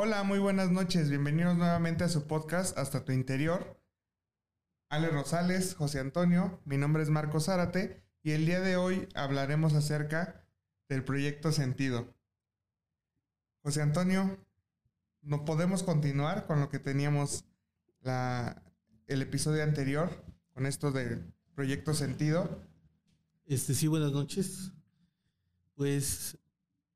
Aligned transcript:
Hola, 0.00 0.22
muy 0.22 0.38
buenas 0.38 0.70
noches. 0.70 1.10
Bienvenidos 1.10 1.56
nuevamente 1.56 2.04
a 2.04 2.08
su 2.08 2.28
podcast 2.28 2.78
Hasta 2.78 3.04
tu 3.04 3.10
interior. 3.10 3.82
Ale 4.88 5.08
Rosales, 5.08 5.74
José 5.74 5.98
Antonio, 5.98 6.60
mi 6.64 6.76
nombre 6.76 7.02
es 7.02 7.10
Marco 7.10 7.40
Zárate 7.40 8.04
y 8.22 8.30
el 8.30 8.46
día 8.46 8.60
de 8.60 8.76
hoy 8.76 9.08
hablaremos 9.16 9.74
acerca 9.74 10.46
del 10.88 11.02
proyecto 11.02 11.50
Sentido. 11.50 12.14
José 13.64 13.82
Antonio, 13.82 14.38
no 15.22 15.44
podemos 15.44 15.82
continuar 15.82 16.46
con 16.46 16.60
lo 16.60 16.68
que 16.68 16.78
teníamos 16.78 17.44
la, 18.00 18.62
el 19.08 19.20
episodio 19.20 19.64
anterior, 19.64 20.24
con 20.54 20.66
esto 20.66 20.92
del 20.92 21.34
proyecto 21.56 21.92
Sentido. 21.92 22.62
Este 23.46 23.74
sí, 23.74 23.88
buenas 23.88 24.12
noches. 24.12 24.70
Pues 25.74 26.38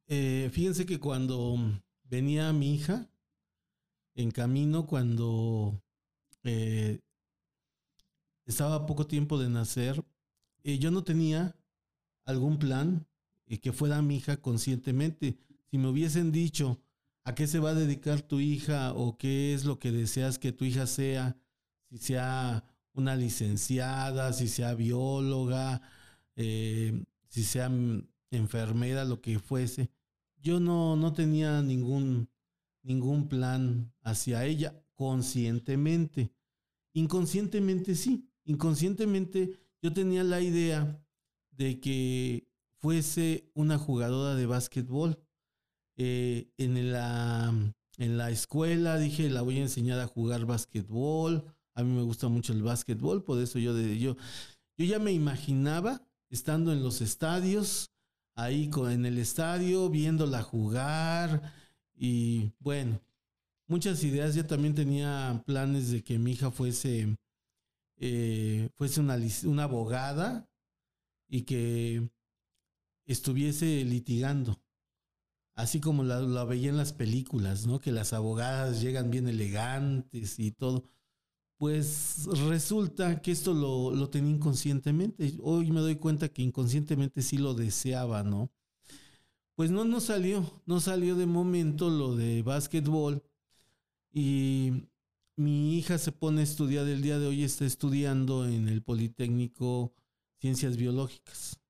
eh, 0.07 0.51
fíjense 0.53 0.87
que 0.87 1.01
cuando 1.01 1.83
venía 2.13 2.53
mi 2.53 2.75
hija 2.75 3.09
en 4.15 4.33
camino, 4.33 4.87
cuando 4.87 5.83
eh, 6.45 7.01
estaba 8.45 8.85
poco 8.85 9.07
tiempo 9.07 9.39
de 9.39 9.49
nacer, 9.49 10.05
eh, 10.63 10.79
yo 10.79 10.91
no 10.91 11.05
tenía 11.05 11.57
algún 12.27 12.59
plan 12.59 13.07
que 13.63 13.73
fuera 13.73 14.03
mi 14.03 14.17
hija 14.17 14.37
conscientemente. 14.37 15.39
Si 15.71 15.79
me 15.79 15.89
hubiesen 15.89 16.33
dicho 16.33 16.83
a 17.25 17.35
qué 17.35 17.47
se 17.47 17.61
va 17.61 17.71
a 17.71 17.75
dedicar 17.75 18.21
tu 18.21 18.41
hija 18.41 18.93
o 18.93 19.17
qué 19.17 19.55
es 19.55 19.65
lo 19.65 19.79
que 19.79 19.91
deseas 19.91 20.39
que 20.39 20.53
tu 20.53 20.67
hija 20.67 20.87
sea, 20.87 21.39
si 21.89 21.97
sea 21.97 22.63
una 22.93 23.17
licenciada, 23.17 24.35
si 24.35 24.49
sea 24.49 24.75
bióloga, 24.75 25.81
eh, 26.37 27.05
si 27.29 27.43
sea 27.43 27.71
enfermera, 28.31 29.07
lo 29.07 29.23
que 29.23 29.39
fuese, 29.39 29.91
yo 30.43 30.61
no, 30.61 30.97
no 30.97 31.13
tenía 31.13 31.63
ningún, 31.63 32.29
ningún 32.83 33.29
plan 33.29 33.93
hacia 34.03 34.45
ella 34.45 34.83
conscientemente. 34.95 36.33
Inconscientemente 36.93 37.95
sí, 37.95 38.29
inconscientemente 38.45 39.59
yo 39.81 39.93
tenía 39.93 40.25
la 40.25 40.41
idea 40.41 41.03
de 41.51 41.81
que 41.81 42.49
fuese 42.79 43.51
una 43.55 43.79
jugadora 43.79 44.35
de 44.35 44.47
básquetbol. 44.47 45.19
Eh, 45.97 46.51
en, 46.57 46.93
la, 46.93 47.55
en 47.99 48.17
la 48.17 48.31
escuela 48.31 48.99
dije, 48.99 49.31
la 49.31 49.43
voy 49.43 49.59
a 49.59 49.63
enseñar 49.63 50.01
a 50.01 50.07
jugar 50.07 50.47
básquetbol. 50.47 51.45
A 51.75 51.85
mí 51.85 51.93
me 51.93 52.03
gusta 52.03 52.29
mucho 52.29 52.53
el 52.53 52.63
básquetbol, 52.63 53.25
por 53.25 53.41
eso 53.41 53.59
yo, 53.59 53.79
yo, 53.79 54.17
yo 54.77 54.85
ya 54.85 54.99
me 54.99 55.13
imaginaba 55.13 56.03
estando 56.29 56.73
en 56.73 56.83
los 56.83 57.01
estadios, 57.01 57.92
ahí 58.35 58.71
en 58.91 59.07
el 59.07 59.19
estadio, 59.19 59.89
viéndola 59.91 60.43
jugar. 60.43 61.53
Y 61.95 62.53
bueno, 62.59 63.01
muchas 63.67 64.03
ideas. 64.05 64.35
Ya 64.35 64.47
también 64.47 64.75
tenía 64.75 65.43
planes 65.47 65.91
de 65.91 66.03
que 66.03 66.19
mi 66.19 66.33
hija 66.33 66.51
fuese 66.51 67.17
eh, 68.05 68.69
fuese 68.75 69.01
una, 69.01 69.17
una 69.45 69.63
abogada 69.63 70.49
y 71.29 71.43
que 71.43 72.11
estuviese 73.07 73.85
litigando. 73.85 74.61
Así 75.55 75.81
como 75.81 76.03
la, 76.03 76.45
veía 76.45 76.71
en 76.71 76.79
las 76.79 76.93
películas, 76.93 77.65
¿no? 77.67 77.81
Que 77.81 77.93
las 77.93 78.13
abogadas 78.13 78.81
llegan 78.81 79.11
bien 79.11 79.29
elegantes 79.29 80.41
y 80.41 80.51
todo. 80.51 80.85
Pues 81.63 82.25
resulta 82.49 83.23
que 83.23 83.31
esto 83.31 83.55
lo, 83.55 83.93
lo 83.93 84.11
tenía 84.11 84.35
inconscientemente. 84.35 85.33
Hoy 85.41 85.71
me 85.71 85.79
doy 85.79 85.95
cuenta 85.95 86.29
que 86.29 86.43
inconscientemente 86.43 87.23
sí 87.23 87.39
lo 87.39 87.55
deseaba, 87.55 88.25
¿no? 88.25 88.51
Pues 89.55 89.71
no, 89.71 89.85
no 89.85 90.01
salió, 90.01 90.61
no 90.67 90.81
salió 90.81 91.15
de 91.15 91.27
momento 91.27 91.89
lo 91.89 92.17
de 92.17 92.43
básquetbol. 92.43 93.23
Y 94.13 94.89
mi 95.37 95.79
hija 95.79 95.99
se 95.99 96.11
pone 96.11 96.41
a 96.41 96.43
estudiar 96.43 96.89
el 96.89 97.01
día 97.01 97.21
de 97.21 97.29
hoy, 97.29 97.45
está 97.45 97.65
estudiando 97.65 98.45
en 98.45 98.69
el 98.69 98.83
Politécnico 98.83 99.93
Ciencias 100.41 100.77
Biológicas. 100.77 101.61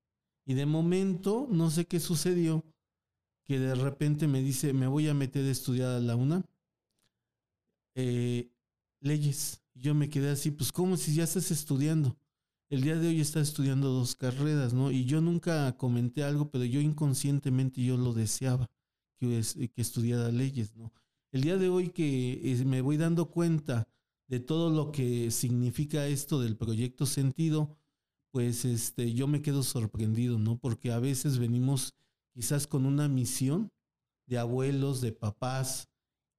Y 0.46 0.54
de 0.54 0.64
momento, 0.64 1.46
no 1.50 1.70
sé 1.70 1.86
qué 1.86 2.00
sucedió, 2.00 2.64
que 3.44 3.58
de 3.58 3.74
repente 3.74 4.26
me 4.26 4.42
dice, 4.42 4.72
me 4.72 4.86
voy 4.86 5.08
a 5.08 5.12
meter 5.12 5.44
a 5.44 5.50
estudiar 5.50 5.90
a 5.90 6.00
la 6.00 6.16
UNA. 6.16 6.46
Eh, 7.94 8.48
leyes. 9.02 9.61
Yo 9.82 9.96
me 9.96 10.08
quedé 10.08 10.30
así, 10.30 10.52
pues 10.52 10.70
como 10.70 10.96
si 10.96 11.12
ya 11.12 11.24
estás 11.24 11.50
estudiando. 11.50 12.16
El 12.70 12.82
día 12.82 12.96
de 12.96 13.08
hoy 13.08 13.20
está 13.20 13.40
estudiando 13.40 13.88
dos 13.88 14.14
carreras, 14.14 14.72
¿no? 14.72 14.92
Y 14.92 15.06
yo 15.06 15.20
nunca 15.20 15.76
comenté 15.76 16.22
algo, 16.22 16.52
pero 16.52 16.64
yo 16.64 16.80
inconscientemente 16.80 17.82
yo 17.82 17.96
lo 17.96 18.12
deseaba, 18.12 18.70
que, 19.18 19.42
que 19.74 19.82
estudiara 19.82 20.30
leyes, 20.30 20.76
¿no? 20.76 20.92
El 21.32 21.40
día 21.40 21.56
de 21.56 21.68
hoy 21.68 21.88
que 21.88 22.40
eh, 22.44 22.64
me 22.64 22.80
voy 22.80 22.96
dando 22.96 23.28
cuenta 23.32 23.88
de 24.28 24.38
todo 24.38 24.70
lo 24.70 24.92
que 24.92 25.32
significa 25.32 26.06
esto 26.06 26.40
del 26.40 26.56
proyecto 26.56 27.04
sentido, 27.04 27.76
pues 28.30 28.64
este, 28.64 29.12
yo 29.12 29.26
me 29.26 29.42
quedo 29.42 29.64
sorprendido, 29.64 30.38
¿no? 30.38 30.58
Porque 30.58 30.92
a 30.92 31.00
veces 31.00 31.38
venimos 31.38 31.92
quizás 32.32 32.68
con 32.68 32.86
una 32.86 33.08
misión 33.08 33.72
de 34.26 34.38
abuelos, 34.38 35.00
de 35.00 35.10
papás, 35.10 35.88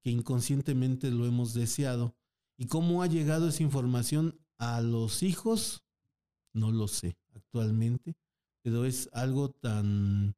que 0.02 0.12
inconscientemente 0.12 1.12
lo 1.12 1.26
hemos 1.26 1.54
deseado. 1.54 2.16
¿Y 2.58 2.68
cómo 2.68 3.02
ha 3.04 3.08
llegado 3.08 3.50
esa 3.50 3.64
información 3.64 4.40
a 4.58 4.82
los 4.82 5.24
hijos? 5.24 5.84
No 6.54 6.72
lo 6.72 6.88
sé 6.88 7.18
actualmente, 7.36 8.16
pero 8.62 8.86
es 8.86 9.10
algo 9.14 9.50
tan, 9.52 10.36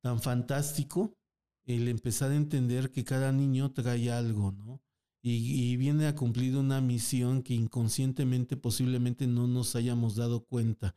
tan 0.00 0.20
fantástico 0.20 1.16
el 1.64 1.88
empezar 1.88 2.30
a 2.32 2.36
entender 2.36 2.90
que 2.90 3.04
cada 3.04 3.32
niño 3.32 3.72
trae 3.72 4.10
algo, 4.10 4.52
¿no? 4.52 4.80
Y, 5.22 5.76
viene 5.76 6.06
a 6.06 6.14
cumplir 6.14 6.56
una 6.56 6.80
misión 6.80 7.42
que 7.42 7.52
inconscientemente 7.52 8.56
posiblemente 8.56 9.26
no 9.26 9.46
nos 9.46 9.76
hayamos 9.76 10.16
dado 10.16 10.46
cuenta. 10.46 10.94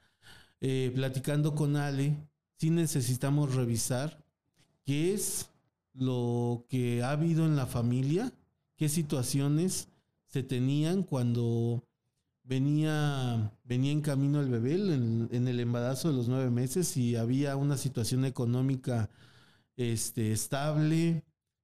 Eh, 0.62 0.94
platicando 0.96 1.56
con 1.56 1.76
Ale, 1.76 2.16
sí 2.56 2.70
necesitamos 2.70 3.54
revisar 3.54 4.26
qué 4.86 5.14
es 5.14 5.50
lo 5.94 6.66
que 6.70 7.04
ha 7.04 7.12
habido 7.12 7.46
en 7.46 7.58
la 7.58 7.66
familia, 7.66 8.34
qué 8.76 8.90
situaciones 8.90 9.90
se 10.28 10.44
tenían 10.44 11.04
cuando 11.04 11.84
venía, 12.44 13.54
venía 13.64 13.92
en 13.92 14.02
camino 14.02 14.42
el 14.42 14.50
bebé 14.50 14.74
en, 14.76 15.30
en 15.32 15.48
el 15.48 15.60
embarazo 15.60 16.10
de 16.10 16.16
los 16.16 16.28
nueve 16.28 16.50
meses 16.50 16.98
y 16.98 17.16
había 17.16 17.56
una 17.56 17.78
situación 17.78 18.26
económica 18.26 19.10
este, 19.76 20.32
estable, 20.32 21.24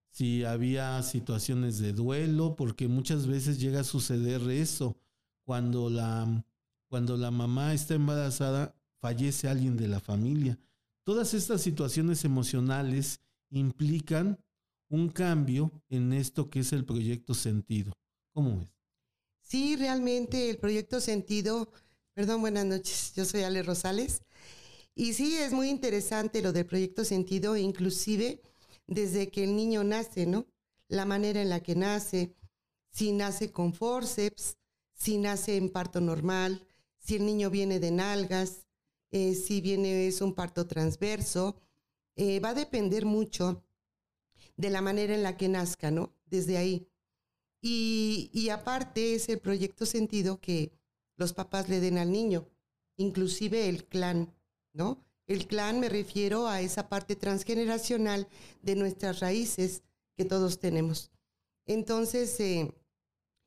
si 0.09 0.43
había 0.43 1.01
situaciones 1.03 1.79
de 1.79 1.93
duelo, 1.93 2.55
porque 2.55 2.87
muchas 2.87 3.27
veces 3.27 3.59
llega 3.59 3.81
a 3.81 3.85
suceder 3.85 4.41
eso. 4.49 4.97
Cuando 5.45 5.89
la, 5.89 6.45
cuando 6.87 7.17
la 7.17 7.31
mamá 7.31 7.73
está 7.73 7.95
embarazada, 7.95 8.75
fallece 8.99 9.47
alguien 9.47 9.77
de 9.77 9.87
la 9.87 9.99
familia. 9.99 10.59
Todas 11.03 11.33
estas 11.33 11.61
situaciones 11.61 12.23
emocionales 12.25 13.21
implican 13.49 14.39
un 14.89 15.09
cambio 15.09 15.71
en 15.89 16.13
esto 16.13 16.49
que 16.49 16.59
es 16.59 16.73
el 16.73 16.85
proyecto 16.85 17.33
sentido. 17.33 17.93
¿Cómo 18.33 18.61
es? 18.61 18.69
Sí, 19.41 19.75
realmente 19.75 20.49
el 20.49 20.57
proyecto 20.57 20.99
sentido, 20.99 21.71
perdón, 22.13 22.41
buenas 22.41 22.65
noches, 22.65 23.13
yo 23.15 23.25
soy 23.25 23.41
Ale 23.41 23.63
Rosales 23.63 24.21
y 24.93 25.13
sí, 25.13 25.37
es 25.37 25.53
muy 25.53 25.69
interesante 25.69 26.41
lo 26.41 26.51
del 26.51 26.65
proyecto 26.65 27.05
sentido, 27.05 27.55
inclusive 27.55 28.41
desde 28.85 29.29
que 29.29 29.43
el 29.43 29.55
niño 29.55 29.83
nace, 29.83 30.25
¿no? 30.25 30.45
La 30.87 31.05
manera 31.05 31.41
en 31.41 31.49
la 31.49 31.61
que 31.61 31.75
nace, 31.75 32.35
si 32.91 33.11
nace 33.11 33.51
con 33.51 33.73
forceps, 33.73 34.57
si 34.93 35.17
nace 35.17 35.55
en 35.55 35.69
parto 35.69 36.01
normal, 36.01 36.67
si 36.97 37.15
el 37.15 37.25
niño 37.25 37.49
viene 37.49 37.79
de 37.79 37.91
nalgas, 37.91 38.65
eh, 39.11 39.33
si 39.35 39.61
viene 39.61 40.07
es 40.07 40.21
un 40.21 40.33
parto 40.35 40.67
transverso, 40.67 41.55
eh, 42.15 42.39
va 42.39 42.49
a 42.49 42.53
depender 42.53 43.05
mucho 43.05 43.63
de 44.59 44.69
la 44.69 44.81
manera 44.81 45.15
en 45.15 45.23
la 45.23 45.37
que 45.37 45.47
nazca, 45.47 45.89
¿no? 45.89 46.11
Desde 46.25 46.57
ahí. 46.57 46.85
Y, 47.61 48.49
aparte 48.49 49.15
es 49.15 49.29
el 49.29 49.39
proyecto 49.39 49.85
sentido 49.85 50.41
que 50.41 50.73
los 51.15 51.31
papás 51.31 51.69
le 51.69 51.79
den 51.79 51.97
al 51.97 52.11
niño, 52.11 52.45
inclusive 52.97 53.69
el 53.69 53.85
clan 53.85 54.33
¿no? 54.73 55.03
El 55.27 55.47
clan 55.47 55.79
me 55.79 55.87
refiero 55.87 56.47
a 56.47 56.59
esa 56.61 56.89
parte 56.89 57.15
transgeneracional 57.15 58.27
de 58.61 58.75
nuestras 58.75 59.21
raíces 59.21 59.81
que 60.15 60.25
todos 60.25 60.59
tenemos. 60.59 61.11
Entonces, 61.65 62.37
eh, 62.39 62.73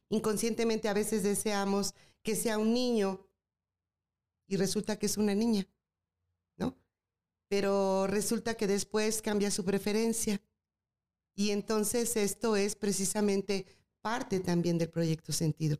inconscientemente 0.08 0.88
a 0.88 0.94
veces 0.94 1.23
deseamos 1.23 1.94
que 2.23 2.37
sea 2.37 2.56
un 2.58 2.73
niño 2.73 3.26
y 4.47 4.56
resulta 4.56 4.99
que 4.99 5.06
es 5.06 5.19
una 5.19 5.35
niña, 5.35 5.69
¿no? 6.56 6.76
Pero 7.49 8.06
resulta 8.06 8.55
que 8.55 8.67
después 8.67 9.20
cambia 9.20 9.50
su 9.50 9.65
preferencia. 9.65 10.41
Y 11.34 11.50
entonces 11.50 12.17
esto 12.17 12.56
es 12.56 12.76
precisamente 12.76 13.67
parte 14.00 14.40
también 14.40 14.79
del 14.79 14.90
proyecto 14.90 15.32
sentido. 15.32 15.79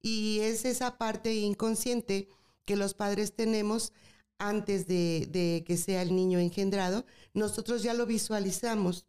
Y 0.00 0.40
es 0.40 0.64
esa 0.64 0.98
parte 0.98 1.34
inconsciente 1.34 2.28
que 2.64 2.76
los 2.76 2.94
padres 2.94 3.34
tenemos 3.34 3.92
antes 4.38 4.86
de, 4.86 5.62
que 5.66 5.76
sea 5.76 6.02
el 6.02 6.14
niño 6.14 6.40
engendrado, 6.40 7.06
nosotros 7.32 7.82
ya 7.82 7.94
lo 7.94 8.06
visualizamos 8.06 9.06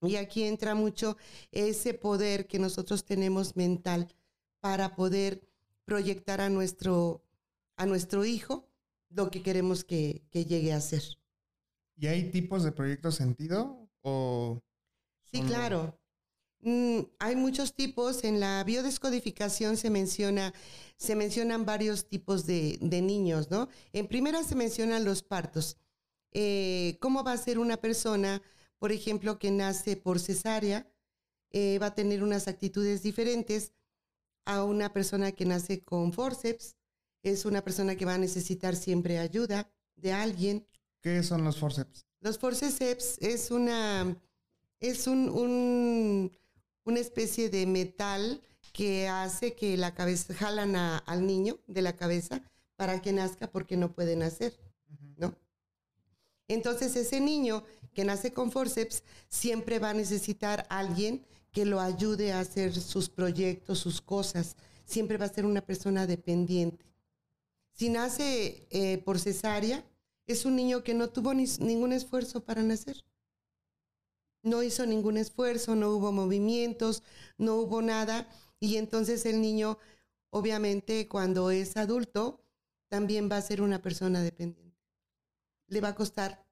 Y 0.00 0.16
aquí 0.16 0.44
entra 0.44 0.74
mucho 0.74 1.16
ese 1.50 1.94
poder 1.94 2.46
que 2.46 2.58
nosotros 2.58 3.04
tenemos 3.04 3.56
mental 3.56 4.08
para 4.60 4.94
poder 4.96 5.48
proyectar 5.84 6.40
a 6.40 6.48
nuestro, 6.48 7.24
a 7.76 7.86
nuestro 7.86 8.24
hijo 8.24 8.68
lo 9.10 9.30
que 9.30 9.42
queremos 9.42 9.84
que, 9.84 10.22
que 10.30 10.44
llegue 10.44 10.72
a 10.72 10.80
ser. 10.80 11.02
¿Y 11.96 12.06
hay 12.06 12.30
tipos 12.30 12.64
de 12.64 12.72
proyectos 12.72 13.16
sentido? 13.16 13.88
O 14.00 14.60
sí, 15.32 15.42
claro. 15.42 15.98
Mm, 16.60 17.00
hay 17.18 17.36
muchos 17.36 17.74
tipos. 17.74 18.24
En 18.24 18.40
la 18.40 18.62
biodescodificación 18.64 19.76
se 19.76 19.90
menciona, 19.90 20.54
se 20.96 21.14
mencionan 21.14 21.64
varios 21.64 22.08
tipos 22.08 22.46
de, 22.46 22.78
de 22.80 23.02
niños, 23.02 23.50
¿no? 23.50 23.68
En 23.92 24.06
primera 24.06 24.42
se 24.44 24.54
mencionan 24.54 25.04
los 25.04 25.22
partos. 25.22 25.76
Eh, 26.32 26.96
¿Cómo 27.00 27.24
va 27.24 27.32
a 27.32 27.36
ser 27.38 27.58
una 27.58 27.76
persona, 27.76 28.42
por 28.78 28.92
ejemplo, 28.92 29.38
que 29.38 29.50
nace 29.50 29.96
por 29.96 30.18
cesárea? 30.18 30.90
Eh, 31.50 31.78
va 31.78 31.86
a 31.86 31.94
tener 31.94 32.22
unas 32.22 32.48
actitudes 32.48 33.02
diferentes 33.02 33.72
a 34.46 34.64
una 34.64 34.92
persona 34.92 35.32
que 35.32 35.44
nace 35.44 35.84
con 35.84 36.12
forceps. 36.12 36.76
Es 37.22 37.44
una 37.44 37.62
persona 37.62 37.94
que 37.94 38.04
va 38.04 38.14
a 38.14 38.18
necesitar 38.18 38.74
siempre 38.74 39.18
ayuda 39.18 39.70
de 39.96 40.12
alguien. 40.12 40.66
¿Qué 41.02 41.22
son 41.22 41.44
los 41.44 41.58
forceps? 41.58 42.06
Los 42.20 42.38
forceps 42.38 43.18
es 43.20 43.50
una, 43.50 44.16
es 44.82 45.06
un, 45.06 46.30
una 46.84 47.00
especie 47.00 47.48
de 47.48 47.66
metal 47.66 48.42
que 48.72 49.08
hace 49.08 49.54
que 49.54 49.76
la 49.76 49.94
cabeza, 49.94 50.34
jalan 50.34 50.74
al 50.74 51.26
niño 51.26 51.58
de 51.68 51.82
la 51.82 51.96
cabeza 51.96 52.42
para 52.76 53.00
que 53.00 53.12
nazca 53.12 53.50
porque 53.50 53.76
no 53.76 53.92
puede 53.92 54.16
nacer, 54.16 54.58
¿no? 55.16 55.34
Entonces 56.48 56.96
ese 56.96 57.20
niño 57.20 57.64
que 57.94 58.04
nace 58.04 58.32
con 58.32 58.50
forceps 58.50 59.04
siempre 59.28 59.78
va 59.78 59.90
a 59.90 59.94
necesitar 59.94 60.66
a 60.68 60.80
alguien 60.80 61.24
que 61.52 61.64
lo 61.64 61.80
ayude 61.80 62.32
a 62.32 62.40
hacer 62.40 62.74
sus 62.74 63.08
proyectos, 63.08 63.78
sus 63.78 64.00
cosas. 64.00 64.56
Siempre 64.84 65.16
va 65.16 65.26
a 65.26 65.32
ser 65.32 65.46
una 65.46 65.60
persona 65.60 66.06
dependiente. 66.06 66.84
Si 67.72 67.88
nace 67.88 68.66
eh, 68.70 68.98
por 68.98 69.20
cesárea, 69.20 69.84
es 70.26 70.44
un 70.44 70.56
niño 70.56 70.82
que 70.82 70.94
no 70.94 71.08
tuvo 71.10 71.34
ningún 71.34 71.92
esfuerzo 71.92 72.42
para 72.42 72.62
nacer. 72.62 73.04
No 74.42 74.62
hizo 74.62 74.86
ningún 74.86 75.16
esfuerzo, 75.16 75.74
no 75.76 75.90
hubo 75.90 76.12
movimientos, 76.12 77.02
no 77.38 77.56
hubo 77.56 77.82
nada. 77.82 78.28
Y 78.58 78.76
entonces 78.76 79.24
el 79.26 79.40
niño, 79.40 79.78
obviamente, 80.30 81.08
cuando 81.08 81.50
es 81.50 81.76
adulto, 81.76 82.44
también 82.88 83.30
va 83.30 83.36
a 83.36 83.42
ser 83.42 83.62
una 83.62 83.80
persona 83.80 84.22
dependiente. 84.22 84.80
Le 85.68 85.80
va 85.80 85.88
a 85.88 85.94
costar 85.94 86.44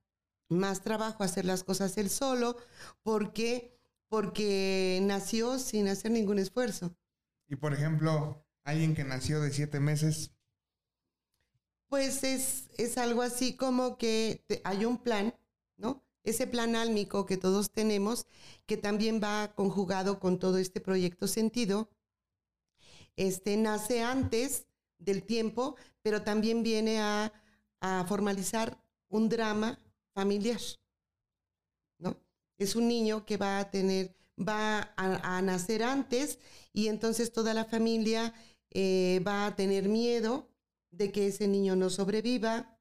más 0.49 0.83
trabajo 0.83 1.23
hacer 1.23 1.45
las 1.45 1.63
cosas 1.63 1.97
él 1.97 2.11
solo 2.11 2.57
porque 3.03 3.81
porque 4.11 4.99
nació 5.03 5.59
sin 5.59 5.89
hacer 5.89 6.11
ningún 6.11 6.41
esfuerzo. 6.41 6.97
Y 7.49 7.57
por 7.57 7.73
ejemplo, 7.73 8.45
alguien 8.65 8.95
que 8.95 9.05
nació 9.05 9.41
de 9.41 9.53
siete 9.53 9.81
meses. 9.81 10.33
Pues 11.87 12.25
es, 12.25 12.69
es 12.77 12.99
algo 12.99 13.23
así 13.23 13.57
como 13.57 13.97
que 13.99 14.45
hay 14.65 14.85
un 14.85 14.99
plan, 14.99 15.35
¿no? 15.77 16.05
Ese 16.23 16.47
plan 16.47 16.77
álmico 16.77 17.27
que 17.27 17.37
todos 17.37 17.71
tenemos, 17.71 18.27
que 18.67 18.77
también 18.77 19.21
va 19.23 19.53
conjugado 19.55 20.21
con 20.21 20.39
todo 20.39 20.59
este 20.59 20.81
proyecto 20.81 21.27
sentido, 21.27 21.89
este 23.17 23.57
nace 23.57 24.03
antes 24.03 24.67
del 24.99 25.23
tiempo, 25.25 25.77
pero 26.03 26.23
también 26.23 26.63
viene 26.63 27.01
a, 27.01 27.33
a 27.81 28.05
formalizar 28.07 28.83
un 29.09 29.29
drama 29.29 29.81
familiar 30.15 30.61
es 32.61 32.77
un 32.77 32.87
niño 32.87 33.25
que 33.25 33.39
va 33.39 33.59
a 33.59 33.71
tener, 33.71 34.15
va 34.39 34.93
a, 34.97 35.43
nacer 35.43 35.83
antes 35.83 36.39
y 36.75 36.89
entonces 36.89 37.33
toda 37.33 37.55
la 37.55 37.65
familia 37.65 38.35
eh, 38.71 39.21
va 39.27 39.47
a 39.47 39.57
tener 39.57 39.89
miedo 39.89 40.51
de 40.91 41.11
que 41.11 41.29
ese 41.29 41.49
niño 41.49 41.75
no 41.75 41.89
sobreviva. 41.89 42.79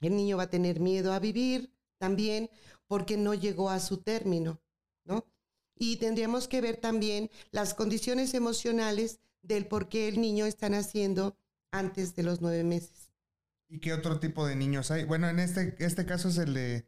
El 0.00 0.14
niño 0.14 0.36
va 0.36 0.44
a 0.44 0.50
tener 0.50 0.78
miedo 0.78 1.12
a 1.12 1.18
vivir 1.18 1.74
también 1.98 2.50
porque 2.86 3.16
no 3.16 3.34
llegó 3.34 3.70
a 3.70 3.80
su 3.80 3.98
término, 3.98 4.60
¿no? 5.04 5.26
Y 5.74 5.96
tendríamos 5.96 6.48
que 6.48 6.60
ver 6.60 6.76
también 6.76 7.30
las 7.50 7.74
condiciones 7.74 8.34
emocionales 8.34 9.20
del 9.42 9.66
por 9.66 9.88
qué 9.88 10.08
el 10.08 10.20
niño 10.20 10.46
está 10.46 10.68
naciendo 10.68 11.36
antes 11.70 12.16
de 12.16 12.22
los 12.22 12.40
nueve 12.40 12.64
meses. 12.64 13.12
¿Y 13.68 13.80
qué 13.80 13.92
otro 13.92 14.18
tipo 14.18 14.46
de 14.46 14.56
niños 14.56 14.90
hay? 14.90 15.04
Bueno, 15.04 15.28
en 15.28 15.38
este, 15.38 15.76
este 15.78 16.06
caso 16.06 16.28
es 16.30 16.38
el 16.38 16.54
de 16.54 16.86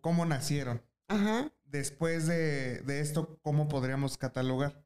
cómo 0.00 0.24
nacieron. 0.24 0.82
Ajá 1.08 1.52
después 1.70 2.26
de, 2.26 2.82
esto, 3.00 3.38
¿cómo 3.42 3.68
podríamos 3.68 4.16
catalogar? 4.16 4.84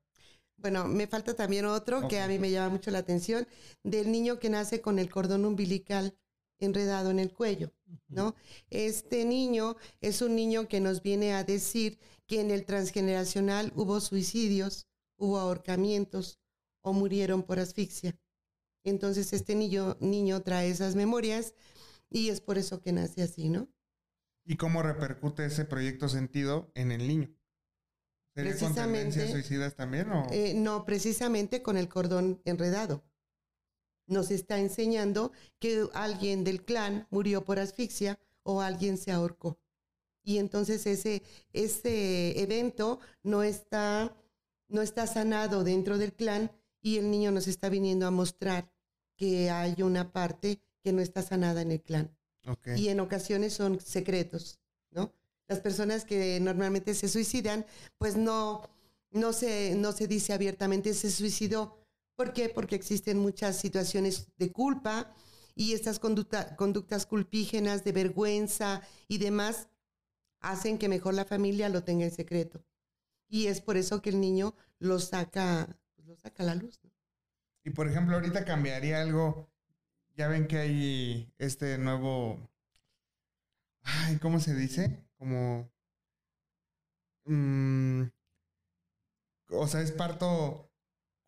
Bueno, 0.56 0.86
me 0.86 1.06
falta 1.06 1.34
también 1.34 1.64
otro 1.64 2.06
que 2.08 2.20
a 2.20 2.28
mí 2.28 2.38
me 2.38 2.50
llama 2.50 2.70
mucho 2.70 2.90
la 2.90 2.98
atención, 2.98 3.46
del 3.82 4.12
niño 4.12 4.38
que 4.38 4.50
nace 4.50 4.80
con 4.80 4.98
el 4.98 5.08
cordón 5.08 5.46
umbilical 5.46 6.14
enredado 6.60 7.10
en 7.10 7.18
el 7.18 7.32
cuello, 7.32 7.72
¿no? 8.08 8.36
Este 8.70 9.24
niño 9.24 9.76
es 10.00 10.22
un 10.22 10.36
niño 10.36 10.68
que 10.68 10.80
nos 10.80 11.02
viene 11.02 11.34
a 11.34 11.44
decir 11.44 11.98
que 12.26 12.40
en 12.40 12.50
el 12.50 12.64
transgeneracional 12.64 13.72
hubo 13.74 14.00
suicidios, 14.00 14.86
hubo 15.16 15.38
ahorcamientos 15.38 16.38
o 16.82 16.92
murieron 16.92 17.42
por 17.42 17.58
asfixia. 17.58 18.18
Entonces 18.84 19.32
este 19.32 19.54
niño, 19.54 19.96
niño 20.00 20.42
trae 20.42 20.70
esas 20.70 20.94
memorias 20.94 21.54
y 22.08 22.28
es 22.28 22.40
por 22.40 22.58
eso 22.58 22.80
que 22.80 22.92
nace 22.92 23.22
así, 23.22 23.48
¿no? 23.48 23.68
¿Y 24.44 24.56
cómo 24.56 24.82
repercute 24.82 25.44
ese 25.44 25.64
proyecto 25.64 26.08
sentido 26.08 26.72
en 26.74 26.92
el 26.92 27.06
niño? 27.06 27.34
¿Sería 28.34 28.56
con 28.58 28.74
tendencias 28.74 29.30
suicidas 29.30 29.74
también? 29.74 30.10
O? 30.10 30.26
Eh, 30.30 30.54
no, 30.54 30.84
precisamente 30.84 31.62
con 31.62 31.76
el 31.76 31.88
cordón 31.88 32.40
enredado. 32.44 33.04
Nos 34.10 34.30
está 34.30 34.58
enseñando 34.58 35.30
que 35.60 35.86
alguien 35.94 36.42
del 36.42 36.64
clan 36.64 37.06
murió 37.10 37.44
por 37.44 37.60
asfixia 37.60 38.18
o 38.42 38.60
alguien 38.60 38.98
se 38.98 39.12
ahorcó. 39.12 39.56
Y 40.24 40.38
entonces 40.38 40.84
ese, 40.86 41.22
ese 41.52 42.40
evento 42.42 42.98
no 43.22 43.44
está, 43.44 44.14
no 44.68 44.82
está 44.82 45.06
sanado 45.06 45.62
dentro 45.62 45.96
del 45.96 46.12
clan 46.12 46.50
y 46.82 46.98
el 46.98 47.08
niño 47.08 47.30
nos 47.30 47.46
está 47.46 47.68
viniendo 47.68 48.04
a 48.04 48.10
mostrar 48.10 48.68
que 49.16 49.48
hay 49.48 49.80
una 49.80 50.12
parte 50.12 50.60
que 50.82 50.92
no 50.92 51.00
está 51.00 51.22
sanada 51.22 51.62
en 51.62 51.70
el 51.70 51.80
clan. 51.80 52.10
Y 52.76 52.88
en 52.88 52.98
ocasiones 52.98 53.52
son 53.52 53.80
secretos, 53.80 54.58
¿no? 54.90 55.12
Las 55.46 55.60
personas 55.60 56.04
que 56.04 56.40
normalmente 56.40 56.94
se 56.94 57.08
suicidan, 57.08 57.64
pues 57.96 58.16
no, 58.16 58.62
no, 59.12 59.32
se, 59.32 59.76
no 59.76 59.92
se 59.92 60.08
dice 60.08 60.32
abiertamente 60.32 60.94
se 60.94 61.12
suicidó. 61.12 61.79
¿Por 62.20 62.34
qué? 62.34 62.50
Porque 62.50 62.74
existen 62.74 63.16
muchas 63.16 63.56
situaciones 63.56 64.28
de 64.36 64.52
culpa 64.52 65.10
y 65.54 65.72
estas 65.72 65.98
conductas 65.98 67.06
culpígenas 67.06 67.82
de 67.82 67.92
vergüenza 67.92 68.82
y 69.08 69.16
demás 69.16 69.70
hacen 70.40 70.76
que 70.76 70.90
mejor 70.90 71.14
la 71.14 71.24
familia 71.24 71.70
lo 71.70 71.82
tenga 71.82 72.04
en 72.04 72.10
secreto. 72.10 72.62
Y 73.26 73.46
es 73.46 73.62
por 73.62 73.78
eso 73.78 74.02
que 74.02 74.10
el 74.10 74.20
niño 74.20 74.54
lo 74.78 74.98
saca, 74.98 75.78
lo 76.04 76.14
saca 76.14 76.42
a 76.42 76.46
la 76.46 76.56
luz. 76.56 76.78
Y 77.64 77.70
por 77.70 77.88
ejemplo, 77.88 78.16
ahorita 78.16 78.44
cambiaría 78.44 79.00
algo 79.00 79.48
ya 80.14 80.28
ven 80.28 80.46
que 80.46 80.58
hay 80.58 81.32
este 81.38 81.78
nuevo. 81.78 82.38
Ay, 83.82 84.18
¿cómo 84.18 84.40
se 84.40 84.54
dice? 84.54 85.06
Como. 85.16 85.72
Mm, 87.24 88.02
o 89.52 89.66
sea, 89.66 89.80
es 89.80 89.92
parto 89.92 90.69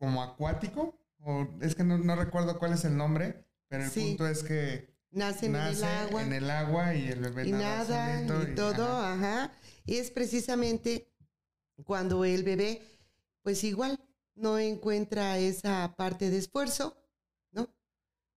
como 0.02 0.20
acuático. 0.20 0.98
O 1.20 1.46
es 1.60 1.76
que 1.76 1.84
no, 1.84 2.16
recuerdo 2.16 2.58
cuál 2.58 2.72
es 2.72 2.84
el 2.84 2.96
nombre. 2.96 3.46
Pero 3.68 3.84
el 3.84 3.90
punto 3.90 4.26
es 4.26 4.42
que. 4.42 4.92
Nace, 5.12 5.46
en 5.46 5.54
el 5.54 5.84
agua. 5.84 6.22
En 6.22 6.32
el 6.32 6.50
agua 6.50 6.94
y 6.96 7.08
el 7.08 7.20
bebé 7.20 7.46
y 7.46 7.52
nada. 7.52 8.22
y, 8.22 8.54
todo, 8.56 8.84
ajá. 8.84 9.52
Y 9.86 9.98
es 9.98 10.10
precisamente 10.10 11.08
cuando 11.84 12.24
el 12.24 12.42
bebé, 12.42 12.82
pues 13.42 13.62
igual, 13.62 14.00
no 14.34 14.58
encuentra 14.58 15.38
esa 15.38 15.94
parte 15.96 16.30
de 16.30 16.38
esfuerzo 16.38 16.96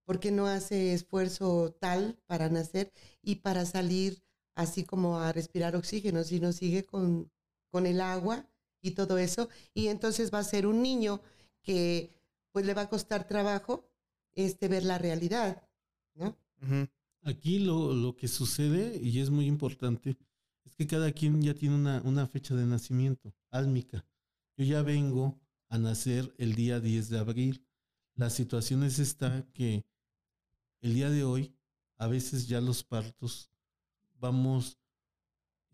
porque 0.05 0.29
no 0.29 0.45
hace 0.45 0.93
esfuerzo 0.93 1.75
tal 1.79 2.15
para 2.27 2.47
nacer 2.47 2.93
y 3.23 3.37
para 3.37 3.65
salir 3.65 4.23
así 4.53 4.83
como 4.83 5.19
a 5.19 5.33
respirar 5.33 5.75
oxígeno, 5.75 6.23
sino 6.23 6.53
sigue 6.53 6.85
con, 6.85 7.31
con 7.71 7.87
el 7.87 7.99
agua 7.99 8.47
y 8.81 8.91
todo 8.91 9.17
eso. 9.17 9.49
Y 9.73 9.87
entonces 9.87 10.31
va 10.31 10.39
a 10.39 10.43
ser 10.43 10.67
un 10.67 10.83
niño 10.83 11.21
que 11.65 12.21
pues 12.51 12.65
le 12.65 12.73
va 12.73 12.83
a 12.83 12.89
costar 12.89 13.27
trabajo 13.27 13.91
este, 14.33 14.67
ver 14.67 14.83
la 14.83 14.97
realidad, 14.97 15.67
¿no? 16.13 16.37
Aquí 17.23 17.59
lo, 17.59 17.93
lo, 17.93 18.15
que 18.15 18.27
sucede, 18.27 18.97
y 19.01 19.19
es 19.19 19.29
muy 19.29 19.47
importante, 19.47 20.17
es 20.63 20.75
que 20.75 20.87
cada 20.87 21.11
quien 21.11 21.41
ya 21.41 21.53
tiene 21.53 21.75
una, 21.75 22.01
una 22.05 22.27
fecha 22.27 22.55
de 22.55 22.65
nacimiento, 22.65 23.33
álmica. 23.49 24.05
Yo 24.55 24.63
ya 24.63 24.81
vengo 24.83 25.37
a 25.69 25.77
nacer 25.77 26.33
el 26.37 26.55
día 26.55 26.79
10 26.79 27.09
de 27.09 27.17
abril. 27.17 27.65
La 28.13 28.29
situación 28.29 28.83
es 28.83 28.99
esta 28.99 29.45
que 29.53 29.85
el 30.81 30.93
día 30.93 31.09
de 31.09 31.23
hoy, 31.23 31.55
a 31.97 32.07
veces 32.07 32.47
ya 32.47 32.61
los 32.61 32.83
partos 32.83 33.49
vamos 34.19 34.77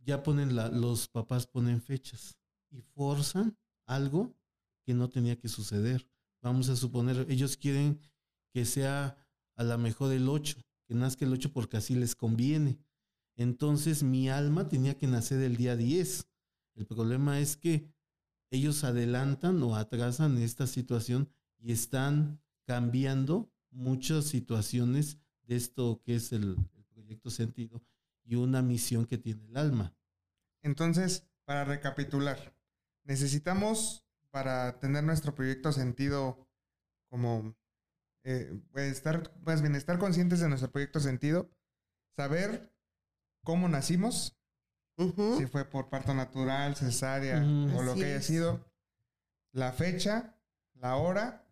ya 0.04 0.24
ponen 0.24 0.56
la, 0.56 0.70
los 0.70 1.08
papás 1.08 1.48
ponen 1.48 1.82
fechas 1.82 2.38
y 2.70 2.82
forzan 2.82 3.58
algo 3.86 4.36
no 4.94 5.10
tenía 5.10 5.38
que 5.38 5.48
suceder. 5.48 6.08
Vamos 6.42 6.70
a 6.70 6.76
suponer, 6.76 7.26
ellos 7.30 7.58
quieren 7.58 8.00
que 8.54 8.66
sea 8.66 9.18
a 9.56 9.64
lo 9.64 9.78
mejor 9.78 10.12
el 10.12 10.28
8, 10.28 10.58
que 10.88 10.96
nazca 10.96 11.26
el 11.26 11.34
8 11.34 11.54
porque 11.54 11.78
así 11.78 11.96
les 11.96 12.16
conviene. 12.16 12.80
Entonces 13.36 14.04
mi 14.04 14.30
alma 14.30 14.68
tenía 14.68 14.98
que 14.98 15.08
nacer 15.08 15.42
el 15.42 15.56
día 15.56 15.76
10. 15.76 16.28
El 16.76 16.86
problema 16.86 17.40
es 17.40 17.58
que 17.58 17.86
ellos 18.50 18.84
adelantan 18.84 19.62
o 19.64 19.76
atrasan 19.76 20.38
esta 20.38 20.68
situación 20.68 21.30
y 21.58 21.72
están 21.72 22.42
cambiando 22.66 23.52
muchas 23.70 24.26
situaciones 24.26 25.18
de 25.44 25.56
esto 25.56 26.02
que 26.04 26.16
es 26.16 26.34
el 26.34 26.58
proyecto 26.90 27.30
sentido 27.30 27.82
y 28.24 28.36
una 28.36 28.62
misión 28.62 29.06
que 29.06 29.18
tiene 29.18 29.46
el 29.46 29.58
alma. 29.58 29.96
Entonces, 30.62 31.26
para 31.46 31.66
recapitular, 31.66 32.56
necesitamos 33.04 34.06
para 34.32 34.80
tener 34.80 35.04
nuestro 35.04 35.36
proyecto 35.36 35.72
sentido 35.72 36.48
como 37.10 37.56
eh, 38.24 38.60
pues, 38.72 38.92
estar, 38.92 39.32
más 39.42 39.62
bien 39.62 39.76
estar 39.76 40.00
conscientes 40.00 40.40
de 40.40 40.50
nuestro 40.50 40.72
proyecto 40.72 41.00
sentido, 41.00 41.50
saber 42.16 42.74
cómo 43.44 43.68
nacimos, 43.68 44.38
si 45.38 45.48
fue 45.48 45.66
por 45.66 45.90
parto 45.90 46.14
natural, 46.14 46.76
cesárea 46.76 47.54
o 47.76 47.82
lo 47.82 47.94
Así 47.94 48.02
que 48.02 48.06
haya 48.06 48.18
es. 48.18 48.26
sido, 48.26 48.66
la 49.52 49.72
fecha, 49.72 50.38
la 50.74 50.96
hora 50.96 51.48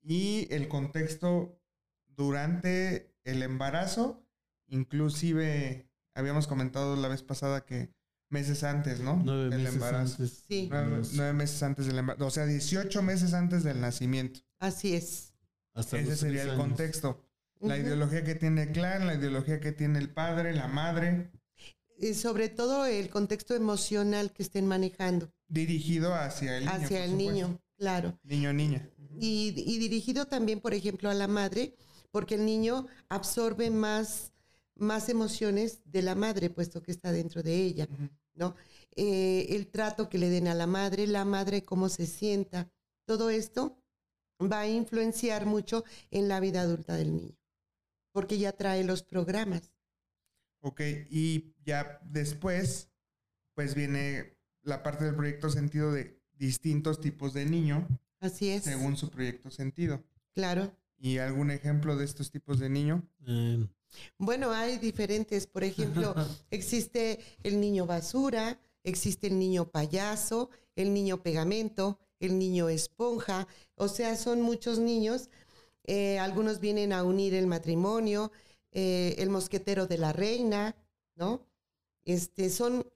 y 0.00 0.46
el 0.54 0.68
contexto 0.68 1.60
durante 2.06 3.14
el 3.24 3.42
embarazo, 3.42 4.24
inclusive 4.66 5.90
habíamos 6.14 6.46
comentado 6.46 6.96
la 6.96 7.08
vez 7.08 7.22
pasada 7.22 7.64
que 7.64 7.92
meses 8.32 8.64
antes, 8.64 9.00
¿no? 9.00 9.20
Nueve 9.24 9.44
Del 9.50 9.58
meses 9.60 9.74
embarazo. 9.74 10.14
antes. 10.22 10.44
Sí. 10.48 10.68
Nueve, 10.70 11.02
nueve 11.14 11.32
meses 11.34 11.62
antes 11.62 11.86
del 11.86 11.98
embarazo, 11.98 12.26
o 12.26 12.30
sea, 12.30 12.46
18 12.46 13.02
meses 13.02 13.32
antes 13.34 13.62
del 13.64 13.80
nacimiento. 13.80 14.40
Así 14.58 14.94
es. 14.94 15.34
hasta 15.74 15.98
Ese 15.98 16.16
sería 16.16 16.42
el 16.42 16.50
años. 16.50 16.60
contexto. 16.60 17.20
La 17.60 17.78
ideología 17.78 18.24
que 18.24 18.34
tiene 18.34 18.64
el 18.64 18.72
clan, 18.72 19.06
la 19.06 19.14
ideología 19.14 19.60
que 19.60 19.70
tiene 19.72 19.98
el 20.00 20.10
padre, 20.10 20.52
la 20.52 20.66
madre, 20.66 21.30
Y 21.96 22.14
sobre 22.14 22.48
todo 22.48 22.86
el 22.86 23.08
contexto 23.10 23.54
emocional 23.54 24.32
que 24.32 24.42
estén 24.42 24.66
manejando 24.66 25.32
dirigido 25.46 26.12
hacia 26.14 26.56
el 26.58 26.64
niño. 26.64 26.74
hacia 26.74 26.88
por 26.88 26.96
el 26.96 27.10
supuesto. 27.10 27.32
niño, 27.32 27.60
claro. 27.78 28.18
Niño, 28.24 28.52
niña. 28.52 28.88
Y, 29.20 29.54
y 29.56 29.78
dirigido 29.78 30.26
también, 30.26 30.58
por 30.60 30.74
ejemplo, 30.74 31.08
a 31.10 31.14
la 31.14 31.28
madre, 31.28 31.76
porque 32.10 32.34
el 32.34 32.44
niño 32.46 32.86
absorbe 33.08 33.70
más, 33.70 34.32
más 34.74 35.08
emociones 35.08 35.80
de 35.84 36.02
la 36.02 36.14
madre, 36.16 36.50
puesto 36.50 36.82
que 36.82 36.90
está 36.90 37.12
dentro 37.12 37.42
de 37.44 37.54
ella. 37.54 37.86
¿No? 38.34 38.54
Eh, 38.94 39.46
el 39.50 39.68
trato 39.68 40.08
que 40.08 40.18
le 40.18 40.28
den 40.28 40.48
a 40.48 40.54
la 40.54 40.66
madre, 40.66 41.06
la 41.06 41.24
madre 41.24 41.64
cómo 41.64 41.88
se 41.88 42.06
sienta, 42.06 42.70
todo 43.06 43.30
esto 43.30 43.78
va 44.40 44.60
a 44.60 44.68
influenciar 44.68 45.46
mucho 45.46 45.84
en 46.10 46.28
la 46.28 46.40
vida 46.40 46.62
adulta 46.62 46.94
del 46.94 47.14
niño, 47.14 47.36
porque 48.12 48.38
ya 48.38 48.52
trae 48.52 48.84
los 48.84 49.02
programas. 49.02 49.70
Ok, 50.60 50.80
y 51.10 51.54
ya 51.64 52.00
después, 52.04 52.88
pues 53.54 53.74
viene 53.74 54.36
la 54.62 54.82
parte 54.82 55.04
del 55.04 55.16
proyecto 55.16 55.50
sentido 55.50 55.92
de 55.92 56.20
distintos 56.34 57.00
tipos 57.00 57.34
de 57.34 57.46
niño 57.46 57.86
Así 58.20 58.48
es, 58.50 58.64
según 58.64 58.96
su 58.96 59.10
proyecto 59.10 59.50
sentido. 59.50 60.04
claro. 60.34 60.72
¿Y 60.98 61.18
algún 61.18 61.50
ejemplo 61.50 61.96
de 61.96 62.04
estos 62.04 62.30
tipos 62.30 62.60
de 62.60 62.70
niño? 62.70 63.02
Eh, 63.26 63.66
Bueno, 64.18 64.52
hay 64.52 64.78
diferentes, 64.78 65.46
por 65.46 65.64
ejemplo, 65.64 66.14
existe 66.50 67.20
el 67.42 67.60
niño 67.60 67.86
basura, 67.86 68.58
existe 68.84 69.26
el 69.26 69.38
niño 69.38 69.70
payaso, 69.70 70.50
el 70.76 70.92
niño 70.92 71.22
pegamento, 71.22 71.98
el 72.20 72.38
niño 72.38 72.68
esponja, 72.68 73.48
o 73.74 73.88
sea, 73.88 74.16
son 74.16 74.42
muchos 74.42 74.78
niños. 74.78 75.28
Eh, 75.84 76.18
algunos 76.18 76.60
vienen 76.60 76.92
a 76.92 77.02
unir 77.02 77.34
el 77.34 77.46
matrimonio, 77.46 78.30
eh, 78.70 79.16
el 79.18 79.28
mosquetero 79.30 79.86
de 79.86 79.98
la 79.98 80.12
reina, 80.12 80.76
¿no? 81.16 81.44
Este, 82.04 82.50
son 82.50 82.86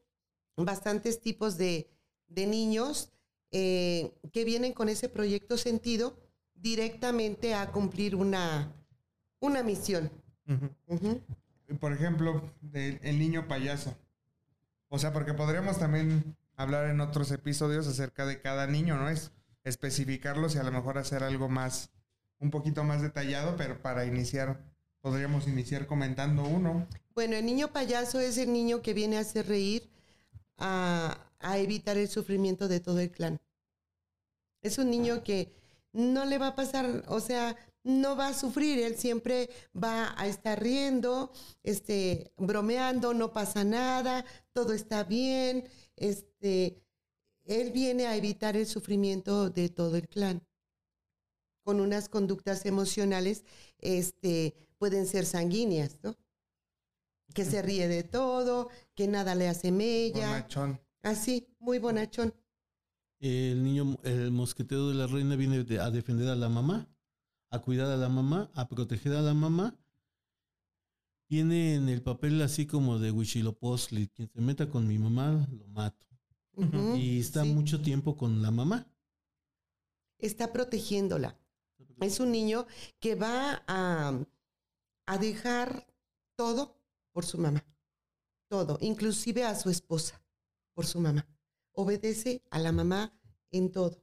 bastantes 0.57 1.21
tipos 1.21 1.59
de, 1.59 1.89
de 2.29 2.47
niños 2.47 3.11
eh, 3.51 4.13
que 4.33 4.45
vienen 4.45 4.73
con 4.73 4.89
ese 4.89 5.09
proyecto 5.09 5.57
sentido 5.57 6.17
directamente 6.55 7.55
a 7.55 7.71
cumplir 7.71 8.15
una, 8.17 8.73
una 9.41 9.63
misión. 9.63 10.11
Por 11.81 11.93
ejemplo, 11.93 12.51
del 12.61 13.01
el 13.03 13.19
niño 13.19 13.49
payaso. 13.49 13.97
O 14.89 14.99
sea, 14.99 15.13
porque 15.13 15.35
podríamos 15.35 15.79
también 15.79 16.37
hablar 16.57 16.89
en 16.89 17.01
otros 17.01 17.31
episodios 17.33 17.87
acerca 17.87 18.25
de 18.25 18.41
cada 18.41 18.67
niño, 18.67 18.97
¿no? 18.97 19.09
Es 19.09 19.33
especificarlos 19.65 20.55
y 20.55 20.59
a 20.59 20.63
lo 20.63 20.73
mejor 20.73 20.97
hacer 20.99 21.25
algo 21.25 21.49
más, 21.49 21.91
un 22.39 22.51
poquito 22.51 22.85
más 22.85 23.03
detallado, 23.03 23.57
pero 23.57 23.83
para 23.83 24.05
iniciar, 24.05 24.61
podríamos 25.01 25.49
iniciar 25.49 25.87
comentando 25.87 26.45
uno. 26.45 26.87
Bueno, 27.15 27.37
el 27.37 27.45
niño 27.45 27.73
payaso 27.73 28.21
es 28.21 28.39
el 28.39 28.53
niño 28.53 28.81
que 28.81 28.95
viene 28.95 29.17
a 29.17 29.21
hacer 29.21 29.49
reír, 29.49 29.91
a, 30.57 31.19
a 31.41 31.59
evitar 31.59 31.97
el 31.97 32.09
sufrimiento 32.09 32.69
de 32.69 32.81
todo 32.81 33.01
el 33.01 33.11
clan. 33.11 33.39
Es 34.63 34.79
un 34.79 34.91
niño 34.91 35.25
que 35.25 35.53
no 35.93 36.25
le 36.25 36.39
va 36.39 36.49
a 36.49 36.55
pasar, 36.55 37.05
o 37.09 37.21
sea, 37.21 37.57
no 37.87 38.17
va 38.17 38.29
a 38.29 38.35
sufrir, 38.35 38.81
él 38.81 38.97
siempre 38.97 39.49
va 39.73 40.13
a 40.21 40.27
estar 40.27 40.61
riendo, 40.61 41.31
este, 41.63 42.33
bromeando, 42.37 43.15
no 43.15 43.33
pasa 43.33 43.63
nada, 43.63 44.25
todo 44.53 44.73
está 44.73 45.05
bien, 45.05 45.69
este, 45.95 46.83
él 47.45 47.71
viene 47.71 48.07
a 48.07 48.17
evitar 48.17 48.57
el 48.57 48.67
sufrimiento 48.67 49.51
de 49.51 49.69
todo 49.69 49.97
el 49.97 50.09
clan. 50.09 50.43
Con 51.63 51.81
unas 51.81 52.09
conductas 52.09 52.67
emocionales, 52.67 53.45
este, 53.79 54.57
pueden 54.79 55.07
ser 55.07 55.25
sanguíneas, 55.25 55.99
¿no? 56.03 56.17
que 57.35 57.45
se 57.45 57.63
ríe 57.63 57.87
de 57.87 58.03
todo, 58.03 58.69
que 58.95 59.07
nada 59.07 59.35
le 59.35 59.47
hace 59.49 59.71
mella, 59.71 60.29
Bonachón. 60.29 60.81
así, 61.03 61.47
muy 61.59 61.79
bonachón. 61.79 62.35
el 63.21 63.63
niño, 63.63 63.99
el 64.05 64.31
mosquetero 64.33 64.89
de 64.89 64.95
la 64.95 65.07
reina 65.07 65.37
viene 65.37 65.65
a 65.79 65.91
defender 65.91 66.29
a 66.29 66.35
la 66.35 66.49
mamá, 66.49 66.89
a 67.57 67.63
cuidar 67.63 67.91
a 67.91 67.97
la 67.97 68.09
mamá, 68.09 68.51
a 68.55 68.69
proteger 68.69 69.13
a 69.15 69.23
la 69.23 69.35
mamá. 69.35 69.77
Viene 71.29 71.75
en 71.75 71.89
el 71.89 72.03
papel 72.03 72.41
así 72.43 72.67
como 72.67 72.99
de 72.99 73.11
Huichilopochtli, 73.11 74.09
quien 74.09 74.29
se 74.31 74.41
meta 74.41 74.69
con 74.71 74.87
mi 74.87 74.99
mamá, 74.99 75.47
lo 75.51 75.67
mato. 75.69 76.07
Y 76.97 77.19
está 77.21 77.43
sí. 77.43 77.53
mucho 77.53 77.83
tiempo 77.83 78.17
con 78.17 78.41
la 78.43 78.51
mamá. 78.51 78.87
Está 80.19 80.53
protegiéndola. 80.53 81.37
Es 82.01 82.21
un 82.21 82.31
niño 82.31 82.67
que 83.01 83.15
va 83.15 83.63
a, 83.67 84.19
a 85.07 85.19
dejar 85.19 85.87
todo 86.37 86.79
por 87.13 87.27
su 87.27 87.39
mamá. 87.39 87.65
Todo, 88.49 88.79
inclusive 88.81 89.45
a 89.45 89.55
su 89.57 89.69
esposa, 89.71 90.23
por 90.75 90.87
su 90.87 91.01
mamá. 91.01 91.27
Obedece 91.73 92.43
a 92.51 92.59
la 92.61 92.71
mamá 92.73 93.13
en 93.51 93.71
todo. 93.73 94.01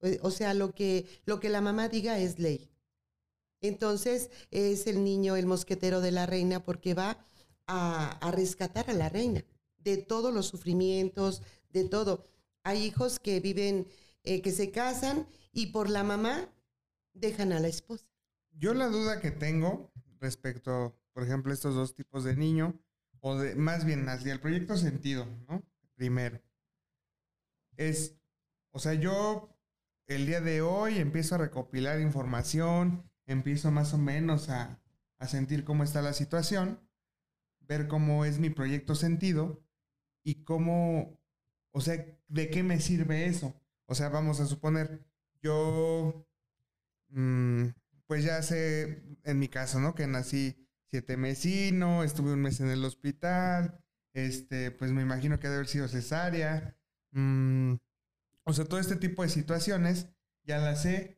O- 0.00 0.28
O 0.28 0.30
sea, 0.30 0.52
lo 0.54 0.72
que, 0.72 1.06
lo 1.24 1.40
que 1.40 1.48
la 1.48 1.60
mamá 1.60 1.88
diga 1.88 2.18
es 2.18 2.38
ley. 2.38 2.70
Entonces 3.60 4.30
es 4.50 4.86
el 4.86 5.04
niño, 5.04 5.36
el 5.36 5.46
mosquetero 5.46 6.00
de 6.00 6.12
la 6.12 6.26
reina, 6.26 6.64
porque 6.64 6.94
va 6.94 7.26
a, 7.66 8.10
a 8.26 8.30
rescatar 8.30 8.90
a 8.90 8.94
la 8.94 9.08
reina 9.08 9.44
de 9.78 9.96
todos 9.96 10.32
los 10.34 10.46
sufrimientos, 10.46 11.42
de 11.70 11.84
todo. 11.84 12.26
Hay 12.62 12.82
hijos 12.84 13.18
que 13.18 13.40
viven, 13.40 13.86
eh, 14.24 14.42
que 14.42 14.52
se 14.52 14.70
casan 14.70 15.26
y 15.52 15.66
por 15.66 15.88
la 15.88 16.04
mamá 16.04 16.52
dejan 17.14 17.52
a 17.52 17.60
la 17.60 17.68
esposa. 17.68 18.06
Yo 18.52 18.74
la 18.74 18.88
duda 18.88 19.20
que 19.20 19.30
tengo 19.30 19.90
respecto, 20.20 20.98
por 21.12 21.22
ejemplo, 21.22 21.52
estos 21.52 21.74
dos 21.74 21.94
tipos 21.94 22.24
de 22.24 22.36
niño, 22.36 22.78
o 23.20 23.36
de, 23.36 23.54
más 23.54 23.84
bien 23.84 24.08
hacia 24.08 24.32
el 24.32 24.40
proyecto 24.40 24.76
sentido, 24.76 25.26
¿no? 25.48 25.62
Primero, 25.94 26.40
es, 27.76 28.14
o 28.70 28.78
sea, 28.78 28.94
yo 28.94 29.48
el 30.06 30.26
día 30.26 30.40
de 30.40 30.62
hoy 30.62 30.98
empiezo 30.98 31.34
a 31.34 31.38
recopilar 31.38 32.00
información, 32.00 33.07
empiezo 33.28 33.70
más 33.70 33.94
o 33.94 33.98
menos 33.98 34.48
a, 34.48 34.80
a 35.18 35.28
sentir 35.28 35.64
cómo 35.64 35.84
está 35.84 36.02
la 36.02 36.12
situación, 36.12 36.80
ver 37.60 37.86
cómo 37.86 38.24
es 38.24 38.38
mi 38.38 38.50
proyecto 38.50 38.94
sentido 38.94 39.62
y 40.24 40.42
cómo, 40.44 41.20
o 41.70 41.80
sea, 41.80 42.04
de 42.28 42.50
qué 42.50 42.62
me 42.62 42.80
sirve 42.80 43.26
eso. 43.26 43.54
O 43.86 43.94
sea, 43.94 44.08
vamos 44.08 44.40
a 44.40 44.46
suponer, 44.46 45.06
yo 45.42 46.26
mm, 47.10 47.66
pues 48.06 48.24
ya 48.24 48.42
sé, 48.42 49.02
en 49.24 49.38
mi 49.38 49.48
caso, 49.48 49.80
¿no? 49.80 49.94
Que 49.94 50.06
nací 50.06 50.56
siete 50.86 51.16
mesino, 51.16 52.02
estuve 52.02 52.32
un 52.32 52.42
mes 52.42 52.60
en 52.60 52.70
el 52.70 52.84
hospital, 52.84 53.82
este, 54.14 54.70
pues 54.70 54.92
me 54.92 55.02
imagino 55.02 55.38
que 55.38 55.46
debe 55.48 55.56
haber 55.56 55.68
sido 55.68 55.88
cesárea. 55.88 56.76
mm, 57.12 57.74
o 58.44 58.52
sea, 58.52 58.64
todo 58.64 58.80
este 58.80 58.96
tipo 58.96 59.22
de 59.22 59.28
situaciones 59.28 60.08
ya 60.44 60.58
las 60.58 60.82
sé, 60.82 61.17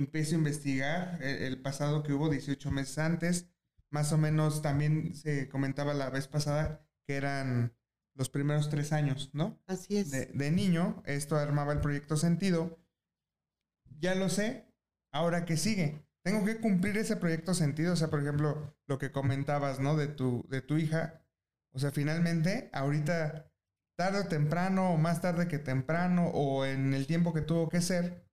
empiezo 0.00 0.34
a 0.34 0.38
investigar 0.38 1.18
el, 1.22 1.42
el 1.42 1.60
pasado 1.60 2.02
que 2.02 2.12
hubo 2.12 2.30
18 2.30 2.70
meses 2.70 2.98
antes, 2.98 3.48
más 3.90 4.12
o 4.12 4.18
menos 4.18 4.62
también 4.62 5.14
se 5.14 5.48
comentaba 5.48 5.94
la 5.94 6.10
vez 6.10 6.28
pasada 6.28 6.86
que 7.06 7.16
eran 7.16 7.74
los 8.14 8.28
primeros 8.28 8.68
tres 8.68 8.92
años, 8.92 9.30
¿no? 9.32 9.58
Así 9.66 9.96
es. 9.96 10.10
De, 10.10 10.26
de 10.26 10.50
niño, 10.50 11.02
esto 11.06 11.36
armaba 11.36 11.72
el 11.72 11.80
proyecto 11.80 12.16
sentido. 12.16 12.78
Ya 14.00 14.14
lo 14.14 14.28
sé, 14.28 14.66
ahora 15.12 15.44
que 15.44 15.56
sigue. 15.56 16.04
Tengo 16.22 16.44
que 16.44 16.60
cumplir 16.60 16.98
ese 16.98 17.16
proyecto 17.16 17.54
sentido. 17.54 17.92
O 17.92 17.96
sea, 17.96 18.08
por 18.08 18.20
ejemplo, 18.20 18.76
lo 18.86 18.98
que 18.98 19.12
comentabas, 19.12 19.78
¿no? 19.78 19.96
De 19.96 20.08
tu, 20.08 20.44
de 20.50 20.60
tu 20.60 20.76
hija. 20.76 21.22
O 21.72 21.78
sea, 21.78 21.92
finalmente, 21.92 22.70
ahorita, 22.72 23.52
tarde 23.96 24.20
o 24.20 24.26
temprano, 24.26 24.92
o 24.92 24.96
más 24.96 25.20
tarde 25.22 25.48
que 25.48 25.58
temprano, 25.58 26.28
o 26.28 26.66
en 26.66 26.94
el 26.94 27.06
tiempo 27.06 27.32
que 27.32 27.40
tuvo 27.40 27.68
que 27.68 27.80
ser, 27.80 28.27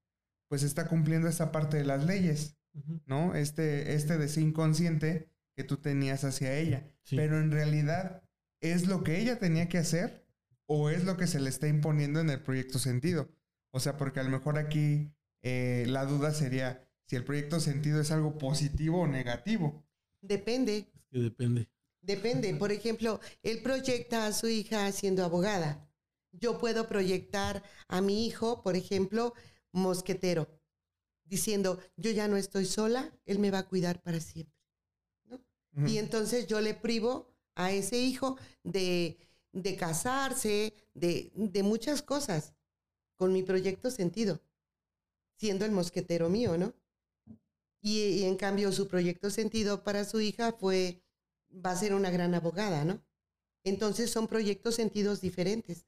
pues 0.47 0.63
está 0.63 0.87
cumpliendo 0.87 1.27
esta 1.27 1.51
parte 1.51 1.77
de 1.77 1.85
las 1.85 2.05
leyes. 2.05 2.57
¿no? 3.05 3.35
Este, 3.35 3.93
este 3.95 4.17
deseo 4.17 4.43
inconsciente 4.43 5.29
que 5.55 5.63
tú 5.63 5.77
tenías 5.77 6.23
hacia 6.25 6.57
ella. 6.57 6.91
Sí. 7.03 7.15
Pero 7.15 7.39
en 7.39 7.51
realidad, 7.51 8.23
¿es 8.61 8.87
lo 8.87 9.03
que 9.03 9.21
ella 9.21 9.39
tenía 9.39 9.69
que 9.69 9.77
hacer 9.77 10.25
o 10.65 10.89
es 10.89 11.05
lo 11.05 11.15
que 11.15 11.27
se 11.27 11.39
le 11.39 11.49
está 11.49 11.67
imponiendo 11.69 12.19
en 12.19 12.29
el 12.29 12.41
proyecto 12.41 12.77
sentido? 12.79 13.29
O 13.71 13.79
sea, 13.79 13.95
porque 13.97 14.19
a 14.19 14.23
lo 14.23 14.29
mejor 14.29 14.57
aquí 14.57 15.13
eh, 15.41 15.85
la 15.87 16.05
duda 16.05 16.33
sería 16.33 16.85
si 17.07 17.15
el 17.15 17.23
proyecto 17.23 17.59
sentido 17.59 18.01
es 18.01 18.11
algo 18.11 18.37
positivo 18.37 19.01
o 19.01 19.07
negativo. 19.07 19.85
Depende, 20.21 20.77
Es 20.77 20.85
que 21.11 21.19
depende. 21.19 21.69
depende. 22.01 22.53
Por 22.55 22.71
ejemplo, 22.71 23.19
él 23.43 23.61
proyecta 23.61 24.25
a 24.27 24.33
su 24.33 24.47
hija 24.49 24.91
siendo 24.91 25.23
abogada. 25.23 25.87
Yo 26.33 26.57
puedo 26.59 26.87
proyectar 26.87 27.63
a 27.87 28.01
mi 28.01 28.25
hijo, 28.25 28.63
por 28.63 28.75
ejemplo, 28.75 29.33
mosquetero, 29.75 30.47
diciendo, 31.25 31.79
yo 31.97 32.11
ya 32.11 32.27
no 32.27 32.37
estoy 32.37 32.65
sola, 32.65 33.13
él 33.25 33.39
me 33.39 33.51
va 33.51 33.59
a 33.59 33.67
cuidar 33.67 34.01
para 34.01 34.19
siempre. 34.19 34.55
Y 35.85 35.97
entonces 35.97 36.47
yo 36.47 36.61
le 36.61 36.73
privo 36.73 37.35
a 37.53 37.71
ese 37.71 37.97
hijo 37.99 38.37
de, 38.63 39.17
de 39.51 39.75
casarse, 39.75 40.73
de, 40.93 41.31
de 41.35 41.63
muchas 41.63 42.01
cosas, 42.01 42.53
con 43.17 43.33
mi 43.33 43.43
proyecto 43.43 43.91
sentido, 43.91 44.41
siendo 45.37 45.65
el 45.65 45.71
mosquetero 45.71 46.29
mío, 46.29 46.57
¿no? 46.57 46.73
Y, 47.81 47.99
y 48.01 48.23
en 48.23 48.37
cambio 48.37 48.71
su 48.71 48.87
proyecto 48.87 49.29
sentido 49.29 49.83
para 49.83 50.05
su 50.05 50.21
hija 50.21 50.53
fue, 50.53 51.03
va 51.53 51.71
a 51.71 51.75
ser 51.75 51.93
una 51.93 52.09
gran 52.09 52.33
abogada, 52.33 52.85
¿no? 52.85 53.03
Entonces 53.65 54.11
son 54.11 54.27
proyectos 54.27 54.75
sentidos 54.75 55.19
diferentes. 55.19 55.85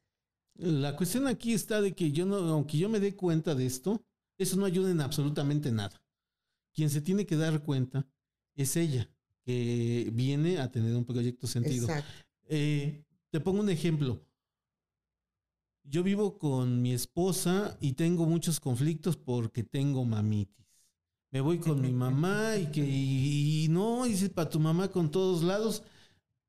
La 0.58 0.96
cuestión 0.96 1.28
aquí 1.28 1.54
está 1.54 1.82
de 1.82 1.94
que 1.94 2.12
yo 2.12 2.26
no, 2.26 2.38
aunque 2.38 2.78
yo 2.78 2.90
me 2.90 3.00
dé 3.00 3.16
cuenta 3.16 3.54
de 3.54 3.66
esto, 3.66 4.04
eso 4.38 4.58
no 4.58 4.66
ayuda 4.66 4.90
en 4.90 5.02
absolutamente 5.02 5.72
nada. 5.72 6.02
Quien 6.74 6.90
se 6.90 7.02
tiene 7.02 7.26
que 7.26 7.36
dar 7.36 7.62
cuenta 7.64 8.08
es 8.56 8.76
ella, 8.76 9.10
que 9.44 10.10
viene 10.14 10.60
a 10.60 10.72
tener 10.72 10.96
un 10.96 11.06
proyecto 11.06 11.48
sentido. 11.48 11.88
Eh, 12.46 13.04
te 13.30 13.40
pongo 13.40 13.62
un 13.62 13.70
ejemplo. 13.70 14.22
Yo 15.84 16.04
vivo 16.04 16.38
con 16.38 16.82
mi 16.82 16.92
esposa 16.94 17.78
y 17.80 17.94
tengo 17.94 18.26
muchos 18.26 18.60
conflictos 18.60 19.16
porque 19.16 19.64
tengo 19.64 20.06
mamitis. 20.06 20.66
Me 21.32 21.42
voy 21.42 21.60
con 21.60 21.82
mi 21.82 21.92
mamá 21.92 22.58
y 22.58 22.68
que 22.68 22.86
y, 22.86 23.66
y 23.66 23.68
no, 23.70 24.06
dice 24.06 24.30
para 24.30 24.50
tu 24.50 24.60
mamá 24.60 24.90
con 24.90 25.12
todos 25.12 25.44
lados. 25.44 25.84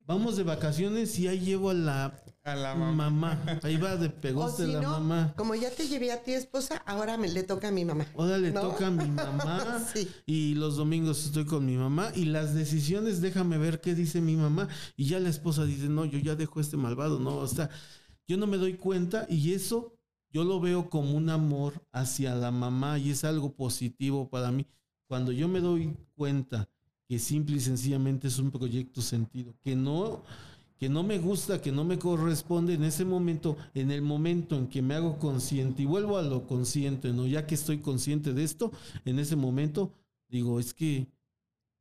Vamos 0.01 0.37
de 0.37 0.43
vacaciones 0.45 1.19
y 1.19 1.29
ahí 1.29 1.41
llevo 1.41 1.71
a 1.71 1.75
la 1.75 2.25
A 2.53 2.57
la 2.57 2.75
mamá. 2.75 3.11
mamá. 3.11 3.61
Ahí 3.63 3.77
va 3.77 3.97
de 3.97 4.11
pegoste 4.11 4.67
si 4.67 4.73
la 4.73 4.81
no, 4.81 4.91
mamá. 5.01 5.35
como 5.37 5.55
ya 5.55 5.71
te 5.71 5.87
llevé 5.87 6.13
a 6.13 6.23
ti 6.23 6.33
esposa, 6.33 6.83
ahora 6.87 7.17
me 7.17 7.29
le 7.29 7.43
toca 7.43 7.69
a 7.69 7.71
mi 7.71 7.85
mamá. 7.85 8.07
Ahora 8.17 8.39
le 8.39 8.51
¿No? 8.53 8.61
toca 8.63 8.87
a 8.87 8.91
mi 8.91 9.09
mamá. 9.11 9.85
Sí. 9.95 10.09
Y 10.27 10.55
los 10.55 10.77
domingos 10.77 11.25
estoy 11.25 11.45
con 11.45 11.65
mi 11.67 11.77
mamá. 11.77 12.11
Y 12.15 12.25
las 12.27 12.55
decisiones, 12.55 13.21
déjame 13.21 13.59
ver 13.59 13.81
qué 13.81 13.95
dice 13.95 14.21
mi 14.21 14.37
mamá. 14.37 14.69
Y 14.97 15.07
ya 15.07 15.21
la 15.21 15.29
esposa 15.29 15.65
dice, 15.65 15.89
no, 15.89 16.05
yo 16.05 16.19
ya 16.19 16.35
dejo 16.35 16.59
a 16.59 16.63
este 16.63 16.77
malvado. 16.77 17.19
No, 17.19 17.37
o 17.37 17.47
sea, 17.49 17.71
yo 18.27 18.37
no 18.37 18.47
me 18.47 18.57
doy 18.57 18.75
cuenta. 18.75 19.27
Y 19.29 19.53
eso 19.53 19.95
yo 20.31 20.45
lo 20.45 20.61
veo 20.61 20.91
como 20.91 21.13
un 21.17 21.31
amor 21.31 21.87
hacia 21.93 22.35
la 22.35 22.51
mamá. 22.51 22.99
Y 22.99 23.11
es 23.11 23.25
algo 23.25 23.55
positivo 23.55 24.29
para 24.29 24.51
mí. 24.51 24.67
Cuando 25.07 25.33
yo 25.33 25.49
me 25.49 25.61
doy 25.61 25.97
cuenta 26.15 26.69
que 27.09 27.19
simple 27.19 27.57
y 27.57 27.61
sencillamente 27.61 28.29
es 28.29 28.39
un 28.39 28.51
proyecto 28.51 29.01
sentido, 29.01 29.55
que 29.63 29.75
no, 29.75 30.23
que 30.79 30.89
no 30.89 31.03
me 31.03 31.19
gusta, 31.19 31.61
que 31.61 31.73
no 31.73 31.85
me 31.85 31.99
corresponde 31.99 32.75
en 32.75 32.85
ese 32.85 33.05
momento, 33.05 33.57
en 33.75 33.91
el 33.91 34.01
momento 34.01 34.57
en 34.57 34.69
que 34.69 34.81
me 34.81 34.95
hago 34.95 35.19
consciente 35.19 35.83
y 35.83 35.87
vuelvo 35.87 36.19
a 36.19 36.23
lo 36.23 36.47
consciente, 36.47 37.13
¿no? 37.13 37.27
Ya 37.27 37.47
que 37.47 37.57
estoy 37.57 37.79
consciente 37.79 38.33
de 38.33 38.45
esto, 38.45 38.71
en 39.05 39.19
ese 39.19 39.35
momento 39.35 39.93
digo, 40.29 40.61
es 40.61 40.75
que 40.75 41.09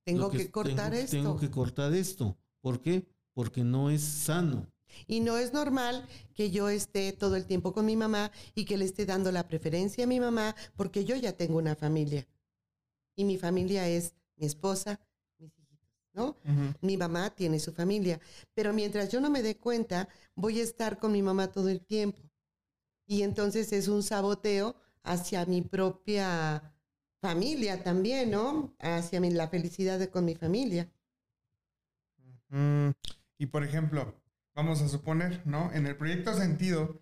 Tengo 0.03 0.31
que, 0.31 0.49
cortar 0.49 0.91
tengo, 0.91 1.03
esto. 1.03 1.17
Tengo 1.17 1.37
que 1.37 1.51
cortar 1.51 1.93
esto. 1.93 2.37
¿Por 2.61 2.81
qué? 2.81 3.05
Porque 3.33 3.63
no 3.63 3.89
es 3.89 4.01
sano. 4.01 4.65
Y 5.05 5.19
no 5.19 5.37
es 5.37 5.53
normal 5.53 6.07
que 6.33 6.49
yo 6.49 6.69
esté 6.69 7.11
todo 7.13 7.35
el 7.35 7.45
tiempo 7.45 7.73
con 7.73 7.85
mi 7.85 7.95
mamá 7.95 8.31
y 8.55 8.65
que 8.65 8.77
le 8.77 8.85
esté 8.85 9.05
dando 9.05 9.31
la 9.31 9.47
preferencia 9.47 10.05
a 10.05 10.07
mi 10.07 10.19
mamá 10.19 10.55
porque 10.75 11.05
yo 11.05 11.15
ya 11.15 11.33
tengo 11.33 11.57
una 11.57 11.75
familia. 11.75 12.27
Y 13.15 13.25
mi 13.25 13.37
familia 13.37 13.87
es 13.87 14.15
mi 14.37 14.47
esposa, 14.47 14.99
¿no? 16.17 16.35
Mi 16.81 16.97
mamá 16.97 17.29
tiene 17.29 17.59
su 17.59 17.71
familia. 17.71 18.19
Pero 18.55 18.73
mientras 18.73 19.09
yo 19.09 19.21
no 19.21 19.29
me 19.29 19.41
dé 19.43 19.55
cuenta, 19.55 20.09
voy 20.35 20.59
a 20.59 20.63
estar 20.63 20.97
con 20.99 21.11
mi 21.11 21.21
mamá 21.21 21.51
todo 21.51 21.69
el 21.69 21.85
tiempo. 21.85 22.19
Y 23.05 23.21
entonces 23.21 23.71
es 23.71 23.87
un 23.87 24.03
saboteo 24.03 24.75
hacia 25.03 25.45
mi 25.45 25.61
propia 25.61 26.73
familia 27.21 27.83
también, 27.83 28.31
¿no? 28.31 28.75
Hacia 28.79 29.21
mi- 29.21 29.31
la 29.31 29.47
felicidad 29.47 29.99
de 29.99 30.09
con 30.09 30.25
mi 30.25 30.35
familia. 30.35 30.91
Mm, 32.49 32.89
y 33.37 33.45
por 33.47 33.63
ejemplo, 33.63 34.13
vamos 34.55 34.81
a 34.81 34.89
suponer, 34.89 35.45
¿no? 35.45 35.71
En 35.73 35.85
el 35.85 35.95
proyecto 35.95 36.33
sentido 36.33 37.01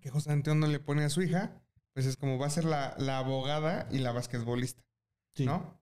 que 0.00 0.10
José 0.10 0.30
Antonio 0.32 0.68
le 0.68 0.78
pone 0.80 1.04
a 1.04 1.08
su 1.10 1.22
hija, 1.22 1.60
pues 1.92 2.06
es 2.06 2.16
como 2.16 2.38
va 2.38 2.46
a 2.46 2.50
ser 2.50 2.64
la, 2.64 2.94
la 2.98 3.18
abogada 3.18 3.88
y 3.90 3.98
la 3.98 4.12
basquetbolista, 4.12 4.82
Sí. 5.34 5.44
¿no? 5.46 5.80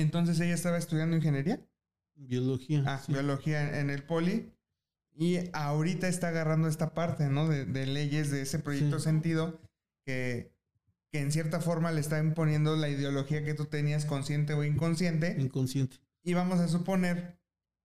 Entonces 0.00 0.38
ella 0.40 0.54
estaba 0.54 0.78
estudiando 0.78 1.16
ingeniería, 1.16 1.60
Biología. 2.14 2.82
ah, 2.86 2.98
sí. 3.04 3.12
biología 3.12 3.80
en, 3.80 3.90
el 3.90 4.02
poli, 4.02 4.52
y 5.14 5.38
ahorita 5.52 6.08
está 6.08 6.28
agarrando 6.28 6.68
esta 6.68 6.94
parte, 6.94 7.28
¿no? 7.28 7.48
De, 7.48 7.64
de 7.64 7.86
leyes 7.86 8.30
de 8.30 8.42
ese 8.42 8.58
proyecto 8.58 8.98
Sí. 8.98 9.04
sentido 9.04 9.60
que, 10.04 10.52
que 11.10 11.20
en 11.20 11.32
cierta 11.32 11.60
forma 11.60 11.90
le 11.92 12.00
está 12.00 12.18
imponiendo 12.18 12.76
la 12.76 12.88
ideología 12.88 13.44
que 13.44 13.54
tú 13.54 13.66
tenías 13.66 14.04
consciente 14.04 14.54
o 14.54 14.64
inconsciente. 14.64 15.36
Inconsciente. 15.38 15.96
Y 16.22 16.34
vamos 16.34 16.60
a 16.60 16.68
suponer 16.68 17.38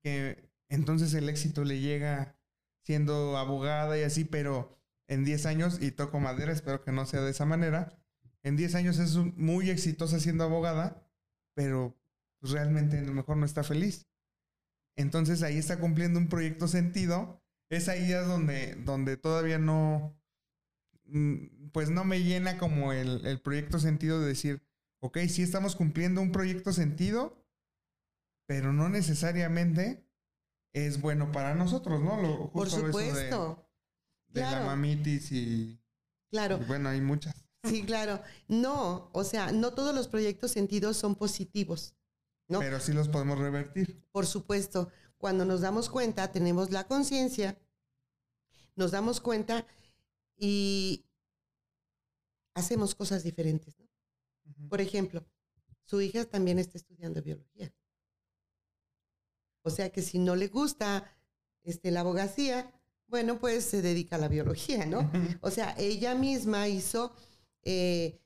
que 0.04 0.49
entonces 0.69 1.13
el 1.13 1.30
éxito 1.30 1.63
le 1.63 1.80
llega 1.80 2.36
siendo 2.84 3.38
abogada 3.38 3.97
y 3.97 4.04
así, 4.04 4.26
pero 4.26 4.76
en 5.08 5.23
10 5.23 5.45
años, 5.45 5.82
y 5.82 5.91
toco 5.91 6.19
madera, 6.19 6.52
espero 6.52 6.82
que 6.84 6.91
no 6.91 7.06
sea 7.06 7.21
de 7.21 7.32
esa 7.32 7.45
manera, 7.45 7.95
en 8.41 8.58
10 8.58 8.76
años 8.76 8.99
es 8.99 9.15
muy 9.15 9.69
exitosa 9.69 10.19
siendo 10.19 10.43
abogada, 10.43 11.02
pero 11.56 11.95
pues, 12.43 12.51
realmente 12.51 12.97
a 12.97 13.01
lo 13.03 13.13
mejor 13.13 13.38
no 13.38 13.45
está 13.45 13.63
feliz. 13.63 14.06
Entonces 14.97 15.41
ahí 15.43 15.58
está 15.58 15.79
cumpliendo 15.79 16.19
un 16.19 16.27
proyecto 16.27 16.67
sentido. 16.67 17.41
Es 17.71 17.88
ahí 17.88 18.12
donde, 18.12 18.75
donde 18.75 19.15
todavía 19.15 19.58
no, 19.60 20.13
mm, 21.06 21.69
pues 21.71 21.89
no 21.89 22.03
me 22.03 22.21
llena 22.21 22.58
como 22.58 22.91
el, 22.91 23.25
el 23.25 23.39
proyecto 23.41 23.79
sentido 23.79 24.19
de 24.19 24.27
decir, 24.27 24.62
ok, 24.99 25.19
sí 25.29 25.41
estamos 25.41 25.77
cumpliendo 25.77 26.19
un 26.19 26.34
proyecto 26.34 26.73
sentido, 26.73 27.41
pero 28.45 28.73
no 28.73 28.89
necesariamente 28.89 30.06
es 30.73 30.99
bueno 30.99 31.32
para 31.32 31.56
nosotros, 31.56 32.01
¿no? 32.01 32.21
Lo- 32.21 32.51
Por 32.51 32.67
justo 32.67 32.77
eso 32.79 32.82
de- 32.88 32.91
supuesto. 33.10 33.69
De, 34.27 34.41
la 34.41 34.49
Claro. 34.49 34.65
mamitis 34.65 35.32
y, 35.32 35.79
Claro. 36.29 36.60
y 36.62 36.65
bueno, 36.65 36.89
hay 36.89 36.99
muchas. 36.99 37.34
Sí, 37.63 37.84
claro. 37.84 38.21
No, 38.49 39.10
o 39.13 39.23
sea, 39.23 39.51
no 39.53 39.73
todos 39.73 39.95
los 39.95 40.10
proyectos 40.10 40.51
sentidos 40.51 40.97
son 40.97 41.15
positivos. 41.15 41.95
¿No? 42.54 42.60
Pero 42.60 42.80
sí 42.80 42.94
los 42.94 43.10
podemos 43.10 43.38
revertir. 43.39 44.06
Por 44.12 44.26
supuesto, 44.26 44.89
cuando 45.18 45.44
nos 45.46 45.62
damos 45.62 45.89
cuenta, 45.89 46.32
tenemos 46.32 46.72
la 46.72 46.86
conciencia, 46.86 47.58
nos 48.76 48.92
damos 48.92 49.20
cuenta 49.20 49.66
y 50.38 51.06
hacemos 52.54 52.96
cosas 52.96 53.24
diferentes. 53.24 53.78
¿no? 53.80 53.88
Por 54.70 54.82
ejemplo, 54.82 55.26
su 55.84 56.00
hija 56.02 56.26
también 56.26 56.60
está 56.60 56.78
estudiando 56.78 57.22
biología. 57.22 57.74
O 59.63 59.70
sea 59.70 59.92
que 59.92 60.02
si 60.02 60.20
no 60.20 60.36
le 60.36 60.48
gusta 60.48 61.10
este, 61.63 61.89
la 61.92 62.02
abogacía, 62.02 62.72
bueno, 63.08 63.39
pues 63.39 63.63
se 63.63 63.82
dedica 63.82 64.18
a 64.18 64.20
la 64.20 64.28
biología, 64.28 64.86
¿no? 64.86 65.10
O 65.42 65.52
sea, 65.52 65.76
ella 65.78 66.16
misma 66.16 66.68
hizo 66.68 67.13
eh, 67.62 68.20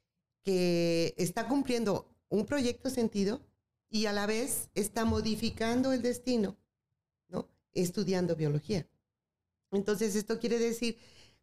que 0.44 1.14
está 1.18 1.48
cumpliendo 1.48 2.10
un 2.30 2.46
proyecto 2.46 2.90
sentido 2.90 3.42
y 3.90 4.06
a 4.06 4.14
la 4.14 4.26
vez 4.26 4.70
está 4.76 5.06
modificando 5.06 5.94
el 5.94 6.02
destino, 6.02 6.58
¿no? 7.30 7.50
Estudiando 7.74 8.36
biología. 8.36 8.88
Entonces, 9.72 10.16
esto 10.16 10.40
quiere 10.40 10.60
decir, 10.60 10.98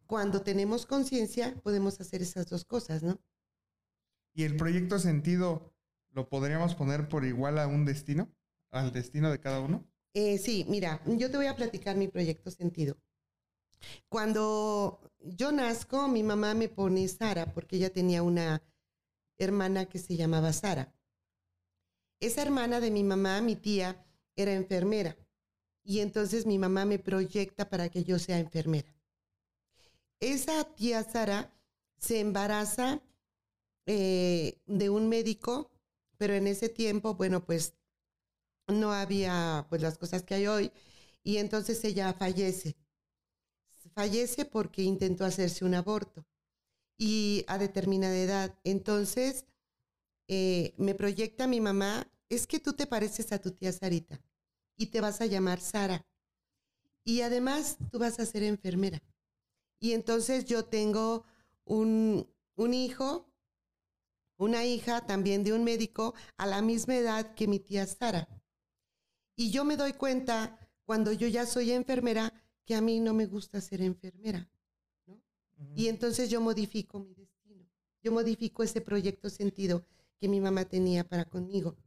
cuando 0.05 0.41
tenemos 0.41 0.85
conciencia, 0.85 1.55
podemos 1.63 1.99
hacer 1.99 2.21
esas 2.21 2.47
dos 2.47 2.65
cosas, 2.65 3.03
¿no? 3.03 3.19
¿Y 4.33 4.43
el 4.43 4.57
proyecto 4.57 4.99
sentido 4.99 5.73
lo 6.11 6.29
podríamos 6.29 6.75
poner 6.75 7.07
por 7.07 7.25
igual 7.25 7.57
a 7.59 7.67
un 7.67 7.85
destino? 7.85 8.29
¿Al 8.71 8.91
destino 8.91 9.31
de 9.31 9.39
cada 9.39 9.59
uno? 9.61 9.85
Eh, 10.13 10.37
sí, 10.37 10.65
mira, 10.69 11.01
yo 11.05 11.29
te 11.29 11.37
voy 11.37 11.47
a 11.47 11.55
platicar 11.55 11.95
mi 11.95 12.07
proyecto 12.07 12.51
sentido. 12.51 12.97
Cuando 14.09 14.99
yo 15.19 15.51
nazco, 15.51 16.07
mi 16.07 16.23
mamá 16.23 16.53
me 16.53 16.69
pone 16.69 17.07
Sara 17.07 17.53
porque 17.53 17.77
ella 17.77 17.91
tenía 17.91 18.23
una 18.23 18.61
hermana 19.37 19.85
que 19.85 19.99
se 19.99 20.15
llamaba 20.15 20.53
Sara. 20.53 20.94
Esa 22.19 22.41
hermana 22.41 22.79
de 22.79 22.91
mi 22.91 23.03
mamá, 23.03 23.41
mi 23.41 23.55
tía, 23.55 24.05
era 24.35 24.53
enfermera. 24.53 25.17
Y 25.83 25.99
entonces 25.99 26.45
mi 26.45 26.57
mamá 26.57 26.85
me 26.85 26.99
proyecta 26.99 27.69
para 27.69 27.89
que 27.89 28.03
yo 28.03 28.19
sea 28.19 28.39
enfermera. 28.39 28.95
Esa 30.19 30.63
tía 30.75 31.03
Sara 31.03 31.53
se 31.97 32.19
embaraza 32.19 33.01
eh, 33.85 34.59
de 34.65 34.89
un 34.89 35.09
médico, 35.09 35.71
pero 36.17 36.33
en 36.33 36.47
ese 36.47 36.69
tiempo, 36.69 37.15
bueno, 37.15 37.45
pues 37.45 37.75
no 38.67 38.91
había 38.93 39.67
pues 39.69 39.81
las 39.81 39.97
cosas 39.97 40.23
que 40.23 40.35
hay 40.35 40.47
hoy. 40.47 40.71
Y 41.23 41.37
entonces 41.37 41.83
ella 41.83 42.13
fallece. 42.13 42.75
Fallece 43.93 44.45
porque 44.45 44.81
intentó 44.81 45.25
hacerse 45.25 45.65
un 45.65 45.75
aborto 45.75 46.25
y 46.97 47.45
a 47.47 47.57
determinada 47.57 48.17
edad. 48.17 48.59
Entonces, 48.63 49.45
eh, 50.27 50.73
me 50.77 50.95
proyecta 50.95 51.47
mi 51.47 51.61
mamá, 51.61 52.11
es 52.29 52.47
que 52.47 52.59
tú 52.59 52.73
te 52.73 52.87
pareces 52.87 53.31
a 53.31 53.39
tu 53.39 53.51
tía 53.51 53.71
Sarita 53.71 54.19
y 54.75 54.87
te 54.87 55.01
vas 55.01 55.21
a 55.21 55.25
llamar 55.25 55.59
Sara. 55.59 56.05
Y 57.03 57.21
además 57.21 57.77
tú 57.91 57.99
vas 57.99 58.19
a 58.19 58.25
ser 58.25 58.43
enfermera. 58.43 59.01
Y 59.79 59.93
entonces 59.93 60.45
yo 60.45 60.65
tengo 60.65 61.25
un, 61.63 62.27
un 62.55 62.73
hijo, 62.73 63.31
una 64.37 64.65
hija 64.65 65.05
también 65.05 65.43
de 65.43 65.53
un 65.53 65.63
médico 65.63 66.15
a 66.37 66.47
la 66.47 66.61
misma 66.61 66.95
edad 66.95 67.35
que 67.35 67.47
mi 67.47 67.59
tía 67.59 67.85
Sara. 67.85 68.27
Y 69.35 69.51
yo 69.51 69.65
me 69.65 69.77
doy 69.77 69.93
cuenta 69.93 70.59
cuando 70.85 71.11
yo 71.11 71.27
ya 71.27 71.45
soy 71.45 71.71
enfermera 71.71 72.33
que 72.65 72.75
a 72.75 72.81
mí 72.81 72.99
no 72.99 73.13
me 73.13 73.27
gusta 73.27 73.61
ser 73.61 73.81
enfermera. 73.81 74.49
Y 75.75 75.87
entonces 75.87 76.29
yo 76.29 76.41
modifico 76.41 76.99
mi 76.99 77.13
destino. 77.13 77.69
Yo 78.01 78.11
modifico 78.11 78.63
ese 78.63 78.81
proyecto 78.81 79.29
sentido 79.29 79.85
que 80.19 80.27
mi 80.27 80.39
mamá 80.39 80.65
tenía 80.65 81.07
para 81.07 81.25
conmigo. 81.25 81.77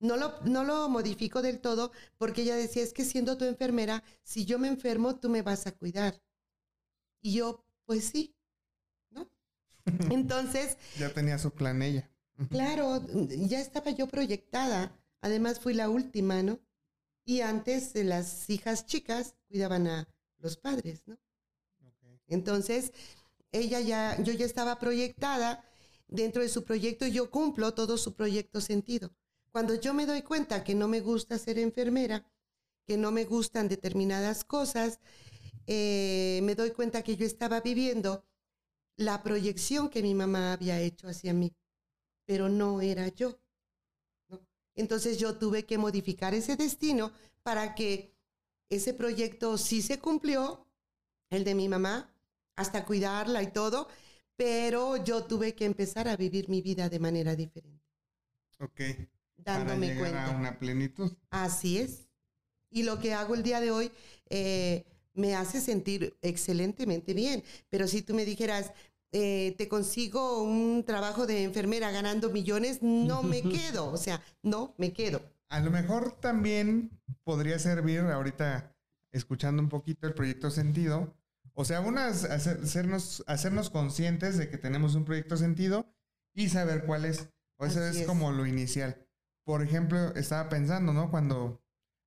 No 0.00 0.16
lo, 0.16 0.40
no 0.42 0.64
lo 0.64 0.88
modifico 0.88 1.42
del 1.42 1.60
todo 1.60 1.92
porque 2.16 2.42
ella 2.42 2.56
decía, 2.56 2.82
es 2.82 2.92
que 2.92 3.04
siendo 3.04 3.36
tu 3.36 3.44
enfermera, 3.44 4.02
si 4.22 4.46
yo 4.46 4.58
me 4.58 4.68
enfermo, 4.68 5.16
tú 5.16 5.28
me 5.28 5.42
vas 5.42 5.66
a 5.66 5.72
cuidar. 5.72 6.22
Y 7.20 7.34
yo, 7.34 7.64
pues 7.84 8.06
sí, 8.06 8.34
¿no? 9.10 9.30
Entonces... 10.10 10.78
ya 10.98 11.12
tenía 11.12 11.38
su 11.38 11.50
plan 11.50 11.82
ella. 11.82 12.10
claro, 12.48 13.04
ya 13.28 13.60
estaba 13.60 13.90
yo 13.90 14.06
proyectada. 14.06 14.96
Además 15.20 15.60
fui 15.60 15.74
la 15.74 15.90
última, 15.90 16.42
¿no? 16.42 16.60
Y 17.26 17.42
antes 17.42 17.94
las 17.94 18.48
hijas 18.48 18.86
chicas 18.86 19.34
cuidaban 19.48 19.86
a 19.86 20.08
los 20.38 20.56
padres, 20.56 21.02
¿no? 21.06 21.18
Entonces, 22.26 22.92
ella 23.52 23.80
ya, 23.80 24.20
yo 24.22 24.32
ya 24.32 24.46
estaba 24.46 24.78
proyectada 24.78 25.64
dentro 26.10 26.42
de 26.42 26.48
su 26.48 26.64
proyecto 26.64 27.06
yo 27.06 27.30
cumplo 27.30 27.72
todo 27.72 27.96
su 27.96 28.14
proyecto 28.14 28.60
sentido. 28.60 29.12
Cuando 29.52 29.74
yo 29.74 29.94
me 29.94 30.06
doy 30.06 30.22
cuenta 30.22 30.62
que 30.62 30.74
no 30.74 30.88
me 30.88 31.00
gusta 31.00 31.38
ser 31.38 31.58
enfermera, 31.58 32.26
que 32.86 32.96
no 32.96 33.10
me 33.10 33.24
gustan 33.24 33.68
determinadas 33.68 34.44
cosas, 34.44 35.00
eh, 35.66 36.40
me 36.42 36.54
doy 36.54 36.72
cuenta 36.72 37.02
que 37.02 37.16
yo 37.16 37.24
estaba 37.24 37.60
viviendo 37.60 38.24
la 38.96 39.22
proyección 39.22 39.88
que 39.88 40.02
mi 40.02 40.14
mamá 40.14 40.52
había 40.52 40.80
hecho 40.80 41.08
hacia 41.08 41.32
mí, 41.32 41.54
pero 42.26 42.48
no 42.48 42.80
era 42.80 43.08
yo. 43.08 43.38
Entonces 44.74 45.18
yo 45.18 45.36
tuve 45.36 45.64
que 45.66 45.78
modificar 45.78 46.34
ese 46.34 46.56
destino 46.56 47.12
para 47.42 47.74
que 47.74 48.14
ese 48.68 48.94
proyecto 48.94 49.58
sí 49.58 49.82
se 49.82 49.98
cumplió, 49.98 50.66
el 51.30 51.44
de 51.44 51.54
mi 51.54 51.68
mamá, 51.68 52.12
hasta 52.56 52.84
cuidarla 52.84 53.42
y 53.42 53.52
todo, 53.52 53.88
pero 54.40 54.96
yo 54.96 55.24
tuve 55.24 55.54
que 55.54 55.66
empezar 55.66 56.08
a 56.08 56.16
vivir 56.16 56.48
mi 56.48 56.62
vida 56.62 56.88
de 56.88 56.98
manera 56.98 57.36
diferente. 57.36 57.84
Ok. 58.58 58.80
Dándome 59.36 59.88
Para 59.88 59.94
llegar 59.94 59.98
cuenta. 59.98 60.26
a 60.28 60.30
una 60.30 60.58
plenitud. 60.58 61.12
Así 61.28 61.76
es. 61.76 62.08
Y 62.70 62.84
lo 62.84 62.98
que 62.98 63.12
hago 63.12 63.34
el 63.34 63.42
día 63.42 63.60
de 63.60 63.70
hoy 63.70 63.92
eh, 64.30 64.86
me 65.12 65.34
hace 65.34 65.60
sentir 65.60 66.16
excelentemente 66.22 67.12
bien. 67.12 67.44
Pero 67.68 67.86
si 67.86 68.00
tú 68.00 68.14
me 68.14 68.24
dijeras, 68.24 68.72
eh, 69.12 69.54
te 69.58 69.68
consigo 69.68 70.42
un 70.42 70.84
trabajo 70.86 71.26
de 71.26 71.42
enfermera 71.42 71.90
ganando 71.90 72.30
millones, 72.30 72.78
no 72.80 73.22
me 73.22 73.42
quedo. 73.42 73.92
O 73.92 73.98
sea, 73.98 74.24
no 74.42 74.74
me 74.78 74.94
quedo. 74.94 75.20
A 75.50 75.60
lo 75.60 75.70
mejor 75.70 76.18
también 76.18 76.98
podría 77.24 77.58
servir 77.58 78.00
ahorita 78.00 78.74
escuchando 79.12 79.62
un 79.62 79.68
poquito 79.68 80.06
el 80.06 80.14
proyecto 80.14 80.50
Sentido, 80.50 81.14
o 81.54 81.64
sea, 81.64 81.80
unas, 81.80 82.24
hacernos, 82.24 83.24
hacernos 83.26 83.70
conscientes 83.70 84.38
de 84.38 84.48
que 84.48 84.58
tenemos 84.58 84.94
un 84.94 85.04
proyecto 85.04 85.36
sentido 85.36 85.86
y 86.34 86.48
saber 86.48 86.84
cuál 86.84 87.04
es. 87.04 87.28
O 87.56 87.66
eso 87.66 87.84
es, 87.84 88.06
como 88.06 88.32
lo 88.32 88.46
inicial. 88.46 89.06
Por 89.44 89.62
ejemplo, 89.62 90.14
estaba 90.14 90.48
pensando, 90.48 90.92
¿no? 90.92 91.10
Cuando, 91.10 91.62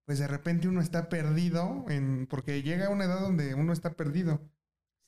pues 0.05 0.19
de 0.19 0.27
repente 0.27 0.67
uno 0.67 0.81
está 0.81 1.09
perdido, 1.09 1.85
en, 1.89 2.25
porque 2.27 2.63
llega 2.63 2.87
a 2.87 2.89
una 2.89 3.05
edad 3.05 3.19
donde 3.19 3.53
uno 3.53 3.73
está 3.73 3.91
perdido. 3.91 4.41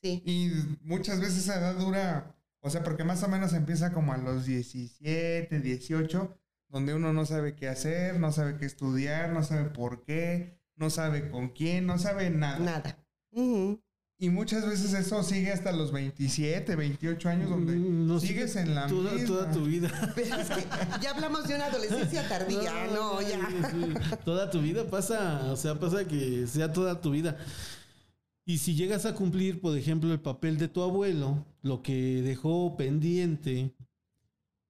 Sí. 0.04 0.22
Y 0.26 0.78
muchas 0.82 1.20
veces 1.20 1.40
esa 1.40 1.60
edad 1.60 1.76
dura, 1.76 2.36
o 2.60 2.70
sea, 2.70 2.84
porque 2.84 3.04
más 3.04 3.24
o 3.24 3.28
menos 3.28 3.54
empieza 3.54 3.92
como 3.92 4.14
a 4.14 4.18
los 4.18 4.46
17, 4.46 5.60
18, 5.60 6.38
donde 6.70 6.94
uno 6.94 7.12
no 7.14 7.26
sabe 7.26 7.56
qué 7.56 7.68
hacer, 7.68 8.20
no 8.20 8.32
sabe 8.32 8.58
qué 8.58 8.66
estudiar, 8.66 9.32
no 9.32 9.42
sabe 9.44 9.70
por 9.70 10.04
qué, 10.04 10.60
no 10.76 10.90
sabe 10.90 11.30
con 11.30 11.50
quién, 11.50 11.88
no 11.88 11.98
sabe 11.98 12.30
nada. 12.30 12.60
Nada. 12.60 13.06
Y 14.18 14.30
muchas 14.30 14.66
veces 14.66 14.94
eso 14.94 15.22
sigue 15.24 15.52
hasta 15.52 15.74
los 15.74 15.92
27, 15.92 16.78
28 16.78 17.30
años, 17.30 17.50
donde 17.50 17.76
mm, 17.76 18.20
sigues 18.20 18.56
en 18.56 18.74
la 18.74 18.88
toda, 18.88 19.12
toda 19.26 19.52
tu 19.52 19.66
vida. 19.66 19.92
ya 21.02 21.12
hablamos 21.12 21.46
de 21.48 21.56
una 21.56 21.66
adolescencia 21.66 22.28
tardía, 22.30 22.88
no, 22.94 23.22
ya. 23.22 23.40
Toda 24.24 24.50
tu 24.50 24.62
vida 24.62 24.90
pasa, 24.90 25.52
o 25.52 25.58
sea, 25.58 25.78
pasa 25.78 26.08
que 26.08 26.48
sea 26.48 26.72
toda 26.72 27.02
tu 27.02 27.12
vida. 27.12 27.38
Y 28.46 28.60
si 28.60 28.76
llegas 28.76 29.06
a 29.06 29.16
cumplir, 29.16 29.60
por 29.60 29.78
ejemplo, 29.78 30.14
el 30.14 30.22
papel 30.22 30.58
de 30.58 30.70
tu 30.70 30.82
abuelo, 30.82 31.46
lo 31.62 31.82
que 31.82 32.22
dejó 32.22 32.78
pendiente 32.78 33.76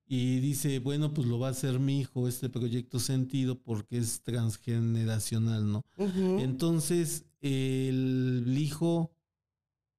y 0.08 0.40
dice, 0.40 0.80
bueno, 0.80 1.14
pues 1.14 1.28
lo 1.28 1.38
va 1.38 1.50
a 1.50 1.52
hacer 1.52 1.80
mi 1.80 2.00
hijo, 2.00 2.28
este 2.28 2.50
proyecto 2.50 3.00
sentido, 3.00 3.60
porque 3.60 3.98
es 4.00 4.22
transgeneracional, 4.22 5.72
¿no? 5.72 5.86
Entonces, 5.98 7.26
el 7.42 8.56
hijo 8.58 9.12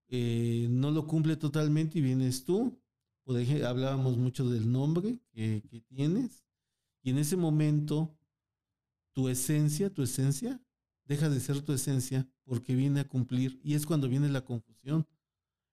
eh, 0.09 0.69
no 0.71 0.91
lo 0.91 1.07
cumple 1.07 1.37
totalmente 1.37 1.99
y 1.99 2.03
vienes 2.03 2.45
tú. 2.45 2.79
Por 3.25 3.39
ejemplo, 3.41 3.69
hablábamos 3.69 4.17
mucho 4.17 4.49
del 4.49 4.71
nombre 4.71 5.21
que, 5.33 5.63
tienes. 5.89 6.45
Y 7.03 7.11
en 7.11 7.19
ese 7.19 7.37
momento, 7.37 8.17
tu 9.13 9.29
esencia, 9.29 9.93
tu 9.93 10.03
esencia, 10.03 10.61
deja 11.05 11.29
de 11.29 11.41
ser 11.41 11.61
tu 11.63 11.73
esencia 11.73 12.29
porque 12.45 12.75
viene 12.75 13.01
a 13.01 13.09
cumplir. 13.09 13.61
Y 13.65 13.75
es 13.75 13.87
cuando 13.87 14.09
viene 14.09 14.29
la 14.29 14.45
confusión. 14.45 15.07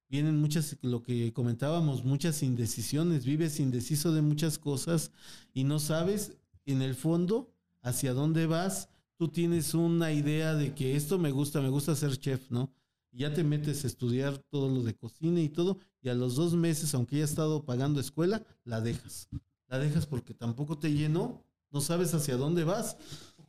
Vienen 0.09 0.39
muchas, 0.39 0.77
lo 0.81 1.01
que 1.01 1.33
comentábamos, 1.33 2.03
muchas 2.03 2.43
indecisiones. 2.43 3.25
Vives 3.25 3.59
indeciso 3.59 4.13
de 4.13 4.21
muchas 4.21 4.57
cosas 4.57 5.11
y 5.53 5.63
no 5.63 5.79
sabes 5.79 6.37
en 6.65 6.81
el 6.81 6.95
fondo 6.95 7.53
hacia 7.81 8.13
dónde 8.13 8.47
vas. 8.47 8.89
Tú 9.15 9.27
tienes 9.27 9.73
una 9.75 10.11
idea 10.11 10.55
de 10.55 10.73
que 10.73 10.95
esto 10.95 11.19
me 11.19 11.31
gusta, 11.31 11.61
me 11.61 11.69
gusta 11.69 11.95
ser 11.95 12.17
chef, 12.17 12.49
¿no? 12.49 12.73
Ya 13.13 13.33
te 13.33 13.43
metes 13.43 13.83
a 13.83 13.87
estudiar 13.87 14.37
todo 14.49 14.69
lo 14.69 14.83
de 14.83 14.95
cocina 14.95 15.39
y 15.39 15.49
todo, 15.49 15.79
y 16.01 16.09
a 16.09 16.13
los 16.13 16.35
dos 16.35 16.55
meses, 16.55 16.93
aunque 16.93 17.19
ya 17.19 17.23
estado 17.23 17.63
pagando 17.63 17.99
escuela, 17.99 18.43
la 18.63 18.81
dejas. 18.81 19.29
La 19.67 19.79
dejas 19.79 20.05
porque 20.05 20.33
tampoco 20.33 20.77
te 20.77 20.91
llenó, 20.91 21.43
no 21.71 21.81
sabes 21.81 22.13
hacia 22.13 22.37
dónde 22.37 22.63
vas. 22.63 22.97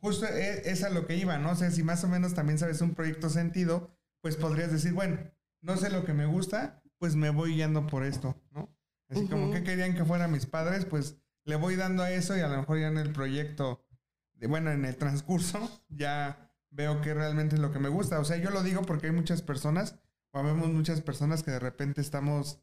Justo 0.01 0.25
e, 0.25 0.69
es 0.69 0.83
a 0.83 0.89
lo 0.89 1.05
que 1.05 1.17
iba, 1.17 1.37
¿no? 1.37 1.51
O 1.51 1.55
sea, 1.55 1.71
si 1.71 1.83
más 1.83 2.03
o 2.03 2.07
menos 2.07 2.33
también 2.33 2.59
sabes 2.59 2.81
un 2.81 2.93
proyecto 2.93 3.29
sentido, 3.29 3.89
pues 4.21 4.35
podrías 4.35 4.71
decir, 4.71 4.93
bueno, 4.93 5.19
no 5.61 5.77
sé 5.77 5.89
lo 5.89 6.05
que 6.05 6.13
me 6.13 6.25
gusta, 6.25 6.81
pues 6.97 7.15
me 7.15 7.29
voy 7.29 7.55
guiando 7.55 7.87
por 7.87 8.03
esto, 8.03 8.35
¿no? 8.51 8.69
Así 9.09 9.27
como 9.27 9.51
que 9.51 9.63
querían 9.63 9.93
que 9.93 10.05
fueran 10.05 10.31
mis 10.31 10.45
padres, 10.45 10.85
pues 10.85 11.17
le 11.43 11.55
voy 11.55 11.75
dando 11.75 12.03
a 12.03 12.11
eso 12.11 12.35
y 12.35 12.41
a 12.41 12.47
lo 12.47 12.57
mejor 12.57 12.79
ya 12.79 12.87
en 12.87 12.97
el 12.97 13.11
proyecto, 13.11 13.85
de, 14.33 14.47
bueno, 14.47 14.71
en 14.71 14.83
el 14.85 14.95
transcurso, 14.97 15.69
ya 15.89 16.44
veo 16.75 17.01
que 17.01 17.13
realmente 17.13 17.55
es 17.55 17.61
lo 17.61 17.71
que 17.71 17.79
me 17.79 17.89
gusta. 17.89 18.19
O 18.19 18.25
sea, 18.25 18.37
yo 18.37 18.49
lo 18.51 18.63
digo 18.63 18.81
porque 18.83 19.07
hay 19.07 19.13
muchas 19.13 19.41
personas, 19.41 19.97
o 20.31 20.43
vemos 20.43 20.67
muchas 20.67 21.01
personas 21.01 21.43
que 21.43 21.51
de 21.51 21.59
repente 21.59 22.01
estamos 22.01 22.59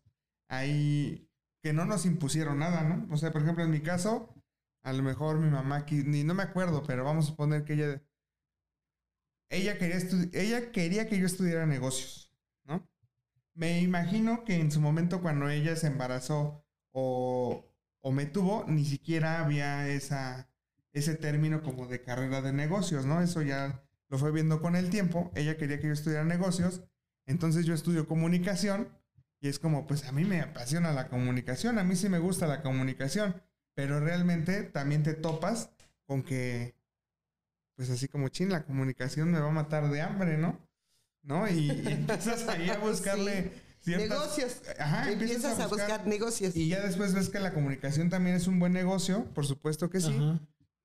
ahí, 0.48 1.28
que 1.62 1.72
no 1.72 1.84
nos 1.84 2.06
impusieron 2.06 2.58
nada, 2.58 2.82
¿no? 2.82 3.12
O 3.12 3.16
sea, 3.16 3.32
por 3.32 3.42
ejemplo, 3.42 3.64
en 3.64 3.70
mi 3.70 3.80
caso, 3.80 4.34
a 4.82 4.92
lo 4.92 5.02
mejor 5.02 5.38
mi 5.38 5.50
mamá, 5.50 5.86
ni 5.90 6.24
no 6.24 6.34
me 6.34 6.42
acuerdo, 6.42 6.82
pero 6.82 7.04
vamos 7.04 7.26
a 7.26 7.28
suponer 7.28 7.64
que 7.64 7.74
ella, 7.74 8.02
ella 9.48 9.78
quería, 9.78 9.98
ella 10.32 10.72
quería 10.72 11.08
que 11.08 11.18
yo 11.18 11.26
estudiara 11.26 11.66
negocios, 11.66 12.32
¿no? 12.64 12.86
Me 13.54 13.80
imagino 13.80 14.44
que 14.44 14.56
en 14.56 14.70
su 14.70 14.80
momento 14.80 15.22
cuando 15.22 15.48
ella 15.48 15.76
se 15.76 15.86
embarazó 15.86 16.64
o, 16.92 17.64
o 18.00 18.12
me 18.12 18.26
tuvo, 18.26 18.64
ni 18.68 18.84
siquiera 18.84 19.44
había 19.44 19.88
esa 19.88 20.48
ese 20.92 21.14
término 21.16 21.62
como 21.62 21.86
de 21.86 22.02
carrera 22.02 22.42
de 22.42 22.52
negocios, 22.52 23.06
¿no? 23.06 23.22
Eso 23.22 23.42
ya 23.42 23.82
lo 24.12 24.18
fue 24.18 24.30
viendo 24.30 24.60
con 24.60 24.76
el 24.76 24.90
tiempo. 24.90 25.32
Ella 25.34 25.56
quería 25.56 25.80
que 25.80 25.86
yo 25.86 25.94
estudiara 25.94 26.22
negocios, 26.22 26.82
entonces 27.24 27.64
yo 27.64 27.72
estudio 27.72 28.06
comunicación 28.06 28.88
y 29.40 29.48
es 29.48 29.58
como, 29.58 29.86
pues 29.86 30.04
a 30.04 30.12
mí 30.12 30.26
me 30.26 30.42
apasiona 30.42 30.92
la 30.92 31.08
comunicación, 31.08 31.78
a 31.78 31.82
mí 31.82 31.96
sí 31.96 32.10
me 32.10 32.18
gusta 32.18 32.46
la 32.46 32.60
comunicación, 32.60 33.42
pero 33.74 34.00
realmente 34.00 34.64
también 34.64 35.02
te 35.02 35.14
topas 35.14 35.70
con 36.04 36.22
que, 36.22 36.74
pues 37.74 37.88
así 37.88 38.06
como 38.06 38.28
chin, 38.28 38.50
la 38.50 38.66
comunicación 38.66 39.32
me 39.32 39.40
va 39.40 39.48
a 39.48 39.52
matar 39.52 39.90
de 39.90 40.02
hambre, 40.02 40.36
¿no? 40.36 40.60
¿No? 41.22 41.48
Y, 41.48 41.70
y 41.70 41.86
empiezas 41.86 42.46
ahí 42.48 42.68
a 42.68 42.76
buscarle 42.80 43.50
ciertas... 43.80 44.10
Negocios. 44.10 44.62
Ajá, 44.78 45.10
Empiezas 45.10 45.58
a 45.58 45.68
buscar, 45.68 46.06
negocios. 46.06 46.54
Y 46.54 46.68
ya 46.68 46.82
después 46.82 47.14
ves 47.14 47.30
que 47.30 47.40
la 47.40 47.54
comunicación 47.54 48.10
también 48.10 48.36
es 48.36 48.46
un 48.46 48.58
buen 48.58 48.74
negocio, 48.74 49.24
por 49.32 49.46
supuesto 49.46 49.88
que 49.88 50.00
sí, 50.00 50.14
Ajá. 50.14 50.38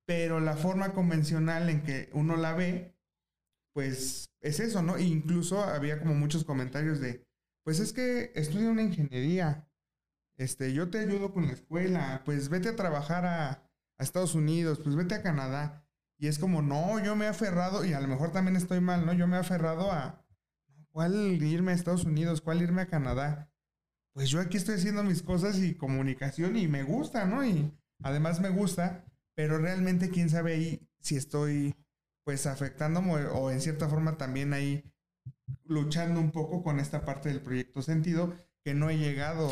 pero 0.06 0.40
la 0.40 0.56
forma 0.56 0.94
convencional 0.94 1.68
en 1.68 1.82
que 1.82 2.08
uno 2.14 2.38
la 2.38 2.54
ve, 2.54 2.97
pues 3.72 4.30
es 4.40 4.60
eso, 4.60 4.82
¿no? 4.82 4.98
Incluso 4.98 5.62
había 5.62 5.98
como 5.98 6.14
muchos 6.14 6.44
comentarios 6.44 7.00
de, 7.00 7.26
pues 7.64 7.80
es 7.80 7.92
que 7.92 8.32
estudia 8.34 8.70
una 8.70 8.82
ingeniería, 8.82 9.68
este, 10.36 10.72
yo 10.72 10.88
te 10.88 11.00
ayudo 11.00 11.32
con 11.32 11.46
la 11.46 11.52
escuela, 11.52 12.22
pues 12.24 12.48
vete 12.48 12.68
a 12.68 12.76
trabajar 12.76 13.26
a, 13.26 13.50
a 13.50 14.02
Estados 14.02 14.34
Unidos, 14.34 14.80
pues 14.82 14.94
vete 14.94 15.14
a 15.16 15.22
Canadá. 15.22 15.84
Y 16.16 16.28
es 16.28 16.38
como, 16.38 16.62
no, 16.62 17.02
yo 17.02 17.14
me 17.14 17.26
he 17.26 17.28
aferrado, 17.28 17.84
y 17.84 17.92
a 17.92 18.00
lo 18.00 18.08
mejor 18.08 18.32
también 18.32 18.56
estoy 18.56 18.80
mal, 18.80 19.06
¿no? 19.06 19.12
Yo 19.12 19.26
me 19.28 19.36
he 19.36 19.40
aferrado 19.40 19.92
a, 19.92 20.24
¿cuál 20.90 21.14
irme 21.42 21.72
a 21.72 21.74
Estados 21.74 22.04
Unidos? 22.04 22.40
¿Cuál 22.40 22.62
irme 22.62 22.82
a 22.82 22.88
Canadá? 22.88 23.52
Pues 24.12 24.30
yo 24.30 24.40
aquí 24.40 24.56
estoy 24.56 24.76
haciendo 24.76 25.04
mis 25.04 25.22
cosas 25.22 25.58
y 25.58 25.74
comunicación 25.74 26.56
y 26.56 26.66
me 26.66 26.82
gusta, 26.82 27.24
¿no? 27.24 27.44
Y 27.44 27.72
además 28.02 28.40
me 28.40 28.48
gusta, 28.48 29.04
pero 29.34 29.58
realmente 29.58 30.10
quién 30.10 30.28
sabe 30.28 30.54
ahí 30.54 30.88
si 31.00 31.16
estoy 31.16 31.76
pues 32.28 32.44
afectándome 32.46 33.24
o 33.24 33.50
en 33.50 33.58
cierta 33.58 33.88
forma 33.88 34.18
también 34.18 34.52
ahí 34.52 34.84
luchando 35.64 36.20
un 36.20 36.30
poco 36.30 36.62
con 36.62 36.78
esta 36.78 37.02
parte 37.06 37.30
del 37.30 37.40
proyecto 37.40 37.80
sentido 37.80 38.34
que 38.62 38.74
no 38.74 38.90
he 38.90 38.98
llegado 38.98 39.48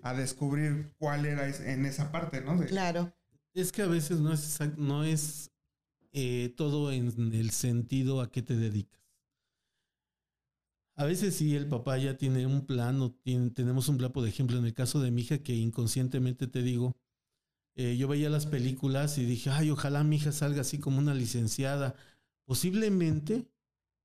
a 0.00 0.14
descubrir 0.14 0.94
cuál 0.96 1.26
era 1.26 1.46
en 1.46 1.84
esa 1.84 2.10
parte, 2.12 2.40
¿no? 2.40 2.56
De- 2.56 2.64
Claro. 2.64 3.12
Es 3.52 3.72
que 3.72 3.82
a 3.82 3.86
veces 3.88 4.20
no 4.20 4.32
es, 4.32 4.40
exact- 4.58 4.78
no 4.78 5.04
es 5.04 5.50
eh, 6.12 6.54
todo 6.56 6.92
en 6.92 7.08
el 7.34 7.50
sentido 7.50 8.22
a 8.22 8.30
qué 8.32 8.40
te 8.40 8.56
dedicas. 8.56 9.02
A 10.96 11.04
veces 11.04 11.34
sí, 11.36 11.54
el 11.54 11.68
papá 11.68 11.98
ya 11.98 12.16
tiene 12.16 12.46
un 12.46 12.64
plan 12.64 13.02
o 13.02 13.12
tiene- 13.12 13.50
tenemos 13.50 13.86
un 13.90 13.98
plan, 13.98 14.12
por 14.12 14.26
ejemplo, 14.26 14.56
en 14.56 14.64
el 14.64 14.72
caso 14.72 14.98
de 14.98 15.10
mi 15.10 15.20
hija, 15.20 15.42
que 15.42 15.52
inconscientemente 15.54 16.46
te 16.46 16.62
digo, 16.62 16.96
eh, 17.76 17.98
yo 17.98 18.08
veía 18.08 18.30
las 18.30 18.46
películas 18.46 19.18
y 19.18 19.26
dije, 19.26 19.50
ay, 19.50 19.70
ojalá 19.70 20.04
mi 20.04 20.16
hija 20.16 20.32
salga 20.32 20.62
así 20.62 20.78
como 20.78 20.98
una 20.98 21.12
licenciada. 21.12 21.96
Posiblemente 22.44 23.48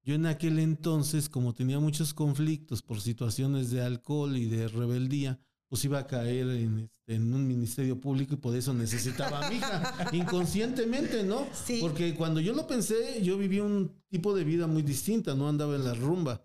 yo 0.04 0.16
en 0.16 0.26
aquel 0.26 0.60
entonces, 0.60 1.30
como 1.30 1.54
tenía 1.54 1.80
muchos 1.80 2.14
conflictos 2.14 2.82
por 2.82 3.02
situaciones 3.02 3.70
de 3.70 3.82
alcohol 3.82 4.38
y 4.38 4.46
de 4.46 4.68
rebeldía, 4.68 5.40
pues 5.68 5.86
iba 5.86 6.00
a 6.00 6.08
caer 6.08 6.50
en, 6.50 6.80
este, 6.80 7.16
en 7.16 7.32
un 7.32 7.48
ministerio 7.48 8.00
público 8.00 8.34
y 8.34 8.38
por 8.38 8.56
eso 8.56 8.74
necesitaba 8.74 9.46
a 9.46 9.50
mi 9.50 9.58
hija, 9.58 10.10
inconscientemente, 10.14 11.24
¿no? 11.24 11.48
Sí. 11.54 11.78
Porque 11.80 12.16
cuando 12.16 12.40
yo 12.40 12.54
lo 12.54 12.66
pensé, 12.66 13.22
yo 13.22 13.38
vivía 13.38 13.64
un 13.64 13.92
tipo 14.08 14.36
de 14.36 14.44
vida 14.44 14.66
muy 14.66 14.82
distinta, 14.82 15.36
no 15.36 15.48
andaba 15.48 15.76
en 15.76 15.84
la 15.84 15.94
rumba. 15.94 16.44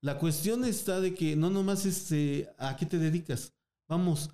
La 0.00 0.18
cuestión 0.18 0.64
está 0.64 1.00
de 1.00 1.14
que 1.14 1.36
no 1.36 1.48
nomás 1.48 1.86
es 1.86 2.10
eh, 2.10 2.48
a 2.58 2.76
qué 2.76 2.86
te 2.86 2.98
dedicas. 2.98 3.52
Vamos, 3.86 4.30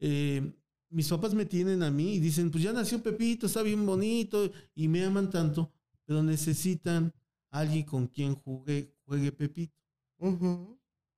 eh, 0.00 0.52
mis 0.90 1.08
papás 1.08 1.34
me 1.34 1.44
tienen 1.44 1.84
a 1.84 1.90
mí 1.90 2.14
y 2.14 2.20
dicen, 2.20 2.50
pues 2.50 2.64
ya 2.64 2.72
nació 2.72 3.00
Pepito, 3.00 3.46
está 3.46 3.62
bien 3.62 3.86
bonito 3.86 4.50
y 4.74 4.88
me 4.88 5.04
aman 5.04 5.30
tanto, 5.30 5.72
pero 6.12 6.22
necesitan 6.22 7.10
alguien 7.48 7.86
con 7.86 8.06
quien 8.06 8.34
juegue, 8.34 8.94
juegue 9.06 9.32
Pepito. 9.32 9.72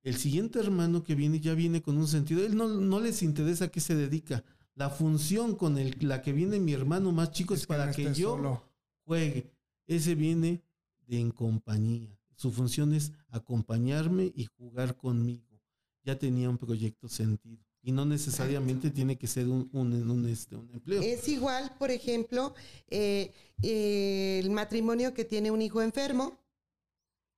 El 0.03 0.15
siguiente 0.15 0.57
hermano 0.57 1.03
que 1.03 1.15
viene 1.15 1.41
ya 1.41 1.53
viene 1.53 1.81
con 1.81 1.97
un 1.97 2.07
sentido. 2.07 2.45
Él 2.45 2.55
no, 2.55 2.69
no 2.69 3.01
les 3.01 3.21
interesa 3.21 3.65
a 3.65 3.67
qué 3.67 3.81
se 3.81 3.93
dedica. 3.93 4.41
La 4.73 4.89
función 4.89 5.57
con 5.57 5.77
el, 5.77 5.97
la 5.99 6.21
que 6.21 6.31
viene 6.31 6.61
mi 6.61 6.71
hermano 6.71 7.11
más 7.11 7.31
chico 7.31 7.53
es, 7.53 7.61
es 7.61 7.67
para 7.67 7.87
no 7.87 7.91
que 7.91 8.13
yo 8.13 8.37
solo. 8.37 8.63
juegue. 9.03 9.51
Ese 9.85 10.15
viene 10.15 10.63
de 11.07 11.19
en 11.19 11.31
compañía. 11.31 12.17
Su 12.37 12.53
función 12.53 12.93
es 12.93 13.11
acompañarme 13.27 14.31
y 14.33 14.45
jugar 14.45 14.95
conmigo. 14.95 15.61
Ya 16.03 16.17
tenía 16.17 16.49
un 16.49 16.57
proyecto 16.57 17.09
sentido. 17.09 17.64
Y 17.87 17.91
no 17.91 18.03
necesariamente 18.03 18.89
tiene 18.89 19.15
que 19.15 19.27
ser 19.27 19.47
un, 19.47 19.69
un, 19.71 19.93
un, 20.09 20.27
este, 20.27 20.55
un 20.55 20.67
empleo. 20.73 21.03
Es 21.03 21.27
igual, 21.27 21.71
por 21.77 21.91
ejemplo, 21.91 22.55
eh, 22.87 23.31
eh, 23.61 24.39
el 24.43 24.49
matrimonio 24.49 25.13
que 25.13 25.23
tiene 25.23 25.51
un 25.51 25.61
hijo 25.61 25.83
enfermo 25.83 26.35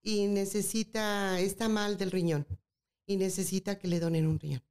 y 0.01 0.27
necesita, 0.27 1.38
está 1.41 1.67
mal 1.67 1.97
del 1.97 2.12
riñón 2.12 2.47
y 3.05 3.17
necesita 3.17 3.77
que 3.77 3.89
le 3.89 3.99
donen 3.99 4.25
un 4.25 4.39
riñón. 4.39 4.63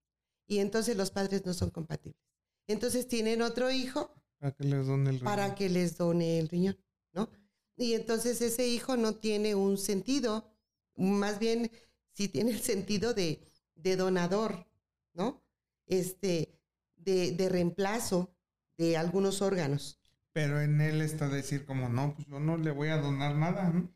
Y 0.46 0.60
entonces 0.60 0.96
los 0.96 1.10
padres 1.10 1.44
no 1.44 1.52
son 1.52 1.68
compatibles. 1.68 2.22
Entonces 2.66 3.06
tienen 3.06 3.42
otro 3.42 3.70
hijo 3.70 4.10
Para 4.38 4.52
que 4.52 4.64
les 4.64 4.86
den 4.86 5.06
el 5.08 5.18
para 5.18 5.42
riñón. 5.44 5.56
que 5.58 5.68
les 5.68 5.98
done 5.98 6.38
el 6.38 6.48
riñón, 6.48 6.78
¿no? 7.12 7.28
Y 7.76 7.92
entonces 7.92 8.40
ese 8.40 8.66
hijo 8.66 8.96
no 8.96 9.14
tiene 9.14 9.54
un 9.54 9.76
sentido, 9.76 10.50
más 10.96 11.38
bien 11.38 11.70
sí 12.12 12.28
tiene 12.28 12.52
el 12.52 12.60
sentido 12.60 13.12
de, 13.12 13.42
de 13.74 13.96
donador, 13.96 14.66
¿no? 15.12 15.42
Este, 15.87 16.59
de, 16.96 17.33
de 17.33 17.49
reemplazo 17.49 18.31
de 18.77 18.96
algunos 18.96 19.42
órganos. 19.42 19.99
Pero 20.33 20.61
en 20.61 20.81
él 20.81 21.01
está 21.01 21.29
decir 21.29 21.64
como, 21.64 21.88
no, 21.88 22.14
pues 22.14 22.27
yo 22.27 22.40
no 22.40 22.59
le 22.59 22.70
voy 22.70 22.88
a 22.88 22.99
donar 22.99 23.37
nada, 23.37 23.70
¿no? 23.70 23.90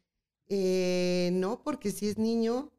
Eh, 0.47 1.31
no, 1.35 1.63
porque 1.63 1.91
si 1.91 2.09
es 2.09 2.19
niño, 2.19 2.73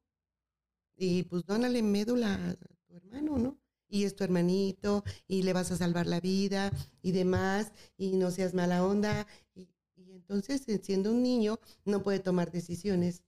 y 0.96 1.24
pues 1.24 1.46
dónale 1.46 1.84
médula 1.84 2.34
a 2.34 2.56
tu 2.56 2.96
hermano, 2.96 3.38
¿no? 3.38 3.58
Y 3.88 4.06
es 4.06 4.16
tu 4.16 4.24
hermanito, 4.24 5.04
y 5.28 5.44
le 5.44 5.54
vas 5.54 5.72
a 5.72 5.78
salvar 5.78 6.08
la 6.08 6.20
vida, 6.20 6.72
y 7.02 7.12
demás, 7.12 7.72
y 7.98 8.18
no 8.18 8.32
seas 8.32 8.54
mala 8.54 8.84
onda. 8.84 9.28
Y, 9.54 9.70
y 9.96 10.14
entonces, 10.14 10.68
eh, 10.68 10.82
siendo 10.84 11.12
un 11.12 11.22
niño, 11.22 11.60
no 11.86 12.02
puede 12.02 12.20
tomar 12.20 12.52
decisiones, 12.52 13.24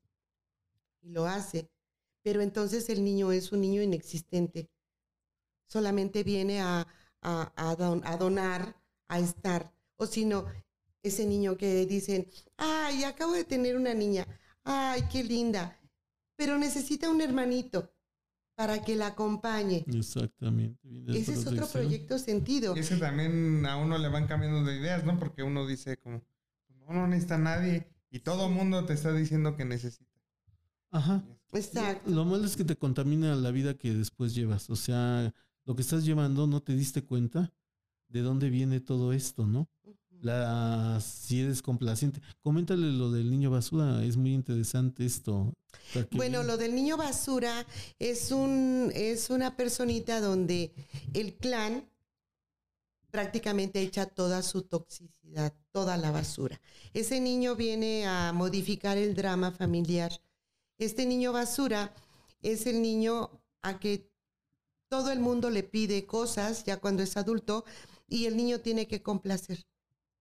y 1.01 1.09
lo 1.09 1.25
hace. 1.25 1.69
Pero 2.23 2.41
entonces 2.41 2.89
el 2.89 3.03
niño 3.03 3.31
es 3.31 3.51
un 3.51 3.61
niño 3.61 3.81
inexistente. 3.81 4.69
Solamente 5.67 6.23
viene 6.23 6.61
a, 6.61 6.85
a, 7.21 7.53
a 7.55 7.75
don- 7.75 8.01
a 8.05 8.17
donar, 8.17 8.75
a 9.07 9.19
estar. 9.19 9.73
O 9.95 10.05
si 10.05 10.25
no, 10.25 10.45
ese 11.01 11.25
niño 11.25 11.57
que 11.57 11.85
dicen, 11.85 12.27
ay, 12.57 13.03
acabo 13.03 13.33
de 13.33 13.43
tener 13.43 13.75
una 13.77 13.93
niña, 13.93 14.27
ay, 14.63 15.03
qué 15.11 15.23
linda, 15.23 15.77
pero 16.35 16.57
necesita 16.57 17.09
un 17.09 17.21
hermanito 17.21 17.89
para 18.55 18.83
que 18.83 18.95
la 18.95 19.07
acompañe. 19.07 19.83
Exactamente. 19.87 20.79
Ese 21.07 21.33
es 21.33 21.47
otro 21.47 21.67
proyecto 21.67 22.19
sentido. 22.19 22.75
Y 22.75 22.79
ese 22.79 22.97
también 22.97 23.65
a 23.65 23.77
uno 23.77 23.97
le 23.97 24.09
van 24.09 24.27
cambiando 24.27 24.63
de 24.63 24.77
ideas, 24.77 25.03
¿no? 25.05 25.17
Porque 25.17 25.43
uno 25.43 25.65
dice 25.65 25.97
como, 25.97 26.21
no, 26.69 26.93
no 26.93 27.07
necesita 27.07 27.37
nadie. 27.37 27.87
Y 28.11 28.19
todo 28.19 28.47
el 28.47 28.53
mundo 28.53 28.85
te 28.85 28.93
está 28.93 29.11
diciendo 29.11 29.55
que 29.55 29.65
necesita. 29.65 30.21
Ajá. 30.91 31.23
Exacto. 31.51 32.09
Lo 32.11 32.25
malo 32.25 32.45
es 32.45 32.55
que 32.55 32.63
te 32.63 32.75
contamina 32.75 33.35
la 33.35 33.49
vida 33.51 33.73
que 33.73 33.93
después 33.93 34.35
llevas. 34.35 34.69
O 34.69 34.75
sea, 34.75 35.33
lo 35.65 35.75
que 35.75 35.81
estás 35.81 36.03
llevando 36.03 36.47
no 36.47 36.61
te 36.61 36.75
diste 36.75 37.03
cuenta 37.03 37.51
de 38.07 38.21
dónde 38.21 38.49
viene 38.49 38.79
todo 38.79 39.13
esto, 39.13 39.47
¿no? 39.47 39.69
La, 40.21 41.01
si 41.01 41.41
eres 41.41 41.61
complaciente. 41.61 42.21
Coméntale 42.41 42.91
lo 42.91 43.11
del 43.11 43.29
niño 43.29 43.51
basura, 43.51 44.03
es 44.05 44.15
muy 44.15 44.33
interesante 44.33 45.05
esto. 45.05 45.53
Bueno, 46.11 46.43
lo 46.43 46.55
del 46.55 46.75
niño 46.75 46.95
basura 46.95 47.65
es 47.99 48.31
un 48.31 48.91
es 48.95 49.29
una 49.29 49.57
personita 49.57 50.21
donde 50.21 50.73
el 51.13 51.35
clan 51.35 51.89
prácticamente 53.11 53.81
echa 53.81 54.05
toda 54.05 54.41
su 54.43 54.61
toxicidad, 54.61 55.53
toda 55.71 55.97
la 55.97 56.11
basura. 56.11 56.59
Ese 56.93 57.19
niño 57.19 57.55
viene 57.55 58.07
a 58.07 58.31
modificar 58.33 58.97
el 58.97 59.13
drama 59.15 59.51
familiar. 59.51 60.11
Este 60.77 61.05
niño 61.05 61.33
basura 61.33 61.93
es 62.41 62.65
el 62.65 62.81
niño 62.81 63.29
a 63.61 63.79
que 63.79 64.12
todo 64.93 65.11
el 65.11 65.19
mundo 65.19 65.49
le 65.49 65.63
pide 65.63 66.05
cosas 66.05 66.65
ya 66.65 66.77
cuando 66.77 67.01
es 67.01 67.17
adulto 67.17 67.65
y 68.07 68.27
el 68.27 68.37
niño 68.37 68.59
tiene 68.59 68.87
que 68.87 69.01
complacer. 69.01 69.65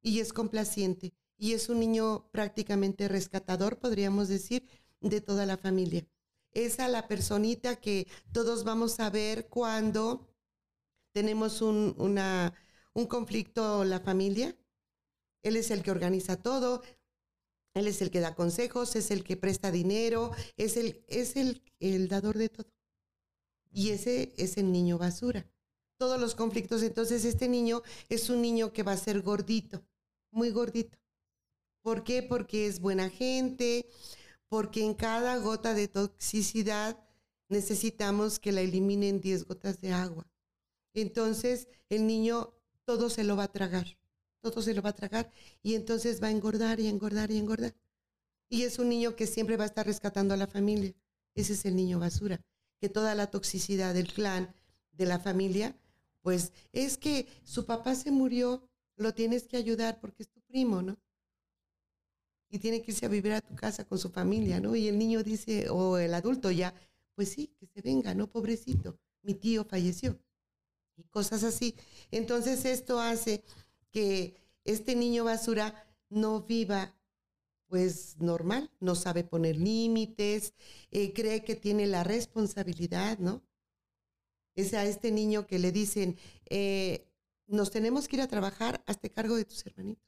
Y 0.01 0.21
es 0.21 0.33
complaciente. 0.33 1.13
Y 1.37 1.53
es 1.53 1.69
un 1.69 1.79
niño 1.79 2.31
prácticamente 2.31 3.07
rescatador, 3.07 3.79
podríamos 3.79 4.29
decir, 4.29 4.67
de 5.03 5.21
toda 5.21 5.45
la 5.45 5.59
familia. 5.59 6.07
Es 6.53 6.79
la 6.79 7.07
personita 7.07 7.77
que 7.77 8.09
todos 8.33 8.65
vamos 8.65 8.99
a 8.99 9.11
ver 9.11 9.47
cuando 9.49 10.27
tenemos 11.13 11.61
un, 11.61 11.95
un 11.99 13.07
conflicto 13.07 13.85
la 13.85 14.01
familia. 14.01 14.57
Él 15.43 15.57
es 15.57 15.71
el 15.71 15.83
que 15.83 15.91
organiza 15.91 16.41
todo, 16.41 16.83
él 17.75 17.89
es 17.89 18.01
el 18.01 18.11
que 18.11 18.21
da 18.21 18.35
consejos, 18.35 18.97
es 18.97 19.11
el 19.11 19.23
que 19.23 19.37
presta 19.37 19.71
dinero, 19.71 20.31
es 20.57 20.79
el, 20.79 21.05
es 21.09 21.37
el, 21.37 21.61
el 21.79 22.09
dador 22.09 22.39
de 22.39 22.49
todo. 22.49 22.73
Y 23.73 23.91
ese 23.91 24.35
es 24.37 24.57
el 24.59 24.71
niño 24.71 24.99
basura. 24.99 25.47
Todos 25.97 26.21
los 26.21 26.35
conflictos, 26.35 26.83
entonces 26.83 27.25
este 27.25 27.49
niño 27.49 27.83
es 28.09 28.29
un 28.29 28.43
niño 28.43 28.73
que 28.73 28.83
va 28.83 28.93
a 28.93 28.97
ser 28.97 29.23
gordito. 29.23 29.83
muy 30.31 30.51
gordito. 30.51 30.99
¿Por 31.83 32.05
qué? 32.05 32.23
Porque 32.23 32.67
es 32.67 32.81
buena 32.81 33.11
gente, 33.11 33.87
porque 34.49 34.85
en 34.85 34.95
cada 34.95 35.37
gota 35.39 35.75
de 35.75 35.89
toxicidad 35.89 36.99
necesitamos 37.49 38.39
que 38.39 38.53
la 38.53 38.61
eliminen 38.61 39.21
10 39.21 39.47
gotas 39.47 39.81
de 39.81 39.93
agua. 39.93 40.27
Entonces 40.95 41.69
el 41.89 42.07
niño 42.07 42.55
todo 42.85 43.11
se 43.11 43.25
lo 43.25 43.37
va 43.37 43.45
a 43.45 43.53
tragar, 43.53 43.99
todo 44.41 44.63
se 44.63 44.75
lo 44.75 44.83
va 44.83 44.91
a 44.91 44.95
tragar 44.95 45.31
y 45.63 45.75
entonces 45.75 46.23
va 46.23 46.29
a 46.29 46.31
engordar 46.31 46.81
y 46.81 46.89
engordar 46.89 47.31
y 47.31 47.39
engordar. 47.39 47.75
Y 48.49 48.63
es 48.63 48.79
un 48.79 48.89
niño 48.89 49.17
que 49.17 49.27
siempre 49.27 49.57
va 49.57 49.65
a 49.65 49.69
estar 49.69 49.87
rescatando 49.87 50.35
a 50.35 50.37
la 50.37 50.47
familia. 50.47 50.95
Ese 51.35 51.55
es 51.55 51.65
el 51.65 51.75
niño 51.77 51.99
basura, 51.99 52.45
que 52.83 52.89
toda 52.89 53.15
la 53.15 53.29
toxicidad 53.29 53.95
del 53.95 54.13
clan, 54.13 54.53
de 54.91 55.07
la 55.07 55.21
familia, 55.21 55.79
pues 56.21 56.53
es 56.73 56.99
que 56.99 57.29
su 57.45 57.65
papá 57.65 57.95
se 57.95 58.11
murió, 58.11 58.69
lo 58.97 59.15
tienes 59.15 59.45
que 59.45 59.57
ayudar 59.57 60.01
porque 60.01 60.25
es 60.25 60.29
tu 60.29 60.41
primo, 60.41 60.83
¿no? 60.83 60.99
Y 62.51 62.59
tiene 62.59 62.83
que 62.83 62.91
irse 62.91 63.07
a 63.07 63.09
vivir 63.09 63.35
a 63.35 63.41
tu 63.41 63.55
casa 63.55 63.85
con 63.85 64.01
su 64.01 64.11
familia, 64.11 64.59
¿no? 64.59 64.75
Y 64.75 64.89
el 64.89 64.99
niño 64.99 65.23
dice, 65.23 65.71
o 65.71 65.97
el 65.97 66.13
adulto 66.13 66.51
ya, 66.51 66.75
pues 67.15 67.29
sí, 67.29 67.55
que 67.61 67.69
se 67.69 67.83
venga, 67.83 68.17
¿no? 68.17 68.27
Pobrecito, 68.27 68.99
mi 69.23 69.35
tío 69.35 69.65
falleció. 69.65 70.19
Y 70.97 71.05
cosas 71.05 71.45
así. 71.45 71.77
Entonces 72.11 72.65
esto 72.65 72.99
hace 72.99 73.45
que 73.93 74.35
este 74.65 74.97
niño 74.97 75.23
basura 75.23 75.87
no 76.09 76.41
viva 76.41 76.93
pues 77.73 78.17
normal, 78.19 78.71
no 78.81 78.95
sabe 78.95 79.25
poner 79.25 79.57
límites, 79.57 80.53
eh, 80.91 81.15
cree 81.15 81.43
que 81.43 81.57
tiene 81.57 81.87
la 81.87 82.05
responsabilidad, 82.05 83.19
¿no? 83.19 83.43
Es 84.55 84.75
a 84.75 84.85
este 84.85 85.11
niño 85.11 85.47
que 85.47 85.59
le 85.59 85.73
dicen, 85.73 86.19
eh, 86.51 87.09
nos 87.47 87.71
tenemos 87.71 88.09
que 88.09 88.17
ir 88.17 88.23
a 88.23 88.29
trabajar, 88.29 88.85
hasta 88.87 89.09
cargo 89.09 89.37
de 89.37 89.47
tus 89.47 89.65
hermanitos. 89.65 90.05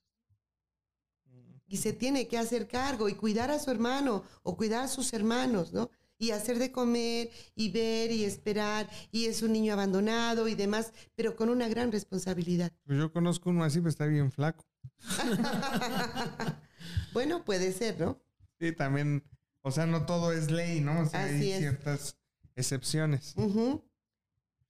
Y 1.67 1.79
se 1.79 1.95
tiene 1.95 2.29
que 2.29 2.37
hacer 2.37 2.69
cargo 2.69 3.09
y 3.09 3.15
cuidar 3.15 3.51
a 3.51 3.59
su 3.59 3.71
hermano 3.71 4.25
o 4.43 4.59
cuidar 4.59 4.85
a 4.85 4.89
sus 4.89 5.15
hermanos, 5.15 5.73
¿no? 5.73 5.89
Y 6.19 6.33
hacer 6.33 6.59
de 6.59 6.71
comer 6.71 7.31
y 7.55 7.71
ver 7.71 8.11
y 8.11 8.25
esperar 8.25 8.91
y 9.11 9.25
es 9.25 9.41
un 9.41 9.55
niño 9.55 9.73
abandonado 9.73 10.49
y 10.49 10.55
demás, 10.55 10.93
pero 11.15 11.35
con 11.35 11.49
una 11.49 11.67
gran 11.69 11.91
responsabilidad. 11.91 12.73
Pues 12.85 12.99
yo 12.99 13.11
conozco 13.11 13.49
uno 13.49 13.65
así, 13.65 13.79
pero 13.79 13.89
está 13.89 14.05
bien 14.05 14.31
flaco. 14.31 14.67
bueno, 17.13 17.45
puede 17.45 17.73
ser, 17.73 18.01
¿no? 18.01 18.21
Sí, 18.59 18.73
también, 18.73 19.25
o 19.63 19.71
sea, 19.71 19.87
no 19.87 20.07
todo 20.07 20.33
es 20.33 20.51
ley, 20.51 20.81
¿no? 20.81 21.01
O 21.01 21.07
sea, 21.07 21.25
hay 21.25 21.41
ciertas 21.41 22.19
excepciones. 22.57 23.35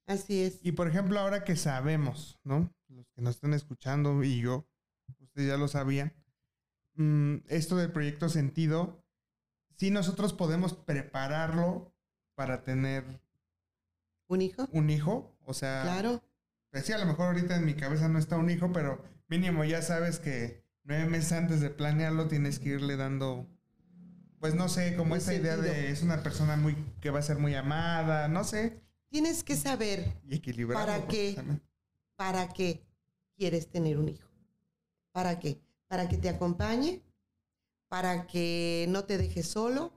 Así 0.06 0.42
es. 0.42 0.58
Y 0.62 0.72
por 0.72 0.88
ejemplo, 0.88 1.18
ahora 1.18 1.44
que 1.44 1.56
sabemos, 1.56 2.38
¿no? 2.44 2.72
Los 2.88 3.06
que 3.10 3.22
nos 3.22 3.36
están 3.36 3.54
escuchando 3.54 4.22
y 4.22 4.40
yo, 4.40 4.66
ustedes 5.20 5.48
ya 5.48 5.56
lo 5.56 5.68
sabían, 5.68 6.12
mm, 6.94 7.36
esto 7.48 7.76
del 7.76 7.90
proyecto 7.90 8.28
Sentido, 8.28 9.04
sí 9.76 9.90
nosotros 9.90 10.32
podemos 10.32 10.74
prepararlo 10.74 11.94
para 12.34 12.62
tener... 12.62 13.20
¿Un 14.26 14.42
hijo? 14.42 14.68
Un 14.72 14.90
hijo, 14.90 15.36
o 15.44 15.54
sea... 15.54 15.82
Claro. 15.82 16.22
Pues 16.70 16.86
sí, 16.86 16.92
a 16.92 16.98
lo 16.98 17.06
mejor 17.06 17.26
ahorita 17.26 17.56
en 17.56 17.66
mi 17.66 17.74
cabeza 17.74 18.08
no 18.08 18.18
está 18.18 18.36
un 18.36 18.50
hijo, 18.50 18.72
pero 18.72 19.02
mínimo 19.28 19.64
ya 19.64 19.80
sabes 19.80 20.18
que 20.18 20.63
nueve 20.84 21.06
meses 21.06 21.32
antes 21.32 21.60
de 21.60 21.70
planearlo 21.70 22.28
tienes 22.28 22.58
que 22.58 22.70
irle 22.70 22.96
dando, 22.96 23.46
pues 24.38 24.54
no 24.54 24.68
sé, 24.68 24.96
como 24.96 25.16
esa 25.16 25.34
idea 25.34 25.56
de 25.56 25.90
es 25.90 26.02
una 26.02 26.22
persona 26.22 26.56
muy 26.56 26.76
que 27.00 27.10
va 27.10 27.18
a 27.18 27.22
ser 27.22 27.38
muy 27.38 27.54
amada, 27.54 28.28
no 28.28 28.44
sé. 28.44 28.80
Tienes 29.08 29.44
que 29.44 29.56
saber 29.56 30.12
y 30.28 30.38
para 30.66 31.06
qué, 31.06 31.36
para 32.16 32.48
qué 32.52 32.84
quieres 33.36 33.68
tener 33.68 33.98
un 33.98 34.08
hijo. 34.08 34.28
¿Para 35.12 35.38
qué? 35.38 35.60
Para 35.88 36.08
que 36.08 36.16
te 36.16 36.28
acompañe, 36.28 37.02
para 37.88 38.26
que 38.26 38.86
no 38.88 39.04
te 39.04 39.16
dejes 39.16 39.46
solo, 39.46 39.92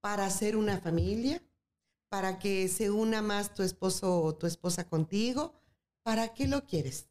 para 0.00 0.26
hacer 0.26 0.56
una 0.56 0.78
familia, 0.78 1.42
para 2.08 2.38
que 2.38 2.68
se 2.68 2.90
una 2.90 3.20
más 3.20 3.54
tu 3.54 3.62
esposo 3.62 4.22
o 4.22 4.34
tu 4.34 4.46
esposa 4.46 4.88
contigo. 4.88 5.54
¿Para 6.02 6.32
qué 6.32 6.48
lo 6.48 6.64
quieres? 6.64 7.10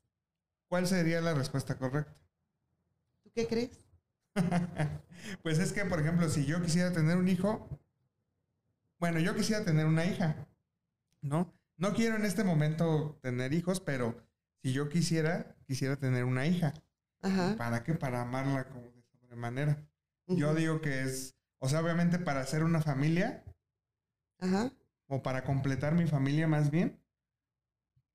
¿Cuál 0.67 0.88
sería 0.88 1.22
la 1.22 1.36
respuesta 1.36 1.78
correcta? 1.78 2.26
¿Tú 3.38 3.43
qué 3.43 3.47
crees? 3.47 3.86
pues 5.43 5.60
es 5.60 5.71
que, 5.71 5.86
por 5.86 6.00
ejemplo, 6.00 6.28
si 6.28 6.45
yo 6.45 6.60
quisiera 6.60 6.91
tener 6.91 7.17
un 7.17 7.28
hijo, 7.28 7.69
bueno, 9.00 9.19
yo 9.19 9.36
quisiera 9.36 9.63
tener 9.63 9.86
una 9.86 10.06
hija, 10.06 10.47
¿no? 11.21 11.54
No 11.78 11.93
quiero 11.93 12.15
en 12.15 12.26
este 12.26 12.43
momento 12.43 13.19
tener 13.21 13.54
hijos, 13.54 13.80
pero 13.80 14.17
si 14.63 14.73
yo 14.73 14.89
quisiera, 14.89 15.56
quisiera 15.67 15.97
tener 15.97 16.23
una 16.23 16.47
hija. 16.47 16.73
¿Para 17.58 17.84
qué? 17.84 17.93
Para 17.93 18.23
amarla 18.23 18.69
como 18.69 18.89
de 18.89 19.04
sobremanera. 19.04 19.88
Yo 20.26 20.56
digo 20.56 20.82
que 20.82 21.04
es, 21.04 21.36
o 21.60 21.69
sea, 21.69 21.82
obviamente 21.82 22.17
para 22.17 22.39
hacer 22.39 22.63
una 22.63 22.82
familia. 22.82 23.43
Ajá. 24.39 24.71
O 25.06 25.21
para 25.21 25.43
completar 25.43 25.93
mi 25.93 26.08
familia 26.08 26.47
más 26.47 26.71
bien. 26.71 27.00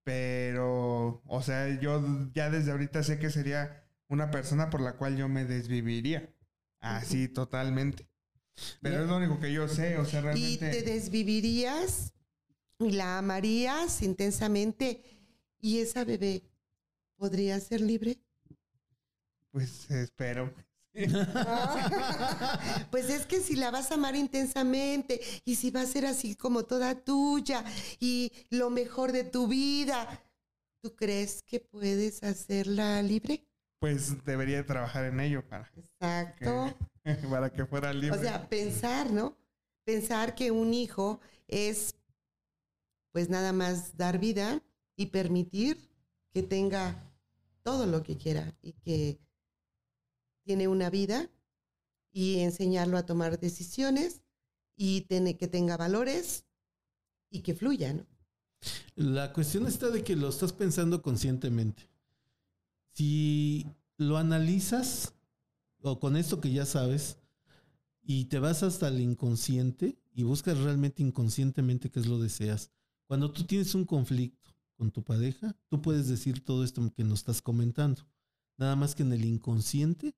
Pero, 0.03 1.23
o 1.27 1.43
sea, 1.43 1.69
yo 1.79 2.03
ya 2.35 2.51
desde 2.51 2.73
ahorita 2.73 3.05
sé 3.05 3.21
que 3.21 3.31
sería 3.31 3.82
una 4.12 4.31
persona 4.31 4.68
por 4.68 4.83
la 4.83 4.96
cual 4.96 5.16
yo 5.16 5.27
me 5.29 5.46
desviviría. 5.46 6.33
Así, 6.81 7.29
totalmente. 7.29 8.07
Pero 8.83 9.03
es 9.03 9.09
lo 9.09 9.16
único 9.16 9.40
que 9.40 9.51
yo 9.53 9.66
sé, 9.68 9.96
o 9.96 10.05
sea, 10.05 10.20
realmente. 10.20 10.51
¿Y 10.51 10.59
te 10.59 10.83
desvivirías 10.83 12.12
y 12.79 12.90
la 12.90 13.18
amarías 13.18 14.03
intensamente 14.03 15.03
y 15.59 15.79
esa 15.79 16.05
bebé 16.05 16.42
podría 17.16 17.59
ser 17.59 17.81
libre? 17.81 18.18
Pues 19.51 19.90
espero. 19.90 20.53
pues 22.90 23.09
es 23.09 23.25
que 23.25 23.40
si 23.40 23.57
la 23.57 23.70
vas 23.70 23.90
a 23.90 23.94
amar 23.94 24.14
intensamente 24.14 25.22
y 25.46 25.55
si 25.55 25.70
va 25.70 25.81
a 25.81 25.87
ser 25.87 26.05
así 26.05 26.37
como 26.37 26.64
toda 26.64 27.03
tuya 27.03 27.64
y 27.98 28.31
lo 28.51 28.68
mejor 28.68 29.12
de 29.12 29.25
tu 29.25 29.48
vida, 29.48 30.22
¿tú 30.83 30.94
crees 30.94 31.42
que 31.42 31.61
puedes 31.61 32.22
hacerla 32.22 33.03
libre? 33.03 33.48
Pues 33.83 34.25
debería 34.25 34.64
trabajar 34.64 35.07
en 35.07 35.18
ello 35.18 35.45
para 35.49 35.68
Exacto. 35.77 36.73
para 37.29 37.51
que 37.53 37.66
fuera 37.66 37.92
libre. 37.92 38.16
O 38.16 38.23
sea, 38.23 38.49
pensar, 38.49 39.11
¿no? 39.11 39.37
Pensar 39.83 40.37
que 40.37 40.53
un 40.53 40.73
hijo 40.73 41.18
es 41.49 41.97
pues 43.11 43.29
nada 43.29 43.53
más 43.53 43.97
dar 43.97 44.21
vida 44.21 44.62
y 44.95 45.07
permitir 45.07 45.90
que 46.33 46.45
tenga 46.45 47.12
todo 47.64 47.87
lo 47.87 48.05
que 48.05 48.16
quiera 48.16 48.55
y 48.62 48.75
que 48.75 49.18
tiene 50.45 50.68
una 50.68 50.88
vida 50.88 51.29
y 52.12 52.38
enseñarlo 52.38 52.97
a 52.97 53.05
tomar 53.05 53.40
decisiones 53.40 54.23
y 54.77 55.01
tiene, 55.09 55.37
que 55.37 55.49
tenga 55.49 55.77
valores 55.77 56.45
y 57.31 57.40
que 57.40 57.57
fluya, 57.57 57.92
¿no? 57.95 58.07
La 58.95 59.33
cuestión 59.33 59.66
está 59.66 59.90
de 59.90 60.05
que 60.05 60.14
lo 60.14 60.29
estás 60.29 60.53
pensando 60.53 61.03
conscientemente. 61.03 61.92
Si 62.93 63.67
lo 63.97 64.17
analizas, 64.17 65.15
o 65.81 65.99
con 65.99 66.17
esto 66.17 66.41
que 66.41 66.53
ya 66.53 66.67
sabes, 66.67 67.19
y 68.03 68.27
te 68.27 68.39
vas 68.39 68.63
hasta 68.63 68.89
el 68.89 69.01
inconsciente 69.01 69.99
y 70.13 70.25
buscas 70.25 70.59
realmente 70.59 71.03
inconscientemente 71.03 71.91
qué 71.91 72.01
es 72.01 72.07
lo 72.07 72.19
deseas. 72.19 72.71
Cuando 73.07 73.31
tú 73.31 73.45
tienes 73.45 73.75
un 73.75 73.85
conflicto 73.85 74.51
con 74.77 74.91
tu 74.91 75.05
pareja, 75.05 75.57
tú 75.69 75.81
puedes 75.81 76.09
decir 76.09 76.45
todo 76.45 76.65
esto 76.65 76.93
que 76.95 77.05
nos 77.05 77.21
estás 77.21 77.43
comentando. 77.43 78.03
Nada 78.57 78.77
más 78.77 78.95
que 78.95 79.03
en 79.03 79.13
el 79.13 79.25
inconsciente 79.25 80.15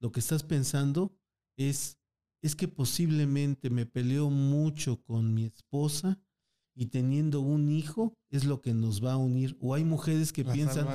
lo 0.00 0.12
que 0.12 0.20
estás 0.20 0.42
pensando 0.42 1.16
es, 1.56 1.98
es 2.42 2.56
que 2.56 2.68
posiblemente 2.68 3.70
me 3.70 3.86
peleo 3.86 4.30
mucho 4.30 5.02
con 5.02 5.34
mi 5.34 5.44
esposa 5.44 6.18
y 6.74 6.86
teniendo 6.86 7.40
un 7.40 7.70
hijo 7.70 8.16
es 8.30 8.44
lo 8.44 8.60
que 8.62 8.74
nos 8.74 9.04
va 9.04 9.12
a 9.12 9.18
unir. 9.18 9.56
O 9.60 9.74
hay 9.74 9.84
mujeres 9.84 10.32
que 10.32 10.44
piensan, 10.44 10.86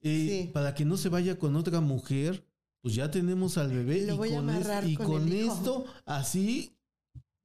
eh, 0.00 0.50
para 0.52 0.74
que 0.74 0.84
no 0.84 0.96
se 0.96 1.08
vaya 1.08 1.38
con 1.38 1.56
otra 1.56 1.80
mujer, 1.80 2.44
pues 2.80 2.94
ya 2.94 3.10
tenemos 3.10 3.58
al 3.58 3.72
bebé 3.72 3.98
y 3.98 4.16
con, 4.16 4.88
y 4.88 4.96
con 4.96 5.32
esto 5.32 5.84
así 6.04 6.78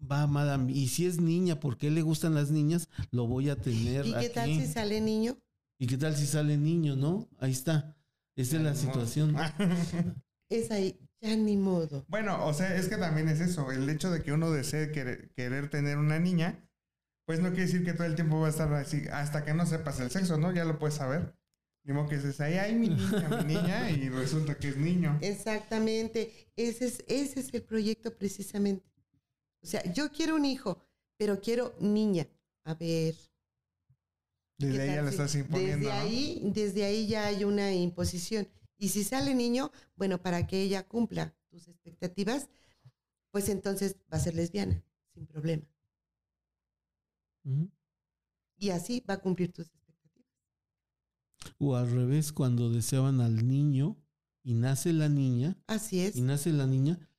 va 0.10 0.28
madame. 0.28 0.72
Y 0.72 0.88
si 0.88 1.06
es 1.06 1.20
niña, 1.20 1.60
porque 1.60 1.90
le 1.90 2.02
gustan 2.02 2.36
las 2.36 2.52
niñas, 2.52 2.90
lo 3.12 3.28
voy 3.28 3.50
a 3.50 3.56
tener. 3.56 4.06
¿Y 4.06 4.14
qué 4.14 4.30
tal 4.30 4.50
si 4.50 4.68
sale 4.68 5.02
niño? 5.02 5.38
¿Y 5.80 5.88
qué 5.88 5.98
tal 5.98 6.16
si 6.16 6.28
sale 6.28 6.58
niño, 6.58 6.96
no? 6.96 7.28
Ahí 7.40 7.52
está. 7.52 7.96
Esa 8.36 8.58
es 8.58 8.64
la 8.64 8.76
situación. 8.76 9.36
es 10.50 10.72
ahí, 10.72 11.00
ya 11.22 11.36
ni 11.36 11.58
modo. 11.58 12.06
Bueno, 12.08 12.46
o 12.46 12.54
sea, 12.54 12.76
es 12.76 12.88
que 12.88 12.98
también 12.98 13.30
es 13.30 13.40
eso, 13.40 13.72
el 13.72 13.90
hecho 13.90 14.12
de 14.12 14.24
que 14.24 14.32
uno 14.32 14.52
desee 14.52 14.92
querer, 14.92 15.70
tener 15.70 15.98
una 15.98 16.20
niña, 16.20 16.60
pues 17.26 17.40
no 17.40 17.50
quiere 17.50 17.66
decir 17.66 17.84
que 17.84 17.94
todo 17.94 18.06
el 18.06 18.16
tiempo 18.16 18.40
va 18.40 18.48
a 18.48 18.50
estar 18.50 18.74
así, 18.74 19.04
hasta 19.12 19.46
que 19.46 19.54
no 19.54 19.66
sepas 19.66 20.00
el 20.00 20.10
sexo, 20.10 20.38
¿no? 20.38 20.52
Ya 20.52 20.66
lo 20.66 20.80
puedes 20.80 20.96
saber. 20.96 21.36
Digo 21.84 22.08
que 22.08 22.16
dices, 22.16 22.40
ahí 22.40 22.54
hay 22.54 22.76
mi 22.76 22.90
niña, 22.90 23.44
mi 23.44 23.56
niña, 23.56 23.92
y 23.92 24.10
resulta 24.10 24.58
que 24.58 24.70
es 24.70 24.78
niño. 24.78 25.20
Exactamente, 25.22 26.32
ese 26.56 26.86
es, 26.86 27.04
ese 27.08 27.42
es 27.42 27.54
el 27.54 27.64
proyecto 27.64 28.16
precisamente. 28.18 28.86
O 29.62 29.66
sea, 29.66 29.84
yo 29.94 30.12
quiero 30.12 30.36
un 30.36 30.46
hijo, 30.46 30.82
pero 31.18 31.42
quiero 31.42 31.76
niña. 31.80 32.28
A 32.64 32.74
ver. 32.74 33.16
Desde 34.58 34.82
ahí 34.82 34.96
ya 34.96 35.02
le 35.02 35.10
estás 35.10 35.36
imponiendo. 35.36 35.90
Desde 35.90 35.92
ahí, 35.92 36.42
desde 36.54 36.86
ahí 36.86 37.08
ya 37.08 37.28
hay 37.28 37.44
una 37.44 37.74
imposición. 37.74 38.48
Y 38.78 38.90
si 38.90 39.04
sale 39.04 39.36
niño, 39.36 39.72
bueno, 39.96 40.22
para 40.22 40.48
que 40.48 40.62
ella 40.62 40.88
cumpla 40.88 41.34
tus 41.50 41.68
expectativas, 41.68 42.50
pues 43.32 43.50
entonces 43.50 43.98
va 44.12 44.18
a 44.18 44.22
ser 44.22 44.36
lesbiana, 44.36 44.82
sin 45.14 45.26
problema. 45.26 45.64
Y 48.58 48.70
así 48.70 49.04
va 49.10 49.16
a 49.16 49.22
cumplir 49.22 49.52
tus 49.52 49.68
expectativas. 49.68 49.83
O 51.60 51.76
al 51.76 51.90
revés, 51.92 52.32
cuando 52.32 52.70
deseaban 52.70 53.22
al 53.22 53.48
niño 53.48 53.98
y 54.44 54.54
nace 54.54 54.94
la 54.94 55.10
niña, 55.10 55.58
Así 55.68 56.00
es. 56.00 56.16
y 56.16 56.22
nace 56.22 56.52
la 56.52 56.68
niña, 56.68 57.10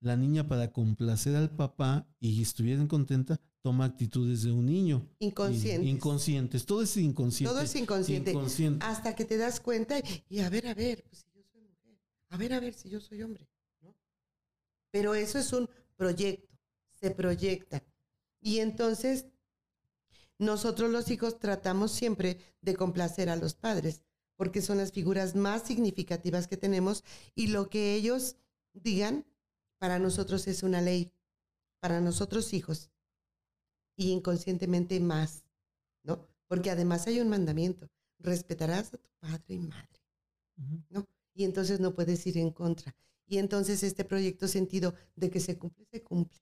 la 0.00 0.16
niña 0.16 0.46
para 0.48 0.72
complacer 0.72 1.36
al 1.36 1.50
papá 1.54 2.06
y 2.20 2.42
estuvieran 2.42 2.88
contenta, 2.88 3.40
toma 3.62 3.86
actitudes 3.86 4.42
de 4.42 4.52
un 4.52 4.66
niño. 4.66 5.08
Inconscientes. 5.20 5.88
Inconscientes. 5.88 6.66
Todo 6.66 6.82
es 6.82 6.96
inconsciente. 6.96 7.52
Todo 7.54 7.62
es 7.62 7.74
inconsciente. 7.76 8.30
Inconsciente. 8.32 8.84
Hasta 8.84 9.14
que 9.14 9.24
te 9.24 9.38
das 9.38 9.60
cuenta 9.60 9.98
y, 9.98 10.02
y 10.28 10.40
a 10.40 10.50
ver, 10.50 10.66
a 10.66 10.74
ver, 10.74 11.02
pues 11.08 11.20
si 11.22 11.32
yo 11.34 11.42
soy 11.50 11.62
mujer. 11.62 11.98
A 12.28 12.36
ver, 12.36 12.52
a 12.52 12.60
ver 12.60 12.74
si 12.74 12.90
yo 12.90 13.00
soy 13.00 13.22
hombre. 13.22 13.48
¿no? 13.80 13.94
Pero 14.90 15.14
eso 15.14 15.38
es 15.38 15.52
un 15.52 15.68
proyecto. 15.96 16.48
Se 17.00 17.10
proyecta. 17.10 17.82
Y 18.40 18.58
entonces 18.58 19.26
nosotros 20.38 20.90
los 20.90 21.10
hijos 21.10 21.38
tratamos 21.38 21.92
siempre 21.92 22.38
de 22.60 22.74
complacer 22.74 23.28
a 23.28 23.36
los 23.36 23.54
padres, 23.54 24.02
porque 24.36 24.62
son 24.62 24.78
las 24.78 24.92
figuras 24.92 25.34
más 25.34 25.62
significativas 25.62 26.48
que 26.48 26.56
tenemos 26.56 27.04
y 27.34 27.48
lo 27.48 27.68
que 27.70 27.94
ellos 27.94 28.36
digan 28.72 29.24
para 29.78 29.98
nosotros 29.98 30.46
es 30.48 30.62
una 30.62 30.80
ley, 30.80 31.12
para 31.80 32.00
nosotros 32.00 32.52
hijos 32.52 32.90
y 33.96 34.10
inconscientemente 34.10 34.98
más, 35.00 35.44
¿no? 36.02 36.26
Porque 36.48 36.70
además 36.70 37.06
hay 37.06 37.20
un 37.20 37.28
mandamiento, 37.28 37.88
respetarás 38.18 38.92
a 38.94 38.98
tu 38.98 39.08
padre 39.20 39.54
y 39.54 39.58
madre. 39.58 39.94
¿no? 40.90 41.06
Y 41.34 41.44
entonces 41.44 41.80
no 41.80 41.94
puedes 41.94 42.26
ir 42.26 42.38
en 42.38 42.50
contra. 42.50 42.94
Y 43.26 43.38
entonces 43.38 43.82
este 43.82 44.04
proyecto 44.04 44.48
sentido 44.48 44.94
de 45.16 45.30
que 45.30 45.40
se 45.40 45.58
cumple, 45.58 45.86
se 45.90 46.02
cumple. 46.02 46.40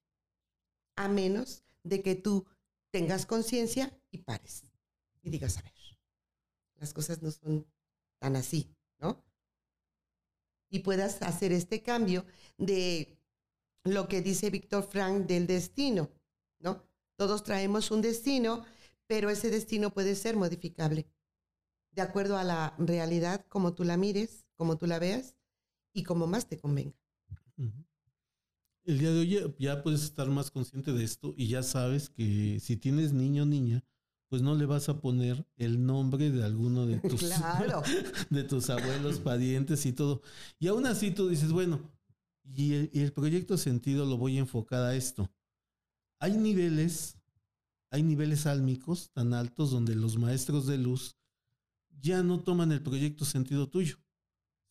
A 0.96 1.08
menos 1.08 1.62
de 1.82 2.02
que 2.02 2.14
tú 2.14 2.44
tengas 2.92 3.26
conciencia 3.26 3.92
y 4.12 4.18
pares. 4.18 4.64
Y 5.22 5.30
digas, 5.30 5.58
a 5.58 5.62
ver, 5.62 5.72
las 6.76 6.92
cosas 6.92 7.22
no 7.22 7.32
son 7.32 7.66
tan 8.20 8.36
así, 8.36 8.72
¿no? 9.00 9.24
Y 10.68 10.80
puedas 10.80 11.20
hacer 11.22 11.52
este 11.52 11.82
cambio 11.82 12.24
de 12.56 13.18
lo 13.82 14.06
que 14.06 14.22
dice 14.22 14.50
Víctor 14.50 14.84
Frank 14.84 15.26
del 15.26 15.48
destino, 15.48 16.10
¿no? 16.60 16.84
Todos 17.16 17.42
traemos 17.42 17.90
un 17.90 18.02
destino, 18.02 18.64
pero 19.06 19.28
ese 19.28 19.50
destino 19.50 19.92
puede 19.92 20.14
ser 20.14 20.36
modificable 20.36 21.06
de 21.92 22.02
acuerdo 22.02 22.36
a 22.36 22.44
la 22.44 22.74
realidad, 22.78 23.44
como 23.48 23.74
tú 23.74 23.84
la 23.84 23.96
mires, 23.96 24.46
como 24.54 24.76
tú 24.76 24.86
la 24.86 24.98
veas 24.98 25.36
y 25.92 26.04
como 26.04 26.26
más 26.26 26.46
te 26.46 26.58
convenga. 26.58 26.96
El 28.84 28.98
día 28.98 29.12
de 29.12 29.20
hoy 29.20 29.54
ya, 29.58 29.82
puedes 29.82 30.02
estar 30.02 30.28
más 30.28 30.50
consciente 30.50 30.92
de 30.92 31.04
esto 31.04 31.34
y 31.36 31.46
ya 31.46 31.62
sabes 31.62 32.10
que 32.10 32.58
si 32.60 32.76
tienes 32.76 33.12
niño 33.12 33.44
o 33.44 33.46
niña, 33.46 33.84
pues 34.28 34.42
no 34.42 34.54
le 34.56 34.66
vas 34.66 34.88
a 34.88 35.00
poner 35.00 35.46
el 35.56 35.84
nombre 35.84 36.30
de 36.30 36.42
alguno 36.42 36.86
de 36.86 36.98
tus, 37.08 37.20
Claro. 37.20 37.82
de 38.30 38.42
tus 38.44 38.70
abuelos, 38.70 39.20
parientes 39.20 39.86
y 39.86 39.92
todo. 39.92 40.22
Y 40.58 40.66
aún 40.66 40.86
así 40.86 41.12
tú 41.12 41.28
dices, 41.28 41.52
bueno, 41.52 41.80
y 42.42 42.74
el, 42.74 42.90
y 42.92 43.00
el 43.00 43.12
proyecto 43.12 43.56
sentido 43.56 44.04
lo 44.04 44.16
voy 44.16 44.36
a 44.36 44.40
enfocar 44.40 44.82
a 44.82 44.96
esto. 44.96 45.30
Hay 46.18 46.36
niveles, 46.36 47.18
hay 47.90 48.02
niveles 48.02 48.46
álmicos 48.46 49.10
tan 49.12 49.32
altos 49.32 49.70
donde 49.70 49.94
los 49.94 50.18
maestros 50.18 50.66
de 50.66 50.78
luz 50.78 51.16
ya 52.00 52.22
no 52.24 52.40
toman 52.40 52.72
el 52.72 52.82
proyecto 52.82 53.24
sentido 53.24 53.68
tuyo, 53.68 53.98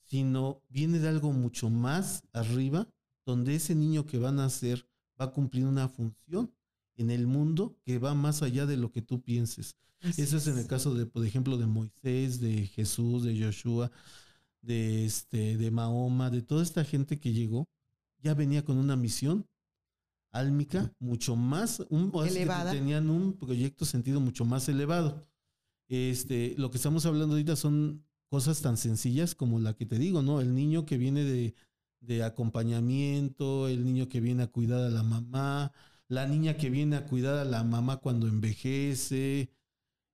sino 0.01 0.61
viene 0.67 0.99
de 0.99 1.07
algo 1.07 1.31
mucho 1.31 1.69
más 1.69 2.23
arriba, 2.33 2.87
donde 3.25 3.55
ese 3.55 3.75
niño 3.75 4.05
que 4.05 4.17
va 4.17 4.29
a 4.29 4.33
nacer 4.33 4.85
va 5.19 5.25
a 5.25 5.31
cumplir 5.31 5.65
una 5.65 5.87
función 5.89 6.51
en 6.95 7.09
el 7.09 7.27
mundo 7.27 7.77
que 7.83 7.99
va 7.99 8.13
más 8.13 8.41
allá 8.41 8.65
de 8.65 8.77
lo 8.77 8.91
que 8.91 9.01
tú 9.01 9.21
pienses. 9.21 9.75
Eso 10.17 10.37
es 10.37 10.47
en 10.47 10.57
el 10.57 10.65
caso 10.65 10.95
de, 10.95 11.05
por 11.05 11.25
ejemplo, 11.25 11.57
de 11.57 11.67
Moisés, 11.67 12.39
de 12.39 12.65
Jesús, 12.67 13.23
de 13.23 13.39
Joshua, 13.39 13.91
de 14.61 15.05
este, 15.05 15.57
de 15.57 15.71
Mahoma, 15.71 16.29
de 16.29 16.41
toda 16.41 16.63
esta 16.63 16.83
gente 16.83 17.19
que 17.19 17.33
llegó, 17.33 17.69
ya 18.19 18.33
venía 18.33 18.65
con 18.65 18.77
una 18.77 18.95
misión 18.95 19.45
álmica 20.31 20.93
mucho 20.99 21.35
más, 21.35 21.83
un, 21.89 22.11
que 22.11 22.29
Elevada. 22.29 22.71
tenían 22.71 23.09
un 23.09 23.33
proyecto 23.33 23.85
sentido 23.85 24.19
mucho 24.19 24.45
más 24.45 24.67
elevado. 24.69 25.27
Este, 25.87 26.55
lo 26.57 26.71
que 26.71 26.77
estamos 26.77 27.05
hablando 27.05 27.33
ahorita 27.35 27.55
son 27.55 28.03
cosas 28.27 28.61
tan 28.61 28.77
sencillas 28.77 29.35
como 29.35 29.59
la 29.59 29.73
que 29.75 29.85
te 29.85 29.99
digo, 29.99 30.21
¿no? 30.21 30.39
El 30.39 30.55
niño 30.55 30.85
que 30.85 30.97
viene 30.97 31.23
de, 31.25 31.53
de 32.01 32.23
acompañamiento, 32.23 33.67
el 33.67 33.85
niño 33.85 34.09
que 34.09 34.19
viene 34.19 34.43
a 34.43 34.47
cuidar 34.47 34.81
a 34.83 34.89
la 34.89 35.03
mamá, 35.03 35.71
la 36.07 36.27
niña 36.27 36.57
que 36.57 36.69
viene 36.69 36.95
a 36.97 37.05
cuidar 37.05 37.37
a 37.37 37.45
la 37.45 37.63
mamá 37.63 37.97
cuando 37.97 38.27
envejece, 38.27 39.51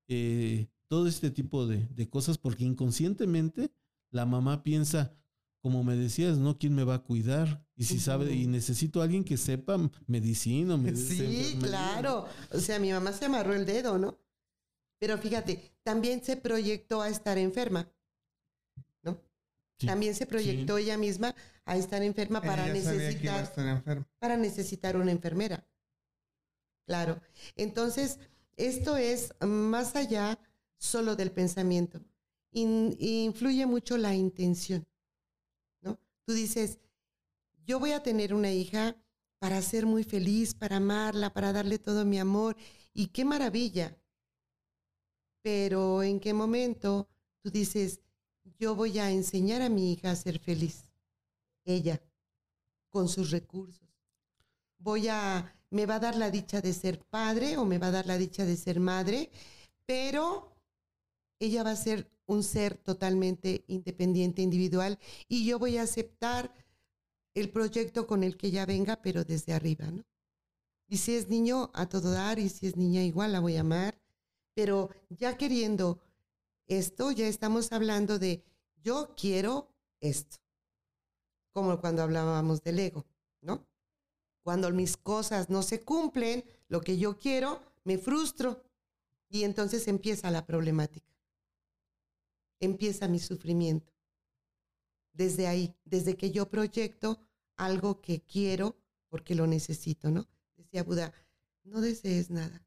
eh, 0.07 0.67
todo 0.87 1.07
este 1.07 1.31
tipo 1.31 1.65
de, 1.67 1.87
de 1.87 2.09
cosas, 2.09 2.37
porque 2.37 2.63
inconscientemente 2.63 3.71
la 4.11 4.25
mamá 4.25 4.63
piensa, 4.63 5.13
como 5.61 5.83
me 5.83 5.95
decías, 5.95 6.37
¿no? 6.37 6.57
¿Quién 6.57 6.75
me 6.75 6.83
va 6.83 6.95
a 6.95 7.03
cuidar? 7.03 7.65
Y 7.75 7.83
si 7.85 7.99
sabe, 7.99 8.33
y 8.33 8.47
necesito 8.47 9.01
a 9.01 9.03
alguien 9.05 9.23
que 9.23 9.37
sepa 9.37 9.77
medicina. 10.07 10.77
me- 10.77 10.95
Sí, 10.95 11.57
claro. 11.59 12.25
O 12.51 12.59
sea, 12.59 12.79
mi 12.79 12.91
mamá 12.91 13.11
se 13.11 13.25
amarró 13.25 13.53
el 13.53 13.65
dedo, 13.65 13.97
¿no? 13.97 14.17
Pero 14.99 15.17
fíjate, 15.17 15.73
también 15.83 16.23
se 16.23 16.37
proyectó 16.37 17.01
a 17.01 17.09
estar 17.09 17.37
enferma. 17.37 17.89
Sí, 19.79 19.85
También 19.85 20.15
se 20.15 20.25
proyectó 20.25 20.77
ella 20.77 20.97
misma 20.97 21.35
a 21.65 21.77
estar 21.77 22.01
enferma 22.01 22.41
para 22.41 22.65
Ella 22.65 22.73
necesitar, 22.73 23.43
estar 23.43 23.67
enferma. 23.67 24.07
para 24.19 24.35
necesitar 24.37 24.97
una 24.97 25.11
enfermera. 25.11 25.67
Claro. 26.87 27.21
Entonces, 27.55 28.19
esto 28.55 28.97
es 28.97 29.33
más 29.41 29.95
allá 29.95 30.39
solo 30.77 31.15
del 31.15 31.31
pensamiento. 31.31 32.01
In- 32.51 32.95
influye 32.99 33.65
mucho 33.67 33.97
la 33.97 34.15
intención, 34.15 34.87
¿no? 35.81 35.99
Tú 36.25 36.33
dices, 36.33 36.79
yo 37.65 37.79
voy 37.79 37.91
a 37.91 38.01
tener 38.01 38.33
una 38.33 38.51
hija 38.51 38.95
para 39.37 39.61
ser 39.61 39.85
muy 39.85 40.03
feliz, 40.03 40.55
para 40.55 40.77
amarla, 40.77 41.33
para 41.33 41.53
darle 41.53 41.77
todo 41.77 42.03
mi 42.05 42.17
amor, 42.17 42.55
y 42.93 43.07
qué 43.07 43.25
maravilla. 43.25 43.95
Pero 45.43 46.01
¿en 46.03 46.19
qué 46.19 46.33
momento 46.33 47.07
tú 47.43 47.51
dices, 47.51 48.01
yo 48.59 48.75
voy 48.75 48.99
a 48.99 49.11
enseñar 49.11 49.61
a 49.61 49.69
mi 49.69 49.93
hija 49.93 50.11
a 50.11 50.15
ser 50.15 50.39
feliz? 50.39 50.89
Ella, 51.65 52.01
con 52.89 53.07
sus 53.07 53.31
recursos. 53.31 53.87
Voy 54.79 55.07
a, 55.07 55.53
me 55.69 55.85
va 55.85 55.95
a 55.95 55.99
dar 55.99 56.15
la 56.15 56.31
dicha 56.31 56.61
de 56.61 56.73
ser 56.73 56.99
padre 56.99 57.57
o 57.57 57.65
me 57.65 57.77
va 57.77 57.87
a 57.87 57.91
dar 57.91 58.05
la 58.05 58.17
dicha 58.17 58.45
de 58.45 58.57
ser 58.57 58.79
madre, 58.79 59.29
pero 59.85 60.51
ella 61.39 61.63
va 61.63 61.71
a 61.71 61.75
ser 61.75 62.09
un 62.25 62.43
ser 62.43 62.77
totalmente 62.77 63.63
independiente, 63.67 64.41
individual, 64.41 64.99
y 65.27 65.45
yo 65.45 65.59
voy 65.59 65.77
a 65.77 65.83
aceptar 65.83 66.53
el 67.33 67.49
proyecto 67.49 68.07
con 68.07 68.23
el 68.23 68.35
que 68.35 68.47
ella 68.47 68.65
venga, 68.65 69.01
pero 69.01 69.23
desde 69.23 69.53
arriba, 69.53 69.85
¿no? 69.91 70.03
Y 70.89 70.97
si 70.97 71.15
es 71.15 71.29
niño, 71.29 71.69
a 71.73 71.87
todo 71.87 72.11
dar, 72.11 72.39
y 72.39 72.49
si 72.49 72.67
es 72.67 72.77
niña, 72.77 73.03
igual 73.03 73.33
la 73.33 73.39
voy 73.39 73.57
a 73.57 73.61
amar, 73.61 73.99
pero 74.53 74.89
ya 75.09 75.37
queriendo 75.37 75.99
esto, 76.67 77.11
ya 77.11 77.27
estamos 77.27 77.71
hablando 77.71 78.19
de 78.19 78.43
yo 78.83 79.13
quiero 79.15 79.73
esto, 79.99 80.37
como 81.51 81.79
cuando 81.79 82.03
hablábamos 82.03 82.61
del 82.63 82.79
ego, 82.79 83.05
¿no? 83.41 83.67
Cuando 84.43 84.71
mis 84.71 84.95
cosas 84.95 85.49
no 85.49 85.63
se 85.63 85.81
cumplen, 85.83 86.43
lo 86.67 86.81
que 86.81 86.97
yo 86.97 87.17
quiero, 87.17 87.61
me 87.83 87.97
frustro 87.97 88.63
y 89.29 89.43
entonces 89.43 89.87
empieza 89.87 90.31
la 90.31 90.45
problemática. 90.45 91.13
Empieza 92.59 93.07
mi 93.07 93.19
sufrimiento. 93.19 93.93
Desde 95.13 95.47
ahí, 95.47 95.75
desde 95.83 96.15
que 96.15 96.31
yo 96.31 96.49
proyecto 96.49 97.19
algo 97.55 98.01
que 98.01 98.21
quiero 98.21 98.77
porque 99.09 99.35
lo 99.35 99.47
necesito, 99.47 100.11
¿no? 100.11 100.27
Decía 100.55 100.83
Buda, 100.83 101.13
no 101.63 101.81
desees 101.81 102.29
nada, 102.29 102.65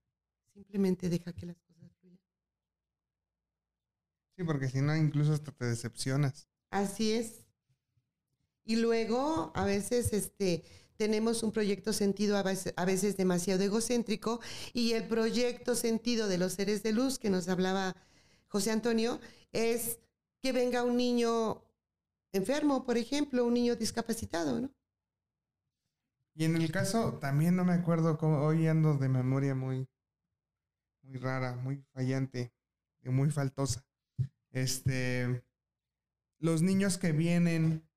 simplemente 0.53 1.09
deja 1.09 1.33
que 1.33 1.47
las 1.47 1.57
cosas. 1.57 1.70
Sí, 4.41 4.47
porque 4.47 4.71
si 4.71 4.81
no, 4.81 4.97
incluso 4.97 5.35
hasta 5.35 5.53
te 5.53 5.67
decepcionas. 5.67 6.49
Así 6.71 7.13
es. 7.13 7.45
Y 8.65 8.77
luego, 8.77 9.53
a 9.55 9.67
veces, 9.67 10.15
este, 10.15 10.65
tenemos 10.97 11.43
un 11.43 11.53
proyecto 11.53 11.93
sentido 11.93 12.39
a 12.39 12.43
veces, 12.43 12.73
a 12.79 12.87
veces 12.87 13.19
demasiado 13.19 13.63
egocéntrico 13.63 14.41
y 14.73 14.93
el 14.93 15.07
proyecto 15.07 15.75
sentido 15.75 16.27
de 16.27 16.39
los 16.39 16.55
seres 16.55 16.83
de 16.83 16.93
luz 16.93 17.19
que 17.19 17.29
nos 17.29 17.51
hablaba 17.51 17.95
José 18.49 18.71
Antonio 18.71 19.21
es 19.53 19.99
que 20.41 20.53
venga 20.53 20.85
un 20.85 20.97
niño 20.97 21.63
enfermo, 22.33 22.87
por 22.87 22.97
ejemplo, 22.97 23.45
un 23.45 23.53
niño 23.53 23.77
discapacitado, 23.77 24.59
¿no? 24.59 24.71
Y 26.35 26.47
en 26.47 26.57
el 26.57 26.73
caso, 26.73 27.19
también 27.21 27.57
no 27.57 27.67
me 27.67 27.75
acuerdo 27.75 28.17
cómo, 28.17 28.43
hoy 28.43 28.67
ando 28.69 28.95
de 28.95 29.11
memoria 29.11 29.55
muy, 29.55 29.87
muy 31.03 31.19
rara, 31.19 31.57
muy 31.57 31.85
fallante, 31.93 32.55
y 33.03 33.11
muy 33.11 33.31
faltosa. 33.31 33.85
Este, 34.53 35.45
los 36.39 36.63
niños 36.63 36.99
que 36.99 37.13
vienen 37.13 37.89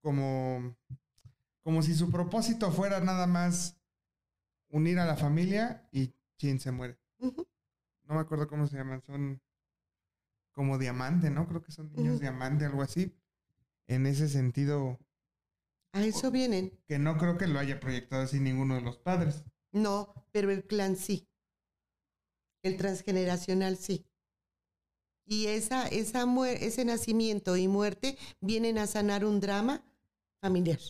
como, 0.00 0.76
como 1.62 1.82
si 1.82 1.94
su 1.94 2.10
propósito 2.10 2.70
fuera 2.72 3.00
nada 3.00 3.26
más 3.26 3.76
unir 4.68 4.98
a 4.98 5.06
la 5.06 5.16
familia 5.16 5.88
y 5.92 6.12
chin 6.36 6.60
se 6.60 6.72
muere. 6.72 6.98
No 7.20 8.14
me 8.14 8.20
acuerdo 8.20 8.48
cómo 8.48 8.66
se 8.66 8.76
llaman, 8.76 9.02
son 9.02 9.40
como 10.52 10.78
diamante, 10.78 11.30
¿no? 11.30 11.48
Creo 11.48 11.62
que 11.62 11.72
son 11.72 11.92
niños 11.92 12.20
diamante, 12.20 12.64
algo 12.64 12.82
así. 12.82 13.16
En 13.86 14.06
ese 14.06 14.28
sentido, 14.28 14.98
A 15.92 16.02
eso 16.04 16.30
vienen. 16.30 16.78
que 16.86 16.98
no 16.98 17.16
creo 17.18 17.38
que 17.38 17.46
lo 17.46 17.58
haya 17.58 17.80
proyectado 17.80 18.22
así 18.22 18.40
ninguno 18.40 18.74
de 18.74 18.82
los 18.82 18.98
padres. 18.98 19.44
No, 19.72 20.14
pero 20.32 20.50
el 20.50 20.64
clan 20.66 20.96
sí. 20.96 21.28
El 22.62 22.76
transgeneracional 22.76 23.76
sí. 23.76 24.06
Y 25.26 25.46
esa, 25.46 25.86
esa 25.88 26.26
ese 26.50 26.84
nacimiento 26.84 27.56
y 27.56 27.68
muerte 27.68 28.18
vienen 28.40 28.78
a 28.78 28.86
sanar 28.86 29.24
un 29.24 29.40
drama 29.40 29.82
familiar. 30.40 30.80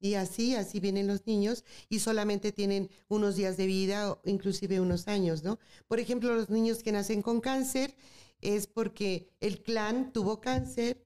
Y 0.00 0.14
así, 0.14 0.54
así 0.54 0.78
vienen 0.78 1.08
los 1.08 1.26
niños 1.26 1.64
y 1.88 1.98
solamente 1.98 2.52
tienen 2.52 2.88
unos 3.08 3.34
días 3.34 3.56
de 3.56 3.66
vida 3.66 4.12
o 4.12 4.20
inclusive 4.24 4.80
unos 4.80 5.08
años, 5.08 5.42
¿no? 5.42 5.58
Por 5.88 5.98
ejemplo, 5.98 6.34
los 6.34 6.50
niños 6.50 6.82
que 6.82 6.92
nacen 6.92 7.20
con 7.20 7.40
cáncer 7.40 7.96
es 8.40 8.68
porque 8.68 9.32
el 9.40 9.62
clan 9.62 10.12
tuvo 10.12 10.40
cáncer 10.40 11.04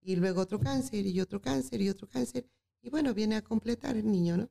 y 0.00 0.16
luego 0.16 0.40
otro 0.40 0.58
cáncer 0.58 1.06
y 1.06 1.20
otro 1.20 1.40
cáncer 1.40 1.80
y 1.80 1.88
otro 1.88 2.08
cáncer. 2.08 2.46
Y 2.82 2.90
bueno, 2.90 3.14
viene 3.14 3.36
a 3.36 3.42
completar 3.42 3.96
el 3.96 4.10
niño, 4.10 4.36
¿no? 4.36 4.50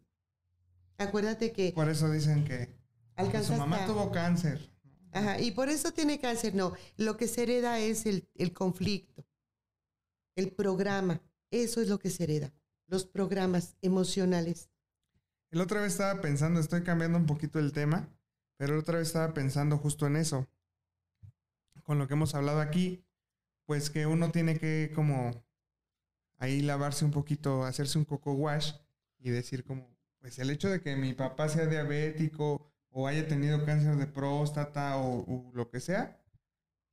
Acuérdate 0.98 1.52
que 1.52 1.74
Por 1.74 1.90
eso 1.90 2.10
dicen 2.10 2.46
que, 2.46 2.70
su 3.44 3.54
mamá 3.54 3.86
tuvo 3.86 4.12
cáncer. 4.12 4.73
Ajá, 5.14 5.40
y 5.40 5.52
por 5.52 5.70
eso 5.70 5.92
tiene 5.92 6.20
cáncer. 6.20 6.56
No, 6.56 6.74
lo 6.98 7.18
que 7.18 7.28
se 7.28 7.44
hereda 7.44 7.80
es 7.80 8.06
el, 8.06 8.28
el 8.36 8.54
conflicto, 8.54 9.26
el 10.36 10.52
programa. 10.52 11.22
Eso 11.52 11.82
es 11.82 11.88
lo 11.88 12.00
que 12.00 12.10
se 12.10 12.24
hereda, 12.24 12.52
los 12.88 13.06
programas 13.06 13.76
emocionales. 13.82 14.70
El 15.52 15.62
otra 15.62 15.82
vez 15.82 15.94
estaba 15.94 16.20
pensando, 16.20 16.60
estoy 16.60 16.82
cambiando 16.82 17.18
un 17.18 17.28
poquito 17.28 17.60
el 17.60 17.74
tema, 17.74 18.10
pero 18.58 18.74
la 18.74 18.80
otra 18.80 18.98
vez 18.98 19.08
estaba 19.08 19.36
pensando 19.36 19.78
justo 19.78 20.08
en 20.08 20.16
eso. 20.16 20.48
Con 21.84 22.00
lo 22.00 22.08
que 22.08 22.16
hemos 22.16 22.34
hablado 22.34 22.60
aquí, 22.60 23.06
pues 23.66 23.92
que 23.92 24.08
uno 24.08 24.32
tiene 24.32 24.58
que 24.58 24.92
como 24.96 25.46
ahí 26.38 26.62
lavarse 26.62 27.06
un 27.06 27.12
poquito, 27.12 27.66
hacerse 27.66 28.00
un 28.00 28.06
coco 28.06 28.34
wash 28.34 28.74
y 29.20 29.30
decir 29.30 29.64
como, 29.64 29.96
pues 30.20 30.40
el 30.40 30.50
hecho 30.50 30.70
de 30.70 30.82
que 30.82 30.96
mi 30.96 31.14
papá 31.14 31.50
sea 31.50 31.68
diabético 31.68 32.73
o 32.94 33.08
haya 33.08 33.28
tenido 33.28 33.66
cáncer 33.66 33.98
de 33.98 34.08
próstata 34.08 34.98
o, 34.98 35.26
o 35.28 35.52
lo 35.54 35.70
que 35.70 35.80
sea, 35.80 36.20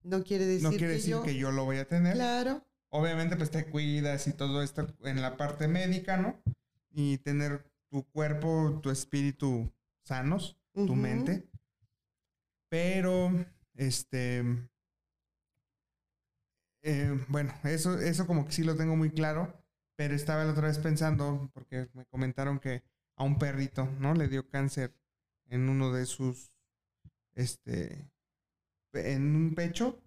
No 0.02 0.24
quiere 0.24 0.46
decir, 0.46 0.64
no 0.64 0.70
quiere 0.70 0.96
que, 0.96 1.02
yo, 1.02 1.22
que 1.22 1.36
yo 1.36 1.52
lo 1.52 1.64
voy 1.64 1.76
a 1.76 1.86
tener. 1.86 2.14
Claro, 2.14 2.64
Obviamente, 2.92 3.36
pues 3.36 3.50
te 3.50 3.66
cuidas 3.66 4.26
y 4.26 4.32
todo 4.32 4.62
esto 4.62 4.88
en 5.04 5.22
la 5.22 5.36
parte 5.36 5.68
médica, 5.68 6.16
¿no? 6.16 6.42
Y 6.90 7.18
tener 7.18 7.64
tu 7.88 8.04
cuerpo, 8.10 8.80
tu 8.82 8.90
espíritu 8.90 9.72
sanos, 10.02 10.58
tu 10.74 10.96
mente. 10.96 11.48
Pero, 12.68 13.30
este, 13.76 14.44
eh, 16.82 17.24
bueno, 17.28 17.54
eso, 17.62 17.98
eso 18.00 18.26
como 18.26 18.44
que 18.44 18.52
sí 18.52 18.64
lo 18.64 18.76
tengo 18.76 18.96
muy 18.96 19.10
claro, 19.10 19.54
pero 19.96 20.14
estaba 20.14 20.44
la 20.44 20.52
otra 20.52 20.66
vez 20.66 20.78
pensando, 20.78 21.48
porque 21.54 21.88
me 21.94 22.06
comentaron 22.06 22.58
que 22.58 22.82
a 23.16 23.22
un 23.22 23.38
perrito, 23.38 23.88
¿no? 24.00 24.14
Le 24.14 24.26
dio 24.26 24.48
cáncer 24.48 24.92
en 25.50 25.68
uno 25.68 25.92
de 25.92 26.06
sus, 26.06 26.50
este, 27.34 28.10
en 28.94 29.36
un 29.36 29.54
pecho 29.54 30.02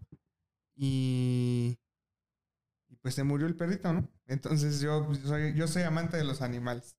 y, 0.75 1.77
y 2.89 2.95
pues 2.95 3.13
se 3.15 3.23
murió 3.23 3.45
el 3.45 3.55
perrito, 3.55 3.93
¿no? 3.93 4.09
Entonces 4.25 4.81
yo 4.81 5.05
pues, 5.05 5.19
soy, 5.19 5.53
yo 5.53 5.67
soy 5.67 5.83
amante 5.83 6.17
de 6.17 6.23
los 6.23 6.41
animales, 6.41 6.97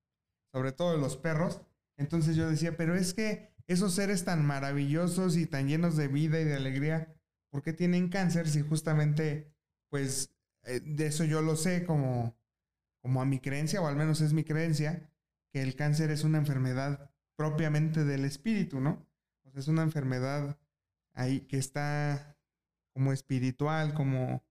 sobre 0.53 0.73
todo 0.73 0.93
de 0.93 0.99
los 0.99 1.17
perros. 1.17 1.61
Entonces 1.97 2.37
yo 2.37 2.49
decía, 2.49 2.77
pero 2.77 2.95
es 2.95 3.15
que 3.15 3.55
esos 3.67 3.95
seres 3.95 4.25
tan 4.25 4.45
maravillosos 4.45 5.37
y 5.37 5.47
tan 5.47 5.69
llenos 5.69 5.97
de 5.97 6.09
vida 6.09 6.41
y 6.41 6.45
de 6.45 6.55
alegría, 6.55 7.15
¿por 7.51 7.63
qué 7.63 7.73
tienen 7.73 8.09
cáncer 8.09 8.49
si 8.49 8.61
justamente, 8.61 9.53
pues, 9.89 10.35
eh, 10.65 10.81
de 10.81 11.07
eso 11.07 11.25
yo 11.25 11.41
lo 11.41 11.57
sé 11.57 11.85
como, 11.87 12.37
como 13.01 13.23
a 13.23 13.25
mi 13.25 13.39
creencia, 13.41 13.81
o 13.81 13.87
al 13.87 13.97
menos 13.97 14.21
es 14.21 14.33
mi 14.33 14.45
creencia, 14.45 15.11
que 15.51 15.63
el 15.63 15.77
cáncer 15.77 16.11
es 16.11 16.25
una 16.25 16.39
enfermedad 16.39 17.14
propiamente 17.37 18.05
del 18.05 18.25
espíritu, 18.25 18.81
¿no? 18.81 19.07
O 19.45 19.51
sea, 19.51 19.61
es 19.61 19.69
una 19.69 19.83
enfermedad 19.83 20.59
ahí 21.13 21.41
que 21.41 21.59
está 21.59 22.37
como 22.93 23.13
espiritual, 23.13 23.95
como 23.95 24.43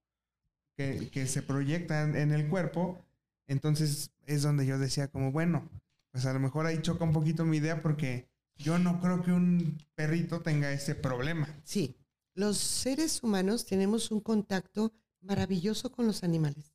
que, 0.76 1.08
que 1.10 1.26
se 1.26 1.42
proyecta 1.42 2.02
en, 2.02 2.32
el 2.32 2.48
cuerpo. 2.48 3.04
Entonces 3.46 4.10
es 4.26 4.42
donde 4.42 4.66
yo 4.66 4.78
decía 4.78 5.08
como, 5.08 5.32
bueno, 5.32 5.68
pues 6.10 6.26
a 6.26 6.32
lo 6.32 6.40
mejor 6.40 6.66
ahí 6.66 6.80
choca 6.82 7.04
un 7.04 7.12
poquito 7.12 7.44
mi 7.44 7.58
idea 7.58 7.82
porque 7.82 8.28
yo 8.56 8.78
no 8.78 9.00
creo 9.00 9.22
que 9.22 9.32
un 9.32 9.78
perrito 9.94 10.40
tenga 10.40 10.72
ese 10.72 10.94
problema. 10.94 11.48
sí. 11.64 11.96
Los 12.36 12.58
seres 12.58 13.22
humanos 13.22 13.64
tenemos 13.64 14.10
un 14.10 14.18
contacto 14.18 14.92
maravilloso 15.20 15.92
con 15.92 16.04
los 16.04 16.24
animales 16.24 16.74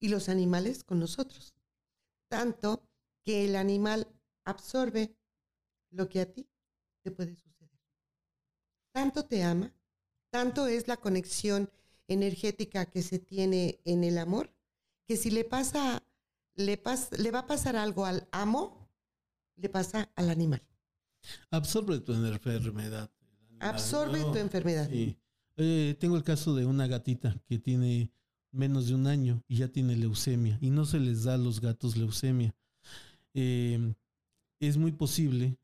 y 0.00 0.08
los 0.08 0.28
animales 0.28 0.82
con 0.82 0.98
nosotros. 0.98 1.54
Tanto 2.28 2.82
que 3.22 3.44
el 3.44 3.54
animal 3.54 4.08
absorbe 4.46 5.14
lo 5.90 6.08
que 6.08 6.20
a 6.20 6.32
ti 6.32 6.48
te 7.02 7.10
puede 7.10 7.34
suceder. 7.36 7.70
Tanto 8.92 9.24
te 9.26 9.42
ama, 9.42 9.72
tanto 10.30 10.66
es 10.66 10.88
la 10.88 10.96
conexión 10.96 11.70
energética 12.08 12.86
que 12.86 13.02
se 13.02 13.18
tiene 13.18 13.78
en 13.84 14.04
el 14.04 14.16
amor, 14.18 14.50
que 15.06 15.16
si 15.16 15.30
le 15.30 15.44
pasa, 15.44 16.02
le, 16.54 16.82
pas- 16.82 17.10
le 17.18 17.30
va 17.30 17.40
a 17.40 17.46
pasar 17.46 17.76
algo 17.76 18.06
al 18.06 18.26
amo, 18.32 18.88
le 19.56 19.68
pasa 19.68 20.10
al 20.14 20.30
animal. 20.30 20.62
Absorbe 21.50 22.00
tu 22.00 22.12
enfermedad. 22.14 23.10
Absorbe 23.60 24.20
No, 24.20 24.32
tu 24.32 24.38
enfermedad. 24.38 24.88
sí. 24.88 25.16
Eh, 25.58 25.96
tengo 25.98 26.16
el 26.16 26.22
caso 26.22 26.54
de 26.54 26.66
una 26.66 26.86
gatita 26.86 27.34
que 27.46 27.58
tiene 27.58 28.10
menos 28.52 28.88
de 28.88 28.94
un 28.94 29.06
año 29.06 29.42
y 29.48 29.56
ya 29.56 29.68
tiene 29.68 29.96
leucemia 29.96 30.58
y 30.60 30.68
no 30.70 30.84
se 30.84 31.00
les 31.00 31.24
da 31.24 31.34
a 31.34 31.38
los 31.38 31.60
gatos 31.60 31.96
leucemia. 31.96 32.54
Eh, 33.32 33.94
es 34.60 34.76
muy 34.76 34.92
posible 34.92 35.58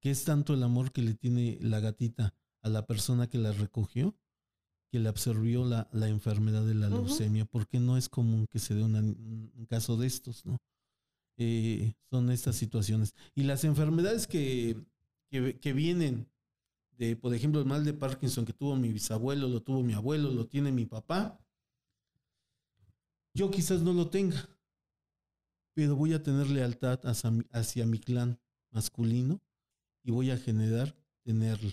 que 0.00 0.10
es 0.10 0.24
tanto 0.24 0.54
el 0.54 0.62
amor 0.62 0.92
que 0.92 1.02
le 1.02 1.14
tiene 1.14 1.58
la 1.60 1.80
gatita 1.80 2.34
a 2.62 2.68
la 2.68 2.86
persona 2.86 3.28
que 3.28 3.38
la 3.38 3.52
recogió 3.52 4.14
que 4.90 5.00
le 5.00 5.08
absorbió 5.08 5.64
la, 5.64 5.88
la 5.92 6.08
enfermedad 6.08 6.64
de 6.64 6.74
la 6.74 6.88
leucemia, 6.88 7.44
porque 7.46 7.80
no 7.80 7.96
es 7.96 8.08
común 8.08 8.46
que 8.46 8.60
se 8.60 8.74
dé 8.76 8.82
una- 8.84 9.00
un 9.00 9.66
caso 9.68 9.96
de 9.96 10.06
estos, 10.06 10.46
¿no? 10.46 10.58
Eh, 11.36 11.94
son 12.10 12.30
estas 12.30 12.54
situaciones. 12.54 13.12
Y 13.34 13.42
las 13.42 13.64
enfermedades 13.64 14.28
que, 14.28 14.76
que, 15.30 15.58
que 15.58 15.72
vienen 15.72 16.28
de, 16.96 17.16
por 17.16 17.34
ejemplo, 17.34 17.58
el 17.60 17.66
mal 17.66 17.84
de 17.84 17.92
Parkinson 17.92 18.44
que 18.44 18.52
tuvo 18.52 18.76
mi 18.76 18.92
bisabuelo, 18.92 19.48
lo 19.48 19.62
tuvo 19.62 19.82
mi 19.82 19.94
abuelo, 19.94 20.30
lo 20.30 20.46
tiene 20.46 20.70
mi 20.70 20.86
papá, 20.86 21.40
yo 23.34 23.50
quizás 23.50 23.82
no 23.82 23.92
lo 23.92 24.08
tenga, 24.10 24.48
pero 25.74 25.96
voy 25.96 26.12
a 26.12 26.22
tener 26.22 26.48
lealtad 26.48 27.00
hacia, 27.04 27.30
mi- 27.30 27.46
hacia 27.50 27.86
mi 27.86 27.98
clan 27.98 28.38
masculino 28.70 29.40
y 30.02 30.10
voy 30.10 30.30
a 30.30 30.36
generar 30.38 30.94
tenerlo. 31.22 31.70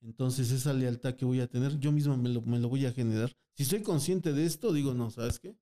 Entonces 0.00 0.50
esa 0.50 0.72
lealtad 0.72 1.14
que 1.14 1.24
voy 1.24 1.40
a 1.40 1.46
tener, 1.48 1.78
yo 1.78 1.90
mismo 1.92 2.16
me 2.16 2.28
lo, 2.28 2.42
me 2.42 2.58
lo 2.58 2.68
voy 2.68 2.86
a 2.86 2.92
generar. 2.92 3.34
Si 3.54 3.64
soy 3.64 3.82
consciente 3.82 4.32
de 4.32 4.44
esto, 4.44 4.72
digo, 4.72 4.94
no, 4.94 5.10
¿sabes 5.10 5.38
qué? 5.40 5.56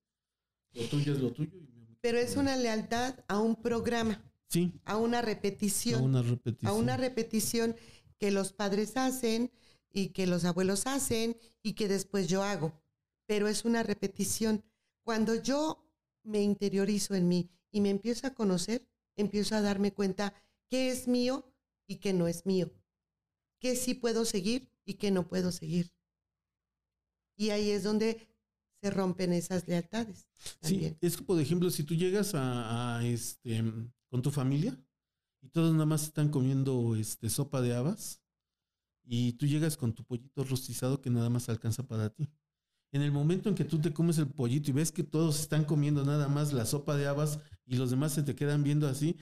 Lo 0.73 0.83
tuyo 0.89 1.13
es 1.13 1.19
lo 1.19 1.31
tuyo. 1.31 1.51
y 1.57 1.61
me- 1.61 1.97
Pero 2.01 2.17
es 2.17 2.35
una 2.35 2.55
lealtad 2.57 3.15
a 3.27 3.39
un 3.39 3.55
programa, 3.55 4.21
Sí, 4.47 4.71
a 4.83 4.97
una 4.97 5.19
a 5.19 5.21
repetición, 5.21 6.03
una 6.03 6.21
repetición. 6.21 6.69
a 6.71 6.73
una 6.75 6.97
repetición 6.97 7.75
que 8.19 8.31
los 8.31 8.53
padres 8.53 8.95
hacen 8.97 9.51
y 9.91 10.09
que 10.09 10.27
los 10.27 10.45
abuelos 10.45 10.85
hacen 10.87 11.37
y 11.63 11.73
que 11.73 11.87
después 11.87 12.27
yo 12.27 12.43
hago. 12.43 12.73
Pero 13.25 13.47
es 13.47 13.65
una 13.65 13.81
repetición. 13.83 14.63
Cuando 15.03 15.35
yo 15.41 15.89
me 16.23 16.41
interiorizo 16.43 17.15
en 17.15 17.27
mí 17.27 17.49
y 17.75 17.81
me 17.81 17.89
empiezo 17.89 18.25
a 18.25 18.33
conocer, 18.33 18.87
empiezo 19.17 19.53
a 19.53 19.61
darme 19.61 19.91
cuenta 19.91 20.33
qué 20.69 20.91
es 20.91 21.09
mío 21.09 21.53
y 21.87 21.97
qué 21.97 22.13
no 22.13 22.25
es 22.25 22.45
mío, 22.45 22.71
qué 23.59 23.75
sí 23.75 23.93
puedo 23.95 24.23
seguir 24.23 24.71
y 24.85 24.93
qué 24.93 25.11
no 25.11 25.27
puedo 25.27 25.51
seguir. 25.51 25.91
Y 27.35 27.49
ahí 27.49 27.71
es 27.71 27.83
donde 27.83 28.29
se 28.81 28.91
rompen 28.91 29.33
esas 29.33 29.67
lealtades. 29.67 30.25
Sí, 30.61 30.95
es 31.01 31.17
que, 31.17 31.23
por 31.23 31.37
ejemplo, 31.37 31.69
si 31.69 31.83
tú 31.83 31.95
llegas 31.95 32.33
a, 32.33 32.95
a, 32.95 33.05
este 33.05 33.61
con 34.07 34.21
tu 34.21 34.31
familia 34.31 34.81
y 35.41 35.49
todos 35.49 35.73
nada 35.73 35.85
más 35.85 36.03
están 36.03 36.29
comiendo 36.29 36.95
este 36.95 37.29
sopa 37.29 37.61
de 37.61 37.75
habas 37.75 38.21
y 39.03 39.33
tú 39.33 39.47
llegas 39.47 39.75
con 39.75 39.91
tu 39.91 40.05
pollito 40.05 40.45
rostizado 40.45 41.01
que 41.01 41.09
nada 41.09 41.29
más 41.29 41.49
alcanza 41.49 41.85
para 41.85 42.09
ti. 42.09 42.29
En 42.95 43.01
el 43.01 43.11
momento 43.11 43.49
en 43.49 43.55
que 43.55 43.65
tú 43.65 43.81
te 43.81 43.91
comes 43.91 44.17
el 44.19 44.27
pollito 44.27 44.69
y 44.69 44.73
ves 44.73 44.93
que 44.93 45.03
todos 45.03 45.41
están 45.41 45.65
comiendo 45.65 46.05
nada 46.05 46.29
más 46.29 46.53
la 46.53 46.65
sopa 46.65 46.95
de 46.95 47.07
habas 47.07 47.39
y 47.65 47.75
los 47.75 47.89
demás 47.89 48.13
se 48.13 48.23
te 48.23 48.35
quedan 48.35 48.63
viendo 48.63 48.87
así, 48.87 49.17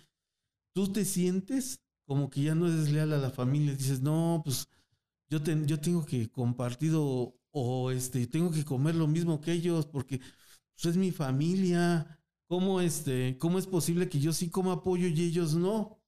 tú 0.74 0.94
te 0.94 1.04
sientes 1.06 1.82
como 2.06 2.30
que 2.30 2.44
ya 2.44 2.54
no 2.54 2.68
eres 2.68 2.92
leal 2.92 3.14
a 3.14 3.18
la 3.18 3.32
familia. 3.32 3.74
Dices, 3.74 4.00
no, 4.00 4.44
pues 4.46 4.68
yo, 5.28 5.40
yo 5.66 5.80
tengo 5.80 6.06
que 6.06 6.30
compartir 6.30 6.92
o, 6.94 7.90
este, 7.90 8.28
tengo 8.28 8.52
que 8.52 8.64
comer 8.64 8.94
lo 8.94 9.08
mismo 9.08 9.42
que 9.42 9.54
ellos 9.54 9.88
porque 9.88 10.20
pues, 10.20 10.86
es 10.86 10.96
mi 10.96 11.10
familia. 11.10 12.20
¿Cómo, 12.46 12.80
este, 12.80 13.40
¿Cómo 13.40 13.58
es 13.58 13.66
posible 13.66 14.08
que 14.08 14.20
yo 14.20 14.34
sí 14.34 14.52
coma 14.52 14.84
pollo 14.84 15.08
y 15.08 15.20
ellos 15.20 15.56
no? 15.56 16.00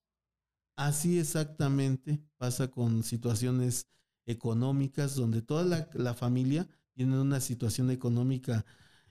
Así 0.76 1.18
exactamente 1.18 2.22
pasa 2.38 2.70
con 2.70 3.02
situaciones 3.02 3.88
económicas 4.28 5.16
donde 5.16 5.42
toda 5.42 5.90
la 5.96 6.14
familia 6.14 6.70
tiene 6.96 7.20
una 7.20 7.40
situación 7.40 7.92
económica 7.92 8.66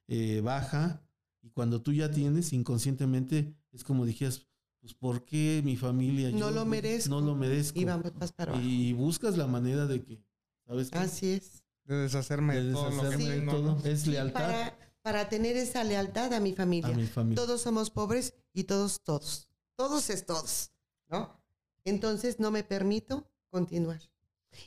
eh, 0.08 0.40
baja 0.42 1.02
y 1.42 1.50
cuando 1.50 1.82
tú 1.82 1.92
ya 1.92 2.10
tienes 2.10 2.52
inconscientemente 2.52 3.54
es 3.72 3.84
como 3.84 4.06
dijeras, 4.06 4.46
pues 4.80 4.94
¿por 4.94 5.24
qué 5.24 5.60
mi 5.64 5.76
familia 5.76 6.30
no 6.30 6.50
lo 6.50 6.64
merezco? 6.64 7.10
No 7.10 7.20
lo 7.20 7.34
merezco. 7.34 7.78
Y, 7.78 7.84
vamos 7.84 8.12
para 8.32 8.56
y 8.60 8.92
buscas 8.94 9.36
la 9.36 9.46
manera 9.46 9.86
de 9.86 10.02
que, 10.02 10.22
¿sabes? 10.66 10.90
Qué? 10.90 10.98
Así 10.98 11.32
es. 11.32 11.64
De 11.84 11.96
deshacerme 11.96 12.62
de, 12.62 12.72
todo 12.72 12.90
lo 12.90 13.10
que 13.10 13.16
sí. 13.18 13.24
tengo. 13.26 13.52
Todo. 13.52 13.84
Es 13.84 14.06
lealtad. 14.06 14.40
Para, 14.40 14.78
para, 15.02 15.28
tener 15.28 15.56
esa 15.56 15.84
lealtad 15.84 16.32
a 16.32 16.40
mi 16.40 16.54
familia. 16.54 16.94
A 16.94 16.96
mi 16.96 17.06
familia. 17.06 17.36
Todos 17.36 17.60
somos 17.60 17.90
pobres 17.90 18.34
y 18.54 18.64
todos, 18.64 19.02
todos. 19.02 19.48
Todos 19.76 20.08
es 20.08 20.24
todos, 20.24 20.70
¿no? 21.08 21.38
Entonces 21.84 22.40
no 22.40 22.50
me 22.50 22.64
permito 22.64 23.28
continuar. 23.50 24.00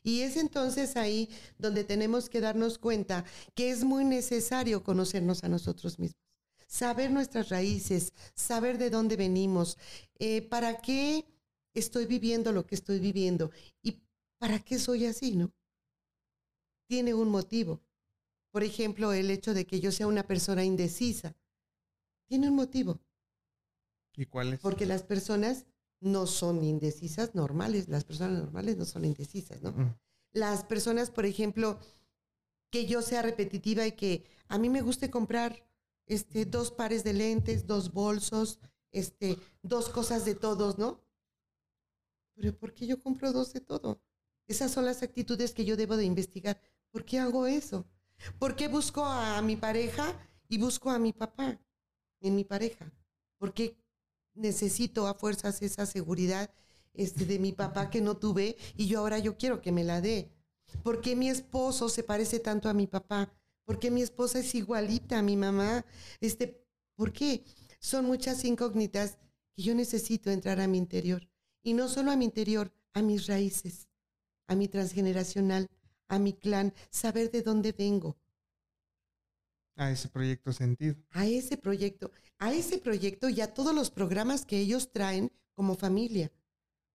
Y 0.03 0.21
es 0.21 0.37
entonces 0.37 0.95
ahí 0.97 1.29
donde 1.57 1.83
tenemos 1.83 2.29
que 2.29 2.41
darnos 2.41 2.77
cuenta 2.77 3.25
que 3.55 3.69
es 3.69 3.83
muy 3.83 4.05
necesario 4.05 4.83
conocernos 4.83 5.43
a 5.43 5.49
nosotros 5.49 5.99
mismos, 5.99 6.21
saber 6.67 7.11
nuestras 7.11 7.49
raíces, 7.49 8.13
saber 8.35 8.77
de 8.77 8.89
dónde 8.89 9.15
venimos, 9.15 9.77
eh, 10.19 10.41
para 10.41 10.77
qué 10.79 11.25
estoy 11.73 12.05
viviendo 12.05 12.51
lo 12.51 12.65
que 12.65 12.75
estoy 12.75 12.99
viviendo 12.99 13.51
y 13.81 14.01
para 14.37 14.59
qué 14.59 14.79
soy 14.79 15.05
así, 15.05 15.35
¿no? 15.35 15.51
Tiene 16.87 17.13
un 17.13 17.29
motivo. 17.29 17.81
Por 18.51 18.63
ejemplo, 18.63 19.13
el 19.13 19.29
hecho 19.29 19.53
de 19.53 19.65
que 19.65 19.79
yo 19.79 19.91
sea 19.91 20.07
una 20.07 20.25
persona 20.25 20.63
indecisa. 20.63 21.35
Tiene 22.27 22.49
un 22.49 22.55
motivo. 22.55 22.99
¿Y 24.15 24.25
cuál 24.25 24.53
es? 24.53 24.59
Porque 24.59 24.85
las 24.85 25.03
personas 25.03 25.65
no 25.99 26.27
son 26.27 26.63
indecisas 26.63 27.35
normales. 27.35 27.87
Las 27.87 28.03
personas 28.03 28.39
normales 28.39 28.77
no 28.77 28.85
son 28.85 29.05
indecisas, 29.05 29.61
¿no? 29.61 29.97
Las 30.31 30.63
personas, 30.63 31.09
por 31.09 31.25
ejemplo, 31.25 31.79
que 32.69 32.85
yo 32.85 33.01
sea 33.01 33.21
repetitiva 33.21 33.85
y 33.85 33.93
que 33.93 34.25
a 34.47 34.57
mí 34.57 34.69
me 34.69 34.81
guste 34.81 35.09
comprar 35.09 35.63
este, 36.05 36.45
dos 36.45 36.71
pares 36.71 37.03
de 37.03 37.13
lentes, 37.13 37.65
dos 37.65 37.91
bolsos, 37.91 38.59
este, 38.91 39.37
dos 39.61 39.89
cosas 39.89 40.25
de 40.25 40.35
todos, 40.35 40.77
¿no? 40.77 41.01
Pero 42.35 42.57
¿por 42.57 42.73
qué 42.73 42.85
yo 42.85 43.01
compro 43.01 43.31
dos 43.31 43.53
de 43.53 43.61
todo? 43.61 44.01
Esas 44.47 44.71
son 44.71 44.85
las 44.85 45.03
actitudes 45.03 45.53
que 45.53 45.65
yo 45.65 45.75
debo 45.75 45.97
de 45.97 46.05
investigar. 46.05 46.61
¿Por 46.91 47.03
qué 47.03 47.19
hago 47.19 47.47
eso? 47.47 47.85
¿Por 48.39 48.55
qué 48.55 48.67
busco 48.67 49.03
a 49.03 49.41
mi 49.41 49.55
pareja 49.55 50.15
y 50.47 50.57
busco 50.57 50.89
a 50.89 50.99
mi 50.99 51.13
papá 51.13 51.59
en 52.21 52.35
mi 52.35 52.43
pareja? 52.43 52.91
¿Por 53.37 53.53
qué 53.53 53.77
necesito 54.37 55.07
a 55.07 55.13
fuerzas 55.13 55.61
esa 55.61 55.85
seguridad 55.85 56.49
este, 56.93 57.25
de 57.25 57.39
mi 57.39 57.51
papá 57.51 57.89
que 57.89 58.01
no 58.01 58.17
tuve 58.17 58.57
y 58.75 58.87
yo 58.87 58.99
ahora 58.99 59.19
yo 59.19 59.37
quiero 59.37 59.61
que 59.61 59.71
me 59.71 59.83
la 59.83 60.01
dé. 60.01 60.31
¿Por 60.83 61.01
qué 61.01 61.15
mi 61.15 61.29
esposo 61.29 61.89
se 61.89 62.03
parece 62.03 62.39
tanto 62.39 62.69
a 62.69 62.73
mi 62.73 62.87
papá? 62.87 63.31
¿Por 63.65 63.79
qué 63.79 63.91
mi 63.91 64.01
esposa 64.01 64.39
es 64.39 64.55
igualita 64.55 65.19
a 65.19 65.21
mi 65.21 65.35
mamá? 65.35 65.85
Este, 66.21 66.63
¿Por 66.95 67.13
qué? 67.13 67.43
Son 67.79 68.05
muchas 68.05 68.43
incógnitas 68.43 69.17
que 69.53 69.61
yo 69.63 69.75
necesito 69.75 70.31
entrar 70.31 70.59
a 70.59 70.67
mi 70.67 70.77
interior. 70.77 71.29
Y 71.61 71.73
no 71.73 71.87
solo 71.87 72.11
a 72.11 72.15
mi 72.15 72.25
interior, 72.25 72.71
a 72.93 73.01
mis 73.01 73.27
raíces, 73.27 73.87
a 74.47 74.55
mi 74.55 74.67
transgeneracional, 74.67 75.69
a 76.07 76.17
mi 76.17 76.33
clan, 76.33 76.73
saber 76.89 77.29
de 77.29 77.41
dónde 77.41 77.73
vengo, 77.73 78.17
a 79.77 79.91
ese 79.91 80.09
proyecto 80.09 80.51
sentido. 80.51 80.95
A 81.11 81.25
ese 81.25 81.55
proyecto, 81.55 82.11
a 82.39 82.51
ese 82.51 82.79
proyecto 82.79 83.29
y 83.29 83.41
a 83.41 83.53
todos 83.53 83.73
los 83.73 83.89
programas 83.91 84.45
que 84.45 84.57
ellos 84.57 84.91
traen 84.91 85.31
como 85.53 85.75
familia, 85.75 86.31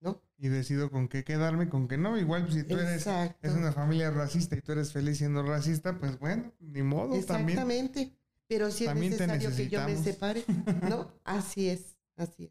¿no? 0.00 0.20
Y 0.36 0.48
decido 0.48 0.90
con 0.90 1.08
qué 1.08 1.24
quedarme, 1.24 1.68
con 1.68 1.88
qué 1.88 1.96
no. 1.96 2.18
Igual 2.18 2.42
pues, 2.42 2.54
si 2.54 2.64
tú 2.64 2.76
eres 2.76 3.06
es 3.40 3.52
una 3.52 3.72
familia 3.72 4.10
racista 4.10 4.56
y 4.56 4.60
tú 4.60 4.72
eres 4.72 4.92
feliz 4.92 5.18
siendo 5.18 5.42
racista, 5.42 5.98
pues 5.98 6.18
bueno, 6.18 6.52
ni 6.60 6.82
modo 6.82 7.14
Exactamente. 7.14 7.54
también. 7.54 7.84
Exactamente. 7.86 8.22
Pero 8.48 8.70
si 8.70 8.84
es 8.84 8.94
necesario 8.94 9.54
que 9.56 9.68
yo 9.68 9.82
me 9.84 9.96
separe, 9.96 10.44
¿no? 10.82 11.10
Así 11.24 11.70
es, 11.70 11.96
así 12.16 12.44
es. 12.44 12.50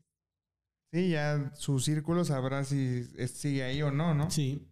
Sí, 0.92 1.10
ya 1.10 1.52
su 1.56 1.80
círculo 1.80 2.26
sabrá 2.26 2.64
si 2.64 3.06
sigue 3.28 3.64
ahí 3.64 3.82
o 3.82 3.92
no, 3.92 4.14
¿no? 4.14 4.32
Sí. 4.32 4.68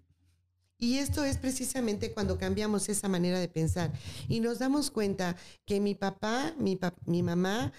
Y 0.81 0.97
esto 0.99 1.25
es 1.25 1.37
precisamente 1.37 2.13
cuando 2.13 2.37
cambiamos 2.37 2.87
esa 2.87 3.09
manera 3.09 3.37
de 3.37 3.49
pensar 3.49 3.91
y 4.29 4.39
nos 4.39 4.59
damos 4.59 4.89
cuenta 4.89 5.35
que 5.65 5.81
mi 5.81 5.93
papá, 5.93 6.55
mi, 6.57 6.79
mi 7.05 7.21
mamá 7.21 7.73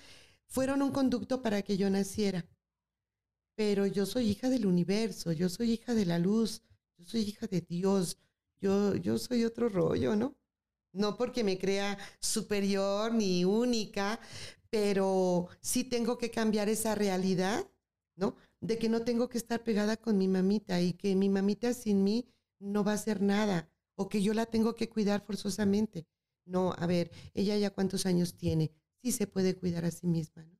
fueron 0.44 0.82
un 0.82 0.92
conducto 0.92 1.40
para 1.40 1.62
que 1.62 1.78
yo 1.78 1.88
naciera. 1.88 2.46
Pero 3.56 3.86
yo 3.86 4.04
soy 4.04 4.28
hija 4.28 4.50
del 4.50 4.66
universo, 4.66 5.32
yo 5.32 5.48
soy 5.48 5.72
hija 5.72 5.94
de 5.94 6.04
la 6.04 6.18
luz, 6.18 6.62
yo 6.98 7.06
soy 7.06 7.22
hija 7.22 7.46
de 7.46 7.62
Dios, 7.62 8.18
yo, 8.60 8.94
yo 8.96 9.16
soy 9.18 9.46
otro 9.46 9.70
rollo, 9.70 10.14
¿no? 10.14 10.36
No 10.92 11.16
porque 11.16 11.42
me 11.42 11.56
crea 11.56 11.96
superior 12.20 13.14
ni 13.14 13.46
única, 13.46 14.20
pero 14.68 15.48
sí 15.62 15.84
tengo 15.84 16.18
que 16.18 16.30
cambiar 16.30 16.68
esa 16.68 16.94
realidad, 16.94 17.66
¿no? 18.16 18.36
De 18.60 18.76
que 18.76 18.90
no 18.90 19.02
tengo 19.04 19.30
que 19.30 19.38
estar 19.38 19.64
pegada 19.64 19.96
con 19.96 20.18
mi 20.18 20.28
mamita 20.28 20.82
y 20.82 20.92
que 20.92 21.14
mi 21.14 21.30
mamita 21.30 21.72
sin 21.72 22.04
mí 22.04 22.26
no 22.60 22.84
va 22.84 22.92
a 22.92 22.94
hacer 22.94 23.20
nada 23.20 23.68
o 23.96 24.08
que 24.08 24.22
yo 24.22 24.32
la 24.32 24.46
tengo 24.46 24.74
que 24.74 24.88
cuidar 24.88 25.22
forzosamente. 25.22 26.06
No, 26.44 26.72
a 26.78 26.86
ver, 26.86 27.10
ella 27.34 27.56
ya 27.56 27.70
cuántos 27.70 28.06
años 28.06 28.34
tiene, 28.34 28.72
sí 29.02 29.12
se 29.12 29.26
puede 29.26 29.56
cuidar 29.56 29.84
a 29.84 29.90
sí 29.90 30.06
misma, 30.06 30.44
¿no? 30.44 30.58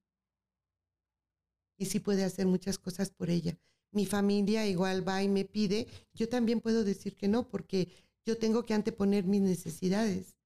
Y 1.77 1.87
sí 1.87 2.01
puede 2.01 2.25
hacer 2.25 2.47
muchas 2.47 2.79
cosas 2.79 3.11
por 3.11 3.31
ella. 3.31 3.59
Mi 3.93 4.05
familia 4.05 4.67
igual 4.67 5.07
va 5.07 5.23
y 5.23 5.29
me 5.29 5.45
pide, 5.45 5.89
yo 6.13 6.29
también 6.29 6.61
puedo 6.61 6.85
decir 6.85 7.17
que 7.17 7.29
no, 7.29 7.49
porque 7.49 7.89
yo 8.25 8.37
tengo 8.37 8.65
que 8.65 8.75
anteponer 8.75 9.25
mis 9.25 9.41
necesidades. 9.41 10.37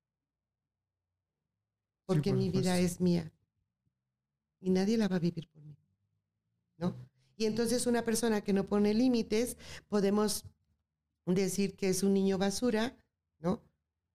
Porque 2.07 2.33
mi 2.33 2.51
vida 2.51 2.79
es 2.79 3.01
mía. 3.01 3.33
Y 4.61 4.71
nadie 4.71 4.97
la 4.97 5.09
va 5.09 5.17
a 5.17 5.21
vivir 5.21 5.49
por 5.49 5.63
mí. 5.63 5.77
¿No? 6.77 6.95
Y 7.37 7.47
entonces 7.47 7.87
una 7.87 8.05
persona 8.05 8.43
que 8.43 8.53
no 8.53 8.69
pone 8.69 8.95
límites, 8.95 9.57
podemos 9.89 10.45
decir 11.33 11.75
que 11.77 11.89
es 11.89 12.03
un 12.03 12.13
niño 12.13 12.37
basura, 12.37 12.95
¿no? 13.39 13.63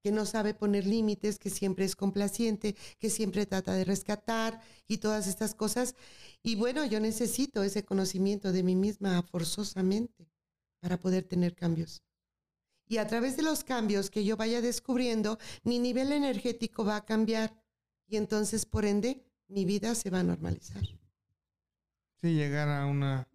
Que 0.01 0.12
no 0.12 0.26
sabe 0.26 0.53
poner 0.53 0.86
límites, 0.86 1.39
que 1.39 1.49
siempre 1.49 1.86
es 1.86 1.95
complaciente, 1.95 2.76
que 2.99 3.10
siempre 3.10 3.45
trata 3.45 3.74
de 3.74 3.84
rescatar 3.84 4.62
y 4.88 4.97
todas 4.97 5.28
estas 5.28 5.55
cosas. 5.55 5.95
Y 6.43 6.55
bueno, 6.55 6.86
yo 6.86 6.99
necesito 6.99 7.64
ese 7.64 7.84
conocimiento 7.84 8.51
de 8.51 8.64
mí 8.64 8.76
misma 8.76 9.22
forzosamente 9.24 10.30
para 10.80 10.99
poder 10.99 11.24
tener 11.24 11.55
cambios. 11.55 12.03
Y 12.88 12.97
a 12.97 13.07
través 13.07 13.36
de 13.36 13.43
los 13.43 13.64
cambios 13.64 14.10
que 14.10 14.24
yo 14.24 14.38
vaya 14.38 14.62
descubriendo, 14.62 15.38
mi 15.64 15.80
nivel 15.80 16.12
energético 16.12 16.86
va 16.86 16.97
a 16.97 17.05
cambiar 17.05 17.53
y 18.07 18.18
entonces, 18.18 18.66
por 18.66 18.86
ende, 18.86 19.24
mi 19.47 19.66
vida 19.66 19.93
se 19.95 20.10
va 20.10 20.22
a 20.22 20.24
normalizar. 20.24 20.82
Sí, 22.22 22.34
llegar 22.34 22.70
a 22.70 22.86
una 22.86 23.28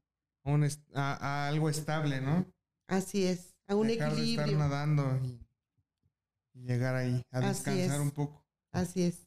a 0.92 1.48
algo 1.48 1.70
estable, 1.70 2.20
¿no? 2.20 2.44
Así 2.86 3.24
es 3.24 3.53
a 3.66 3.74
un 3.74 3.86
Dejar 3.86 4.12
equilibrio. 4.12 4.46
De 4.46 4.52
estar 4.52 4.68
nadando 4.68 5.20
y, 5.24 6.60
llegar 6.62 6.94
ahí, 6.94 7.22
a 7.30 7.40
descansar 7.40 8.00
un 8.00 8.10
poco. 8.10 8.44
Así 8.72 9.02
es. 9.02 9.26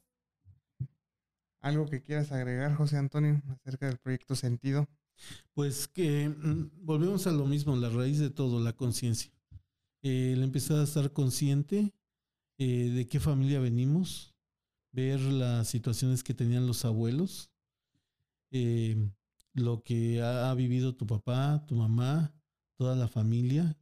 ¿Algo 1.60 1.86
que 1.88 2.02
quieras 2.02 2.32
agregar, 2.32 2.76
José 2.76 2.98
Antonio, 2.98 3.42
acerca 3.50 3.88
del 3.88 3.98
proyecto 3.98 4.36
Sentido? 4.36 4.88
Pues 5.54 5.88
que 5.88 6.30
mm, 6.30 6.86
volvemos 6.86 7.28
a 7.28 7.32
lo 7.32 7.46
mismo, 7.46 7.76
la 7.76 7.90
raíz 7.90 8.20
de 8.20 8.30
todo, 8.30 8.60
la 8.60 8.74
conciencia. 8.74 9.32
el 10.02 10.44
empezar 10.44 10.80
a 10.80 10.84
estar 10.84 11.12
consciente 11.12 11.94
eh, 12.60 12.90
de 12.90 13.08
qué 13.08 13.20
familia 13.20 13.60
venimos, 13.60 14.36
ver 14.92 15.20
las 15.20 15.68
situaciones 15.68 16.24
que 16.24 16.34
tenían 16.34 16.68
los 16.68 16.86
abuelos, 16.86 17.52
eh, 18.52 19.12
lo 19.54 19.84
que 19.84 20.22
ha, 20.22 20.54
vivido 20.54 20.96
tu 20.96 21.06
papá, 21.06 21.66
tu 21.68 21.76
mamá, 21.76 22.34
toda 22.78 22.96
la 22.96 23.08
familia, 23.08 23.78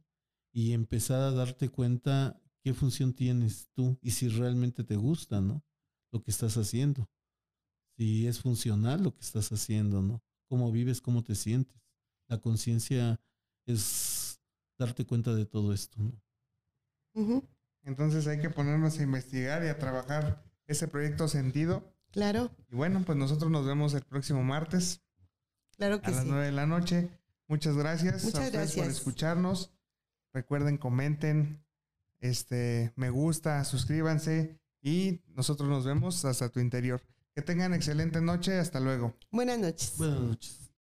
y 0.56 0.72
empezar 0.72 1.20
a 1.20 1.32
darte 1.32 1.68
cuenta 1.68 2.40
qué 2.62 2.72
función 2.72 3.12
tienes 3.12 3.68
tú 3.74 3.98
y 4.00 4.12
si 4.12 4.28
realmente 4.28 4.84
te 4.84 4.96
gusta, 4.96 5.42
¿no? 5.42 5.62
Lo 6.10 6.22
que 6.22 6.30
estás 6.30 6.56
haciendo. 6.56 7.10
Si 7.98 8.26
es 8.26 8.40
funcional 8.40 9.02
lo 9.02 9.14
que 9.14 9.20
estás 9.20 9.52
haciendo, 9.52 10.00
¿no? 10.00 10.22
Cómo 10.48 10.72
vives, 10.72 11.02
cómo 11.02 11.22
te 11.22 11.34
sientes. 11.34 11.76
La 12.26 12.40
conciencia 12.40 13.20
es 13.66 14.40
darte 14.78 15.04
cuenta 15.04 15.34
de 15.34 15.44
todo 15.44 15.74
esto, 15.74 16.00
¿no? 16.02 17.42
Entonces 17.82 18.26
hay 18.26 18.40
que 18.40 18.48
ponernos 18.48 18.98
a 18.98 19.02
investigar 19.02 19.62
y 19.62 19.68
a 19.68 19.78
trabajar 19.78 20.42
ese 20.66 20.88
proyecto 20.88 21.28
sentido. 21.28 21.84
Claro. 22.12 22.50
Y 22.70 22.76
bueno, 22.76 23.02
pues 23.04 23.18
nosotros 23.18 23.50
nos 23.50 23.66
vemos 23.66 23.92
el 23.92 24.04
próximo 24.04 24.42
martes. 24.42 25.02
Claro 25.76 26.00
que 26.00 26.06
a 26.06 26.12
las 26.12 26.24
nueve 26.24 26.46
de 26.46 26.52
la 26.52 26.64
noche. 26.64 27.10
Muchas 27.46 27.76
gracias 27.76 28.24
Muchas 28.24 28.40
a 28.40 28.44
ustedes 28.44 28.52
gracias. 28.52 28.86
por 28.86 28.90
escucharnos. 28.90 29.75
Recuerden, 30.36 30.76
comenten, 30.76 31.64
este, 32.20 32.92
me 32.94 33.08
gusta, 33.08 33.64
suscríbanse 33.64 34.60
y 34.82 35.22
nosotros 35.28 35.66
nos 35.66 35.86
vemos 35.86 36.26
hasta 36.26 36.50
tu 36.50 36.60
interior. 36.60 37.00
Que 37.34 37.40
tengan 37.40 37.72
excelente 37.72 38.20
noche, 38.20 38.58
hasta 38.58 38.78
luego. 38.78 39.16
Buenas 39.30 39.58
noches. 39.58 39.94
Buenas 39.96 40.20
noches. 40.20 40.65